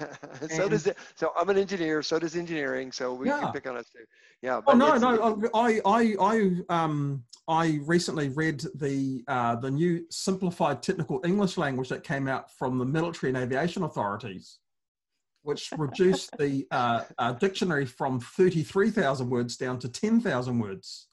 so 0.50 0.64
And- 0.64 0.72
does 0.72 0.88
it. 0.88 0.98
So 1.16 1.32
I'm 1.38 1.50
an 1.50 1.58
engineer. 1.58 2.02
So 2.02 2.20
does 2.20 2.36
engineering. 2.36 2.92
So 2.92 3.14
we 3.14 3.28
Yeah. 3.28 3.40
can 3.40 3.52
pick 3.52 3.68
on 3.68 3.78
us 3.78 3.90
too. 3.90 4.04
Yeah. 4.42 4.62
Oh 4.68 4.74
no, 4.74 4.98
no! 4.98 5.50
I, 5.54 5.80
I, 5.86 6.14
I, 6.20 6.52
um, 6.70 7.24
I 7.48 7.80
recently 7.86 8.30
read 8.30 8.64
the 8.76 9.24
uh, 9.28 9.56
the 9.56 9.72
new 9.72 10.06
simplified 10.10 10.82
technical 10.84 11.22
English 11.24 11.58
language 11.58 11.90
that 11.90 12.04
came 12.04 12.28
out 12.28 12.52
from 12.52 12.78
the 12.78 12.86
military 12.86 13.30
and 13.32 13.38
aviation 13.38 13.84
authorities, 13.84 14.60
which 15.44 15.72
reduced 15.78 16.32
the 16.38 16.68
uh, 16.72 17.04
uh, 17.18 17.34
dictionary 17.34 17.86
from 17.86 18.20
thirty 18.20 18.64
three 18.64 18.90
thousand 18.90 19.30
words 19.30 19.58
down 19.58 19.80
to 19.80 19.90
ten 19.90 20.20
thousand 20.20 20.60
words. 20.60 21.08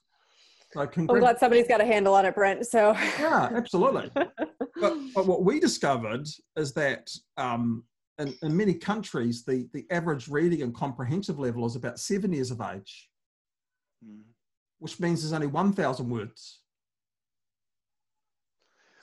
So 0.73 0.81
i'm 0.81 1.05
glad 1.05 1.37
somebody's 1.37 1.67
got 1.67 1.81
a 1.81 1.85
handle 1.85 2.15
on 2.15 2.25
it 2.25 2.33
brent 2.33 2.65
so 2.65 2.93
yeah, 3.19 3.47
absolutely. 3.53 4.09
but, 4.15 4.97
but 5.13 5.27
what 5.27 5.43
we 5.43 5.59
discovered 5.59 6.27
is 6.55 6.73
that 6.73 7.11
um, 7.37 7.83
in, 8.19 8.33
in 8.41 8.55
many 8.55 8.73
countries, 8.73 9.43
the, 9.43 9.67
the 9.73 9.85
average 9.89 10.27
reading 10.27 10.61
and 10.61 10.73
comprehensive 10.73 11.39
level 11.39 11.65
is 11.65 11.75
about 11.75 11.99
seven 11.99 12.31
years 12.33 12.51
of 12.51 12.61
age. 12.61 13.09
Mhm. 14.05 14.23
which 14.79 14.99
means 14.99 15.21
there's 15.21 15.31
only 15.31 15.47
1,000 15.47 16.09
words. 16.09 16.59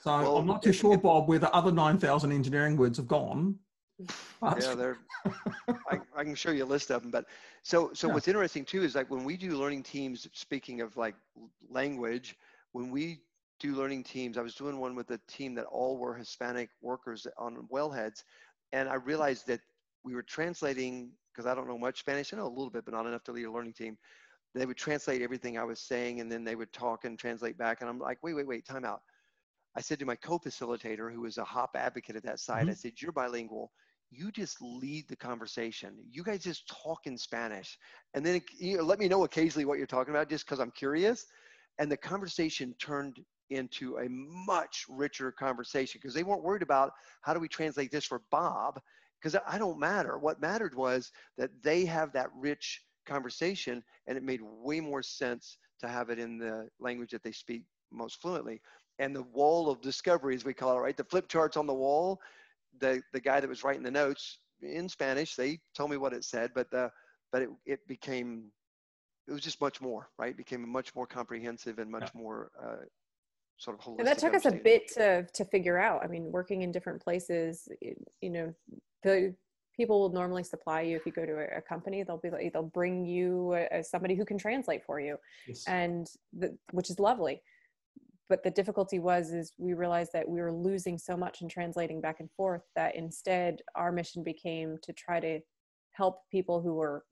So 0.03 0.11
Well, 0.11 0.37
I'm 0.37 0.45
not 0.45 0.61
too 0.61 0.73
sure, 0.73 0.93
if- 0.93 1.01
Bob, 1.01 1.27
where 1.27 1.39
the 1.39 1.51
other 1.53 1.71
9,000 1.71 2.31
engineering 2.31 2.77
words 2.77 2.97
have 2.97 3.07
gone. 3.07 3.57
But 4.39 4.61
Yeah, 4.61 4.75
they're. 4.75 4.97
I, 5.89 5.99
I 6.15 6.23
can 6.23 6.35
show 6.35 6.51
you 6.51 6.63
a 6.63 6.65
list 6.65 6.91
of 6.91 7.01
them, 7.03 7.11
but 7.11 7.25
so 7.63 7.93
so 7.93 8.07
Yeah. 8.07 8.13
what's 8.15 8.27
interesting 8.27 8.65
too 8.65 8.81
is 8.83 8.95
like 8.95 9.09
when 9.11 9.23
we 9.23 9.37
do 9.37 9.55
learning 9.57 9.83
teams. 9.83 10.27
Speaking 10.33 10.81
of 10.81 10.97
like 10.97 11.15
language, 11.69 12.35
when 12.71 12.89
we 12.89 13.21
do 13.59 13.75
learning 13.75 14.03
teams, 14.03 14.37
I 14.39 14.41
was 14.41 14.55
doing 14.55 14.79
one 14.79 14.95
with 14.95 15.11
a 15.11 15.19
team 15.27 15.53
that 15.55 15.65
all 15.65 15.97
were 15.99 16.15
Hispanic 16.15 16.69
workers 16.81 17.27
on 17.37 17.67
wellheads, 17.71 18.23
and 18.73 18.89
I 18.89 18.95
realized 18.95 19.47
that 19.47 19.61
we 20.03 20.15
were 20.15 20.23
translating 20.23 21.11
because 21.31 21.45
I 21.45 21.55
don't 21.55 21.67
know 21.67 21.77
much 21.77 21.99
Spanish. 21.99 22.33
I 22.33 22.37
know 22.37 22.47
a 22.47 22.49
little 22.49 22.69
bit, 22.69 22.85
but 22.85 22.93
not 22.93 23.05
enough 23.05 23.23
to 23.25 23.31
lead 23.31 23.45
a 23.45 23.51
learning 23.51 23.73
team. 23.73 23.97
They 24.53 24.65
would 24.65 24.77
translate 24.77 25.21
everything 25.21 25.57
I 25.57 25.63
was 25.63 25.79
saying, 25.79 26.19
and 26.19 26.29
then 26.29 26.43
they 26.43 26.55
would 26.55 26.73
talk 26.73 27.05
and 27.05 27.17
translate 27.17 27.57
back. 27.57 27.81
And 27.81 27.89
I'm 27.89 27.99
like, 27.99 28.17
wait, 28.21 28.33
wait, 28.33 28.47
wait, 28.47 28.65
time 28.65 28.83
out. 28.83 29.01
I 29.75 29.81
said 29.81 29.99
to 29.99 30.05
my 30.05 30.15
co-facilitator, 30.15 31.11
who 31.13 31.21
was 31.21 31.37
a 31.37 31.45
HOP 31.45 31.75
advocate 31.75 32.17
at 32.17 32.23
that 32.23 32.39
site, 32.39 32.63
mm-hmm. 32.63 32.71
I 32.71 32.73
said, 32.73 32.93
"You're 32.97 33.13
bilingual. 33.13 33.71
You 34.09 34.29
just 34.31 34.61
lead 34.61 35.07
the 35.07 35.15
conversation. 35.15 35.95
You 36.09 36.23
guys 36.23 36.43
just 36.43 36.67
talk 36.67 37.07
in 37.07 37.17
Spanish, 37.17 37.77
and 38.13 38.25
then 38.25 38.41
you 38.59 38.77
know, 38.77 38.83
let 38.83 38.99
me 38.99 39.07
know 39.07 39.23
occasionally 39.23 39.63
what 39.63 39.77
you're 39.77 39.87
talking 39.87 40.13
about, 40.13 40.29
just 40.29 40.45
because 40.45 40.59
I'm 40.59 40.71
curious." 40.71 41.25
And 41.79 41.89
the 41.89 41.97
conversation 41.97 42.75
turned 42.79 43.23
into 43.51 43.97
a 43.97 44.07
much 44.09 44.85
richer 44.89 45.31
conversation 45.31 45.99
because 46.01 46.15
they 46.15 46.23
weren't 46.23 46.43
worried 46.43 46.61
about 46.61 46.93
how 47.21 47.33
do 47.33 47.39
we 47.39 47.47
translate 47.47 47.91
this 47.91 48.05
for 48.05 48.21
Bob. 48.31 48.79
because 49.19 49.39
I 49.47 49.57
don't 49.57 49.79
matter. 49.79 50.17
What 50.17 50.41
mattered 50.41 50.75
was 50.75 51.11
that 51.37 51.51
they 51.61 51.85
have 51.85 52.11
that 52.13 52.29
rich 52.35 52.81
conversation, 53.05 53.83
and 54.07 54.17
it 54.17 54.23
made 54.23 54.41
way 54.41 54.79
more 54.79 55.03
sense 55.03 55.57
to 55.79 55.87
have 55.87 56.09
it 56.09 56.19
in 56.19 56.37
the 56.37 56.67
language 56.79 57.11
that 57.11 57.23
they 57.23 57.31
speak 57.31 57.63
most 57.91 58.21
fluently. 58.21 58.61
And 58.99 59.15
the 59.15 59.23
wall 59.23 59.69
of 59.69 59.81
discovery, 59.81 60.35
as 60.35 60.45
we 60.45 60.53
call 60.53 60.77
it, 60.77 60.81
right? 60.81 60.97
The 60.97 61.03
flip 61.03 61.27
charts 61.27 61.57
on 61.57 61.67
the 61.67 61.73
wall. 61.73 62.19
The 62.79 63.01
the 63.13 63.19
guy 63.19 63.39
that 63.39 63.49
was 63.49 63.63
writing 63.63 63.83
the 63.83 63.91
notes 63.91 64.39
in 64.61 64.87
Spanish, 64.87 65.35
they 65.35 65.59
told 65.75 65.91
me 65.91 65.97
what 65.97 66.13
it 66.13 66.23
said, 66.23 66.51
but 66.55 66.69
the 66.71 66.89
but 67.31 67.41
it 67.41 67.49
it 67.65 67.87
became 67.87 68.51
it 69.27 69.31
was 69.31 69.41
just 69.41 69.61
much 69.61 69.81
more, 69.81 70.09
right? 70.17 70.31
It 70.31 70.37
became 70.37 70.67
much 70.67 70.95
more 70.95 71.07
comprehensive 71.07 71.79
and 71.79 71.91
much 71.91 72.11
yeah. 72.13 72.21
more 72.21 72.51
uh, 72.61 72.85
sort 73.61 73.77
of 73.77 73.85
holistic. 73.85 73.99
And 73.99 74.07
that 74.07 74.17
took 74.17 74.33
us 74.33 74.45
a 74.45 74.51
bit 74.51 74.87
to 74.93 75.27
to 75.33 75.45
figure 75.45 75.77
out. 75.77 76.03
I 76.03 76.07
mean, 76.07 76.31
working 76.31 76.63
in 76.63 76.71
different 76.71 77.01
places, 77.01 77.67
you 78.21 78.29
know, 78.29 78.53
the 79.03 79.35
people 79.77 79.99
will 79.99 80.09
normally 80.09 80.43
supply 80.43 80.81
you 80.81 80.95
if 80.95 81.05
you 81.05 81.11
go 81.11 81.25
to 81.25 81.33
a, 81.33 81.57
a 81.57 81.61
company 81.61 82.03
they'll 82.03 82.17
be 82.17 82.29
like 82.29 82.51
they'll 82.51 82.61
bring 82.61 83.05
you 83.05 83.55
as 83.71 83.89
somebody 83.89 84.15
who 84.15 84.25
can 84.25 84.37
translate 84.37 84.83
for 84.85 84.99
you 84.99 85.17
yes. 85.47 85.63
and 85.65 86.09
the, 86.37 86.55
which 86.71 86.89
is 86.89 86.99
lovely 86.99 87.41
but 88.27 88.43
the 88.43 88.51
difficulty 88.51 88.99
was 88.99 89.31
is 89.31 89.53
we 89.57 89.73
realized 89.73 90.11
that 90.13 90.27
we 90.27 90.41
were 90.41 90.51
losing 90.51 90.97
so 90.97 91.15
much 91.15 91.41
in 91.41 91.47
translating 91.47 92.01
back 92.01 92.19
and 92.19 92.29
forth 92.31 92.63
that 92.75 92.95
instead 92.95 93.61
our 93.75 93.91
mission 93.91 94.23
became 94.23 94.77
to 94.83 94.93
try 94.93 95.19
to 95.19 95.39
help 95.93 96.19
people 96.29 96.61
who 96.61 96.73
were 96.73 97.03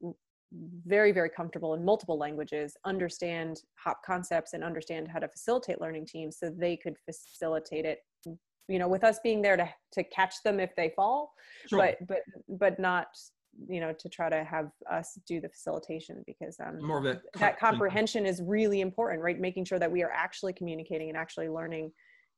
very 0.85 1.11
very 1.11 1.29
comfortable 1.29 1.73
in 1.75 1.85
multiple 1.85 2.17
languages 2.17 2.75
understand 2.85 3.61
HOP 3.75 3.97
concepts 4.03 4.53
and 4.53 4.63
understand 4.63 5.07
how 5.07 5.19
to 5.19 5.27
facilitate 5.27 5.79
learning 5.79 6.05
teams 6.05 6.37
so 6.39 6.49
they 6.49 6.75
could 6.75 6.95
facilitate 7.05 7.85
it 7.85 7.99
you 8.67 8.79
know 8.79 8.87
with 8.87 9.03
us 9.03 9.19
being 9.23 9.41
there 9.41 9.57
to 9.57 9.69
to 9.91 10.03
catch 10.05 10.41
them 10.43 10.59
if 10.59 10.75
they 10.75 10.91
fall 10.95 11.33
sure. 11.67 11.79
but 11.79 12.07
but 12.07 12.19
but 12.57 12.79
not 12.79 13.07
you 13.67 13.79
know 13.79 13.93
to 13.93 14.07
try 14.09 14.29
to 14.29 14.43
have 14.43 14.69
us 14.89 15.17
do 15.27 15.41
the 15.41 15.49
facilitation 15.49 16.23
because 16.25 16.57
um 16.65 16.81
more 16.81 16.99
of 16.99 17.05
it 17.05 17.21
that 17.39 17.59
comprehension 17.59 18.25
is 18.25 18.41
really 18.41 18.81
important 18.81 19.21
right? 19.21 19.39
Making 19.39 19.65
sure 19.65 19.79
that 19.79 19.91
we 19.91 20.03
are 20.03 20.11
actually 20.11 20.53
communicating 20.53 21.09
and 21.09 21.17
actually 21.17 21.49
learning 21.49 21.91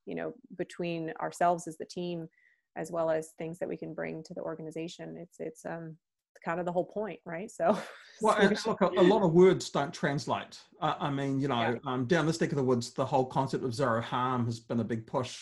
you 0.06 0.16
know 0.16 0.34
between 0.58 1.14
ourselves 1.22 1.68
as 1.68 1.78
the 1.78 1.86
team 1.86 2.28
as 2.78 2.92
well 2.92 3.10
as 3.10 3.34
things 3.38 3.60
that 3.60 3.68
we 3.68 3.76
can 3.76 3.94
bring 3.94 4.24
to 4.24 4.34
the 4.34 4.42
organization. 4.42 5.18
It's 5.18 5.40
it's 5.40 5.66
um 5.66 5.98
kind 6.44 6.60
of 6.60 6.66
the 6.66 6.72
whole 6.72 6.86
point 6.86 7.20
right 7.26 7.52
so 7.52 7.78
well 8.22 8.36
and 8.38 8.58
look 8.66 8.82
a, 8.82 8.88
a 8.88 9.02
lot 9.02 9.22
of 9.22 9.34
words 9.34 9.70
don't 9.70 9.94
translate 9.94 10.60
uh, 10.82 10.96
i 11.00 11.10
mean 11.10 11.40
you 11.40 11.48
know 11.48 11.62
yeah. 11.62 11.76
um, 11.86 12.06
down 12.06 12.26
this 12.26 12.42
neck 12.42 12.52
of 12.52 12.58
the 12.58 12.64
woods 12.64 12.92
the 12.94 13.06
whole 13.06 13.26
concept 13.26 13.64
of 13.64 13.74
zero 13.74 14.02
harm 14.02 14.46
has 14.46 14.60
been 14.60 14.80
a 14.80 14.84
big 14.84 15.06
push 15.06 15.40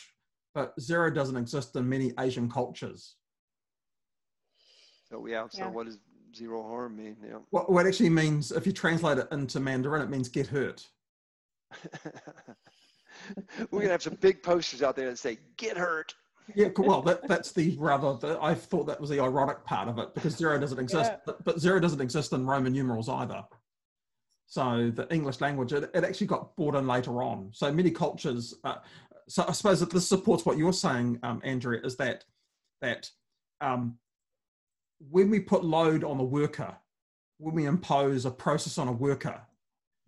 but 0.54 0.74
zero 0.80 1.10
doesn't 1.10 1.38
exist 1.38 1.76
in 1.76 1.88
many 1.88 2.12
Asian 2.20 2.50
cultures. 2.50 3.16
So 5.10 5.26
yeah, 5.26 5.48
so 5.50 5.64
yeah. 5.64 5.70
what 5.70 5.86
does 5.86 6.00
zero 6.36 6.64
harm 6.64 6.98
mean? 6.98 7.16
Yeah. 7.26 7.38
What, 7.50 7.72
what 7.72 7.88
actually 7.88 8.10
means, 8.10 8.52
if 8.52 8.66
you 8.68 8.74
translate 8.74 9.18
it 9.18 9.28
into 9.32 9.60
Mandarin, 9.60 10.02
it 10.02 10.10
means 10.10 10.30
get 10.30 10.48
hurt. 10.48 10.86
We're 13.72 13.82
gonna 13.82 13.92
have 13.92 14.04
some 14.04 14.16
big 14.16 14.42
posters 14.44 14.82
out 14.82 14.96
there 14.96 15.10
that 15.10 15.20
say 15.20 15.38
"Get 15.58 15.78
hurt." 15.78 16.14
Yeah, 16.56 16.70
well, 16.78 17.02
that, 17.04 17.28
that's 17.28 17.52
the 17.52 17.76
rather. 17.78 18.16
The, 18.16 18.40
I 18.42 18.54
thought 18.54 18.86
that 18.88 19.00
was 19.00 19.10
the 19.10 19.20
ironic 19.20 19.64
part 19.64 19.88
of 19.88 19.98
it 20.00 20.14
because 20.14 20.36
zero 20.36 20.60
doesn't 20.60 20.80
exist, 20.80 21.12
yeah. 21.12 21.20
but, 21.26 21.44
but, 21.44 21.60
zero 21.60 21.80
doesn't 21.80 22.02
exist 22.02 22.34
in 22.34 22.46
Roman 22.46 22.74
numerals 22.74 23.10
either. 23.10 23.44
So 24.48 24.92
the 24.94 25.08
English 25.14 25.42
language, 25.42 25.74
it, 25.74 25.92
it 25.94 26.04
actually 26.04 26.28
got 26.28 26.56
brought 26.56 26.76
in 26.76 26.88
later 26.88 27.22
on. 27.22 27.50
So 27.54 27.72
many 27.72 27.92
cultures, 27.92 28.56
uh, 28.64 28.78
so 29.28 29.46
I 29.48 29.52
suppose 29.52 29.80
that 29.80 29.92
this 29.92 30.08
supports 30.08 30.46
what 30.46 30.58
you're 30.58 30.74
saying, 30.74 31.20
um, 31.22 31.40
Andrea, 31.44 31.82
is 31.84 31.96
that 31.98 32.26
that 32.82 33.10
um, 33.62 33.98
when 35.10 35.30
we 35.30 35.40
put 35.40 35.64
load 35.64 36.04
on 36.04 36.20
a 36.20 36.24
worker, 36.24 36.76
when 37.38 37.56
we 37.56 37.66
impose 37.66 38.26
a 38.26 38.32
process 38.32 38.78
on 38.78 38.88
a 38.88 38.92
worker, 38.92 39.40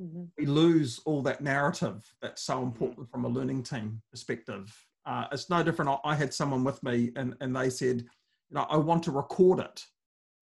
mm-hmm. 0.01 0.23
we 0.38 0.45
lose 0.45 0.99
all 1.06 1.21
that 1.21 1.41
narrative 1.41 2.13
that's 2.21 2.41
so 2.41 2.63
important 2.63 3.10
from 3.10 3.25
a 3.25 3.27
learning 3.27 3.63
team 3.63 4.01
perspective. 4.10 4.73
Uh, 5.05 5.25
it's 5.31 5.49
no 5.49 5.63
different. 5.63 5.99
I 6.03 6.15
had 6.15 6.33
someone 6.33 6.63
with 6.63 6.81
me, 6.83 7.11
and 7.15 7.35
and 7.41 7.55
they 7.55 7.69
said, 7.69 8.01
you 8.01 8.55
know, 8.55 8.65
I 8.69 8.77
want 8.77 9.03
to 9.03 9.11
record 9.11 9.59
it. 9.59 9.85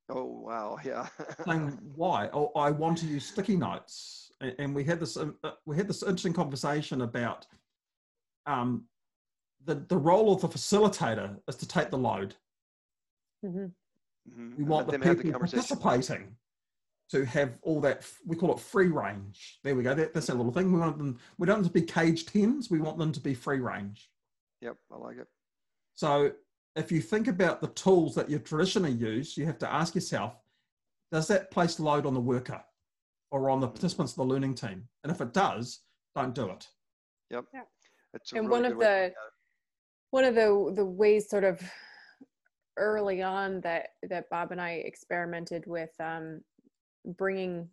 Oh 0.09 0.25
wow, 0.25 0.77
yeah. 0.83 1.07
saying 1.45 1.77
why? 1.95 2.29
Oh, 2.33 2.51
I 2.55 2.71
want 2.71 2.97
to 2.99 3.05
use 3.05 3.25
sticky 3.25 3.55
notes, 3.55 4.31
and, 4.41 4.55
and 4.59 4.75
we 4.75 4.83
had 4.83 4.99
this 4.99 5.17
uh, 5.17 5.31
we 5.65 5.77
had 5.77 5.87
this 5.87 6.03
interesting 6.03 6.33
conversation 6.33 7.01
about 7.01 7.45
um, 8.45 8.85
the, 9.65 9.75
the 9.75 9.97
role 9.97 10.33
of 10.33 10.41
the 10.41 10.47
facilitator 10.47 11.37
is 11.47 11.55
to 11.57 11.67
take 11.67 11.89
the 11.89 11.97
load. 11.97 12.35
Mm-hmm. 13.45 13.65
Mm-hmm. 14.29 14.57
We 14.57 14.63
want 14.63 14.89
the 14.89 14.99
people 14.99 15.31
the 15.31 15.39
participating 15.39 16.35
to 17.11 17.25
have 17.25 17.57
all 17.63 17.81
that, 17.81 18.05
we 18.25 18.35
call 18.35 18.53
it 18.53 18.59
free 18.59 18.87
range. 18.87 19.59
There 19.63 19.75
we 19.75 19.83
go. 19.83 19.93
That, 19.93 20.13
that's 20.13 20.29
a 20.29 20.33
little 20.33 20.51
thing. 20.51 20.71
We 20.71 20.79
want 20.79 20.97
them, 20.97 21.17
we 21.37 21.47
don't 21.47 21.57
want 21.61 21.73
them 21.73 21.73
to 21.73 21.85
be 21.85 21.91
caged 21.91 22.29
hens. 22.31 22.69
We 22.69 22.79
want 22.79 22.97
them 22.97 23.11
to 23.11 23.19
be 23.19 23.33
free 23.33 23.59
range. 23.59 24.09
Yep, 24.61 24.75
I 24.91 24.97
like 24.97 25.17
it. 25.17 25.27
So 25.95 26.31
if 26.75 26.91
you 26.91 27.01
think 27.01 27.27
about 27.27 27.61
the 27.61 27.67
tools 27.69 28.15
that 28.15 28.29
you 28.29 28.39
traditionally 28.39 28.91
use, 28.91 29.37
you 29.37 29.45
have 29.45 29.59
to 29.59 29.71
ask 29.71 29.95
yourself, 29.95 30.35
does 31.11 31.27
that 31.27 31.51
place 31.51 31.79
load 31.79 32.05
on 32.05 32.13
the 32.13 32.19
worker 32.19 32.61
or 33.31 33.49
on 33.49 33.59
the 33.59 33.67
participants 33.67 34.13
of 34.13 34.17
the 34.17 34.25
learning 34.25 34.55
team? 34.55 34.87
And 35.03 35.11
if 35.11 35.21
it 35.21 35.33
does, 35.33 35.81
don't 36.15 36.35
do 36.35 36.49
it. 36.49 36.67
Yep. 37.31 37.45
Yeah 37.53 37.61
and 38.33 38.47
really 38.47 38.61
one 38.61 38.65
of 38.65 38.79
the 38.79 39.13
one 40.11 40.23
of 40.23 40.35
the 40.35 40.73
the 40.75 40.85
ways 40.85 41.29
sort 41.29 41.43
of 41.43 41.61
early 42.77 43.21
on 43.21 43.61
that 43.61 43.89
that 44.09 44.29
Bob 44.29 44.51
and 44.51 44.61
I 44.61 44.71
experimented 44.85 45.65
with 45.67 45.91
um, 45.99 46.41
bringing 47.17 47.67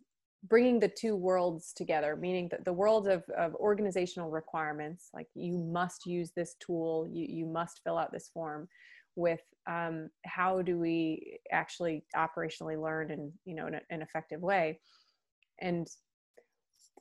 bringing 0.45 0.79
the 0.79 0.89
two 0.89 1.17
worlds 1.17 1.73
together 1.73 2.17
meaning 2.17 2.49
that 2.51 2.65
the 2.65 2.73
world 2.73 3.09
of, 3.09 3.25
of 3.37 3.55
organizational 3.57 4.31
requirements 4.31 5.09
like 5.15 5.27
you 5.35 5.59
must 5.59 6.07
use 6.07 6.31
this 6.37 6.55
tool 6.61 7.09
you, 7.11 7.27
you 7.29 7.47
must 7.47 7.81
fill 7.83 7.99
out 7.99 8.13
this 8.13 8.29
form 8.33 8.69
with 9.17 9.41
um, 9.67 10.11
how 10.25 10.63
do 10.63 10.79
we 10.79 11.41
actually 11.51 12.05
operationally 12.15 12.81
learn 12.81 13.11
in 13.11 13.33
you 13.45 13.55
know 13.55 13.67
in 13.67 13.75
a, 13.75 13.81
an 13.91 14.03
effective 14.03 14.41
way. 14.41 14.79
And 15.61 15.89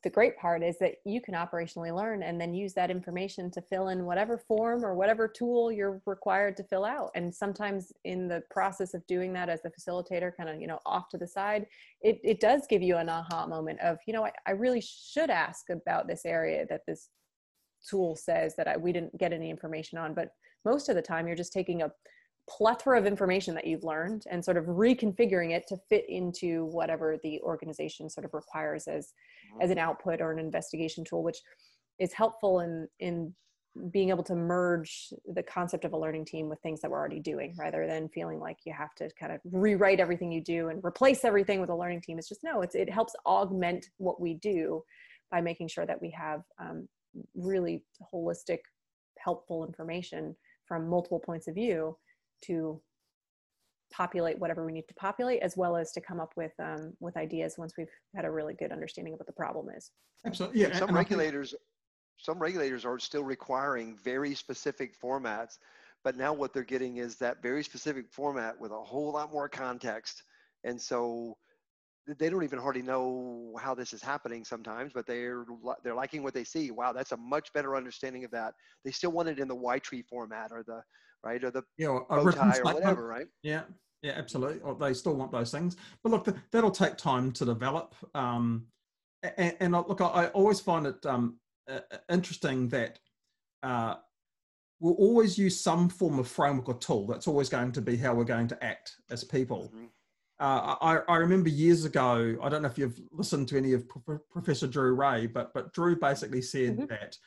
the 0.05 0.11
great 0.11 0.37
part 0.37 0.61
is 0.61 0.77
that 0.77 0.97
you 1.03 1.19
can 1.19 1.33
operationally 1.33 1.93
learn 1.93 2.21
and 2.21 2.39
then 2.39 2.53
use 2.53 2.73
that 2.75 2.91
information 2.91 3.49
to 3.49 3.59
fill 3.59 3.87
in 3.87 4.05
whatever 4.05 4.37
form 4.37 4.85
or 4.85 4.93
whatever 4.93 5.27
tool 5.27 5.71
you're 5.71 5.99
required 6.05 6.55
to 6.57 6.63
fill 6.63 6.85
out. 6.85 7.09
And 7.15 7.33
sometimes 7.33 7.91
in 8.03 8.27
the 8.27 8.43
process 8.51 8.93
of 8.93 9.05
doing 9.07 9.33
that 9.33 9.49
as 9.49 9.63
the 9.63 9.71
facilitator 9.71 10.31
kind 10.37 10.47
of 10.47 10.61
you 10.61 10.67
know 10.67 10.79
off 10.85 11.09
to 11.09 11.17
the 11.17 11.27
side 11.27 11.65
it, 12.01 12.19
it 12.23 12.39
does 12.39 12.67
give 12.69 12.83
you 12.83 12.97
an 12.97 13.09
aha 13.09 13.47
moment 13.47 13.79
of 13.81 13.97
you 14.05 14.13
know 14.13 14.25
I, 14.25 14.31
I 14.45 14.51
really 14.51 14.81
should 14.81 15.31
ask 15.31 15.71
about 15.71 16.07
this 16.07 16.23
area 16.23 16.67
that 16.69 16.81
this 16.87 17.09
tool 17.89 18.15
says 18.15 18.55
that 18.57 18.67
I, 18.67 18.77
we 18.77 18.91
didn't 18.91 19.17
get 19.17 19.33
any 19.33 19.49
information 19.49 19.97
on. 19.97 20.13
But 20.13 20.29
most 20.65 20.87
of 20.87 20.95
the 20.95 21.01
time 21.01 21.25
you're 21.25 21.35
just 21.35 21.53
taking 21.53 21.81
a 21.81 21.91
plethora 22.49 22.97
of 22.97 23.05
information 23.05 23.55
that 23.55 23.65
you've 23.65 23.83
learned 23.83 24.23
and 24.29 24.43
sort 24.43 24.57
of 24.57 24.65
reconfiguring 24.65 25.51
it 25.51 25.65
to 25.67 25.77
fit 25.89 26.05
into 26.09 26.65
whatever 26.65 27.17
the 27.23 27.41
organization 27.41 28.09
sort 28.09 28.25
of 28.25 28.33
requires 28.33 28.87
as 28.87 29.13
as 29.61 29.71
an 29.71 29.77
output 29.77 30.21
or 30.21 30.31
an 30.31 30.39
investigation 30.39 31.03
tool 31.03 31.23
which 31.23 31.41
is 31.99 32.13
helpful 32.13 32.59
in 32.59 32.87
in 32.99 33.33
being 33.91 34.09
able 34.09 34.23
to 34.23 34.35
merge 34.35 35.11
the 35.33 35.43
concept 35.43 35.83
of 35.83 35.93
a 35.93 35.97
learning 35.97 36.23
team 36.23 36.47
with 36.47 36.59
things 36.61 36.79
that 36.79 36.89
we're 36.89 36.97
already 36.97 37.19
doing 37.19 37.53
rather 37.57 37.85
than 37.85 38.07
feeling 38.09 38.39
like 38.39 38.57
you 38.65 38.71
have 38.71 38.95
to 38.95 39.09
kind 39.19 39.33
of 39.33 39.41
rewrite 39.51 39.99
everything 39.99 40.31
you 40.31 40.41
do 40.41 40.69
and 40.69 40.81
replace 40.83 41.25
everything 41.25 41.59
with 41.59 41.69
a 41.69 41.75
learning 41.75 41.99
team. 42.01 42.17
It's 42.17 42.29
just 42.29 42.43
no 42.43 42.61
it's 42.61 42.75
it 42.75 42.89
helps 42.89 43.15
augment 43.25 43.87
what 43.97 44.21
we 44.21 44.35
do 44.35 44.83
by 45.31 45.41
making 45.41 45.67
sure 45.67 45.85
that 45.85 46.01
we 46.01 46.09
have 46.11 46.41
um, 46.59 46.87
really 47.35 47.83
holistic 48.13 48.59
helpful 49.17 49.65
information 49.65 50.35
from 50.65 50.87
multiple 50.87 51.19
points 51.19 51.47
of 51.47 51.55
view 51.55 51.97
to 52.43 52.81
populate 53.91 54.39
whatever 54.39 54.65
we 54.65 54.71
need 54.71 54.87
to 54.87 54.93
populate 54.95 55.41
as 55.41 55.55
well 55.55 55.75
as 55.77 55.91
to 55.91 56.01
come 56.01 56.19
up 56.19 56.33
with 56.35 56.51
um, 56.59 56.93
with 56.99 57.15
ideas 57.17 57.55
once 57.57 57.73
we've 57.77 57.87
had 58.15 58.25
a 58.25 58.31
really 58.31 58.53
good 58.53 58.71
understanding 58.71 59.13
of 59.13 59.19
what 59.19 59.27
the 59.27 59.33
problem 59.33 59.67
is. 59.75 59.91
Absolutely 60.25 60.61
yeah 60.61 60.77
some 60.77 60.93
regulators 60.93 61.53
some 62.17 62.39
regulators 62.39 62.85
are 62.85 62.97
still 62.97 63.23
requiring 63.23 63.95
very 64.03 64.33
specific 64.33 64.99
formats 64.99 65.57
but 66.05 66.15
now 66.15 66.31
what 66.31 66.53
they're 66.53 66.63
getting 66.63 66.97
is 66.97 67.15
that 67.15 67.41
very 67.41 67.63
specific 67.63 68.07
format 68.11 68.57
with 68.59 68.71
a 68.71 68.79
whole 68.79 69.11
lot 69.11 69.33
more 69.33 69.49
context. 69.49 70.21
And 70.63 70.79
so 70.79 71.35
they 72.19 72.29
don't 72.29 72.43
even 72.43 72.59
hardly 72.59 72.83
know 72.83 73.55
how 73.59 73.73
this 73.73 73.91
is 73.91 74.03
happening 74.03 74.45
sometimes 74.45 74.91
but 74.93 75.07
they're 75.07 75.43
they're 75.83 75.95
liking 75.95 76.21
what 76.21 76.35
they 76.35 76.43
see. 76.43 76.69
Wow 76.69 76.93
that's 76.93 77.11
a 77.11 77.17
much 77.17 77.51
better 77.53 77.75
understanding 77.75 78.23
of 78.23 78.29
that. 78.31 78.53
They 78.85 78.91
still 78.91 79.11
want 79.11 79.29
it 79.29 79.39
in 79.39 79.47
the 79.47 79.55
y 79.55 79.79
tree 79.79 80.03
format 80.03 80.51
or 80.51 80.61
the 80.61 80.83
right? 81.25 81.43
Or 81.43 81.51
the 81.51 81.63
yeah, 81.77 81.87
or 81.87 82.05
bow 82.07 82.31
tie 82.31 82.57
or 82.59 82.73
whatever, 82.73 83.07
right? 83.07 83.27
Yeah, 83.43 83.63
yeah, 84.01 84.13
absolutely. 84.15 84.61
Or 84.61 84.75
they 84.75 84.93
still 84.93 85.15
want 85.15 85.31
those 85.31 85.51
things, 85.51 85.75
but 86.03 86.11
look, 86.11 86.27
that'll 86.51 86.71
take 86.71 86.95
time 86.95 87.31
to 87.33 87.45
develop. 87.45 87.95
Um, 88.13 88.67
and, 89.37 89.55
and 89.59 89.73
look, 89.73 90.01
I 90.01 90.27
always 90.27 90.59
find 90.59 90.85
it 90.85 91.03
um, 91.05 91.39
interesting 92.11 92.69
that 92.69 92.99
uh, 93.63 93.95
we'll 94.79 94.93
always 94.93 95.37
use 95.37 95.59
some 95.59 95.89
form 95.89 96.19
of 96.19 96.27
framework 96.27 96.69
or 96.69 96.75
tool. 96.75 97.07
That's 97.07 97.27
always 97.27 97.49
going 97.49 97.71
to 97.73 97.81
be 97.81 97.97
how 97.97 98.13
we're 98.13 98.23
going 98.23 98.47
to 98.49 98.63
act 98.63 98.95
as 99.09 99.23
people. 99.23 99.71
Mm-hmm. 99.75 99.85
Uh, 100.37 100.75
I, 100.81 100.99
I, 101.07 101.15
remember 101.15 101.47
years 101.47 101.85
ago, 101.85 102.37
I 102.43 102.49
don't 102.49 102.61
know 102.61 102.67
if 102.67 102.77
you've 102.77 102.99
listened 103.13 103.47
to 103.47 103.57
any 103.57 103.71
of 103.71 103.87
Pro- 103.87 104.19
Professor 104.29 104.67
Drew 104.67 104.93
Rae, 104.93 105.27
but, 105.27 105.53
but 105.53 105.73
Drew 105.73 105.97
basically 105.97 106.41
said 106.41 106.75
mm-hmm. 106.75 106.87
that 106.87 107.17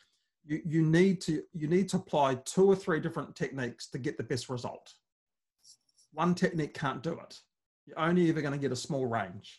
you, 0.48 0.62
you, 0.64 0.82
need 0.82 1.20
to, 1.22 1.42
you 1.52 1.68
need 1.68 1.88
to 1.90 1.98
apply 1.98 2.36
two 2.36 2.66
or 2.66 2.74
three 2.74 3.00
different 3.00 3.36
techniques 3.36 3.88
to 3.90 3.98
get 3.98 4.16
the 4.16 4.22
best 4.22 4.48
result. 4.48 4.94
One 6.12 6.34
technique 6.34 6.72
can't 6.72 7.02
do 7.02 7.12
it. 7.12 7.38
You're 7.86 8.00
only 8.00 8.28
ever 8.30 8.40
going 8.40 8.54
to 8.54 8.58
get 8.58 8.72
a 8.72 8.76
small 8.76 9.06
range. 9.06 9.58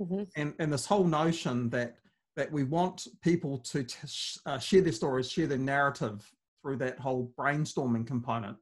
Mm-hmm. 0.00 0.24
And, 0.36 0.52
and 0.58 0.70
this 0.70 0.84
whole 0.84 1.04
notion 1.04 1.70
that, 1.70 1.96
that 2.36 2.52
we 2.52 2.64
want 2.64 3.06
people 3.22 3.56
to 3.58 3.82
t- 3.82 3.96
uh, 4.44 4.58
share 4.58 4.82
their 4.82 4.92
stories, 4.92 5.30
share 5.30 5.46
their 5.46 5.56
narrative 5.56 6.30
through 6.62 6.76
that 6.76 6.98
whole 6.98 7.32
brainstorming 7.38 8.06
component 8.06 8.58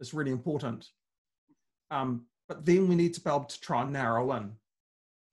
is 0.00 0.12
really 0.12 0.32
important. 0.32 0.88
Um, 1.92 2.26
but 2.48 2.66
then 2.66 2.88
we 2.88 2.96
need 2.96 3.14
to 3.14 3.20
be 3.20 3.30
able 3.30 3.44
to 3.44 3.60
try 3.60 3.82
and 3.82 3.92
narrow 3.92 4.32
in. 4.32 4.52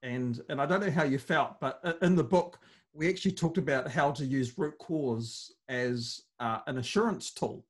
And 0.04 0.40
and 0.50 0.62
I 0.62 0.66
don't 0.66 0.82
know 0.82 0.92
how 0.92 1.04
you 1.04 1.18
felt, 1.18 1.60
but 1.60 1.98
in 2.02 2.16
the 2.16 2.24
book 2.24 2.60
we 2.94 3.10
actually 3.10 3.32
talked 3.32 3.58
about 3.58 3.90
how 3.90 4.12
to 4.12 4.26
use 4.26 4.58
root 4.58 4.78
cause 4.80 5.54
as 5.68 6.22
uh, 6.40 6.60
an 6.68 6.78
assurance 6.78 7.32
tool 7.32 7.66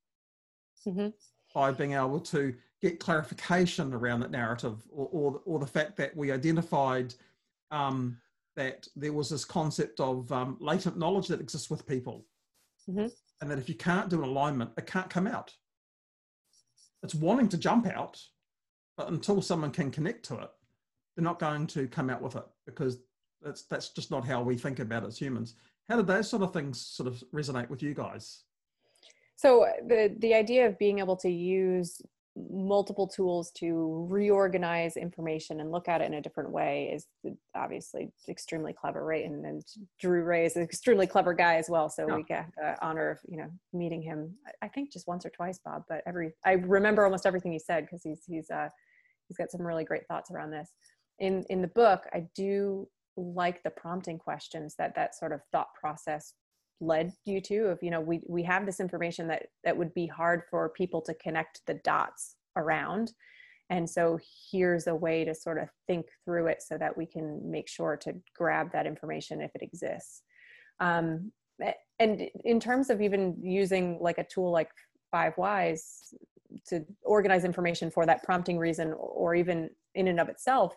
mm-hmm. 0.88 1.10
by 1.54 1.72
being 1.72 1.94
able 1.94 2.20
to 2.20 2.54
get 2.82 3.00
clarification 3.00 3.94
around 3.94 4.22
that 4.22 4.32
narrative, 4.32 4.82
or 4.92 5.08
or, 5.12 5.42
or 5.46 5.60
the 5.60 5.68
fact 5.68 5.98
that 5.98 6.16
we 6.16 6.32
identified 6.32 7.14
um, 7.72 8.18
that 8.56 8.88
there 8.96 9.14
was 9.14 9.30
this 9.30 9.46
concept 9.46 10.00
of 10.00 10.32
um, 10.32 10.58
latent 10.60 10.98
knowledge 10.98 11.28
that 11.28 11.42
exists 11.42 11.70
with 11.70 11.88
people, 11.88 12.26
mm-hmm. 12.90 13.08
and 13.42 13.52
that 13.52 13.60
if 13.60 13.68
you 13.68 13.76
can't 13.76 14.10
do 14.10 14.24
an 14.24 14.30
alignment, 14.30 14.72
it 14.78 14.88
can't 14.88 15.10
come 15.10 15.28
out. 15.28 15.54
It's 17.04 17.16
wanting 17.16 17.50
to 17.50 17.58
jump 17.58 17.88
out, 17.88 18.20
but 18.98 19.10
until 19.10 19.42
someone 19.42 19.72
can 19.72 19.92
connect 19.92 20.26
to 20.26 20.36
it, 20.36 20.50
they're 21.16 21.24
not 21.24 21.40
going 21.40 21.68
to 21.68 21.88
come 21.88 22.10
out 22.10 22.22
with 22.22 22.36
it 22.36 22.46
because 22.66 23.00
that's 23.42 23.64
that's 23.64 23.90
just 23.90 24.12
not 24.12 24.26
how 24.26 24.42
we 24.42 24.56
think 24.56 24.80
about 24.80 25.04
it 25.04 25.08
as 25.08 25.18
humans. 25.18 25.56
How 25.88 25.96
did 25.96 26.08
those 26.08 26.30
sort 26.30 26.44
of 26.44 26.54
things 26.54 26.80
sort 26.80 27.08
of 27.08 27.24
resonate 27.34 27.70
with 27.70 27.82
you 27.82 27.94
guys? 27.94 28.44
So 29.36 29.66
the 29.88 30.16
the 30.20 30.34
idea 30.34 30.68
of 30.68 30.78
being 30.78 31.00
able 31.00 31.16
to 31.18 31.30
use 31.30 32.02
multiple 32.52 33.08
tools 33.08 33.52
to 33.52 34.08
reorganize 34.10 34.96
information 34.96 35.60
and 35.60 35.72
look 35.72 35.88
at 35.88 36.02
it 36.02 36.06
in 36.06 36.14
a 36.16 36.22
different 36.22 36.52
way 36.52 36.92
is 36.94 37.08
obviously 37.56 38.12
extremely 38.28 38.72
clever 38.72 39.04
right 39.04 39.26
and, 39.26 39.46
and 39.46 39.64
drew 40.00 40.24
Rae 40.24 40.46
is 40.46 40.56
an 40.56 40.64
extremely 40.64 41.08
clever 41.08 41.34
guy 41.34 41.56
as 41.56 41.70
well 41.70 41.90
so 41.90 42.08
yeah. 42.08 42.16
we 42.16 42.24
get 42.24 42.46
the 42.56 42.76
honor 42.86 43.10
of 43.10 43.20
you 43.28 43.38
know 43.38 43.50
meeting 43.74 44.02
him 44.02 44.34
i 44.62 44.68
think 44.68 44.92
just 44.92 45.08
once 45.08 45.26
or 45.26 45.30
twice 45.32 45.60
bob 45.64 45.84
but 45.90 46.02
every 46.06 46.32
i 46.46 46.54
remember 46.54 47.04
almost 47.04 47.26
everything 47.26 47.52
he 47.52 47.60
said 47.60 47.86
because 47.86 48.04
he's 48.04 48.22
he's 48.26 48.50
uh 48.50 48.70
he's 49.28 49.38
got 49.38 49.52
some 49.52 49.66
really 49.66 49.84
great 49.84 50.08
thoughts 50.08 50.32
around 50.32 50.52
this 50.52 50.70
in 51.20 51.44
in 51.50 51.62
the 51.62 51.68
book 51.68 52.06
i 52.14 52.26
do 52.36 52.88
like 53.20 53.62
the 53.64 53.70
prompting 53.70 54.18
questions 54.18 54.76
that 54.78 54.96
that 54.96 55.16
sort 55.16 55.32
of 55.32 55.42
thought 55.52 55.74
process 55.80 56.34
led 56.82 57.12
you 57.26 57.42
to 57.42 57.68
of 57.68 57.80
you 57.82 57.92
know 57.92 58.00
we 58.00 58.22
we 58.28 58.42
have 58.42 58.66
this 58.66 58.80
information 58.80 59.28
that 59.28 59.48
that 59.66 59.76
would 59.76 59.94
be 59.94 60.08
hard 60.08 60.44
for 60.50 60.70
people 60.70 61.02
to 61.02 61.14
connect 61.16 61.62
the 61.68 61.76
dots 61.84 62.36
around. 62.56 63.12
And 63.72 63.88
so 63.88 64.18
here's 64.52 64.88
a 64.88 64.96
way 64.96 65.24
to 65.26 65.36
sort 65.36 65.60
of 65.60 65.70
think 65.86 66.08
through 66.26 66.48
it 66.48 66.64
so 66.64 66.76
that 66.80 66.98
we 66.98 67.06
can 67.06 67.40
make 67.52 67.70
sure 67.70 67.96
to 67.98 68.16
grab 68.36 68.72
that 68.72 68.88
information 68.88 69.42
if 69.42 69.52
it 69.54 69.62
exists. 69.62 70.24
Um, 70.80 71.32
and 72.00 72.30
in 72.46 72.60
terms 72.60 72.90
of 72.90 73.02
even 73.02 73.36
using 73.42 74.00
like 74.02 74.18
a 74.18 74.24
tool 74.24 74.52
like 74.52 74.70
five 75.12 75.34
whys 75.36 76.14
to 76.68 76.84
organize 77.04 77.44
information 77.44 77.92
for 77.92 78.06
that 78.06 78.24
prompting 78.24 78.58
reason 78.58 78.94
or 78.98 79.36
even 79.36 79.70
in 79.94 80.08
and 80.08 80.20
of 80.20 80.30
itself 80.30 80.74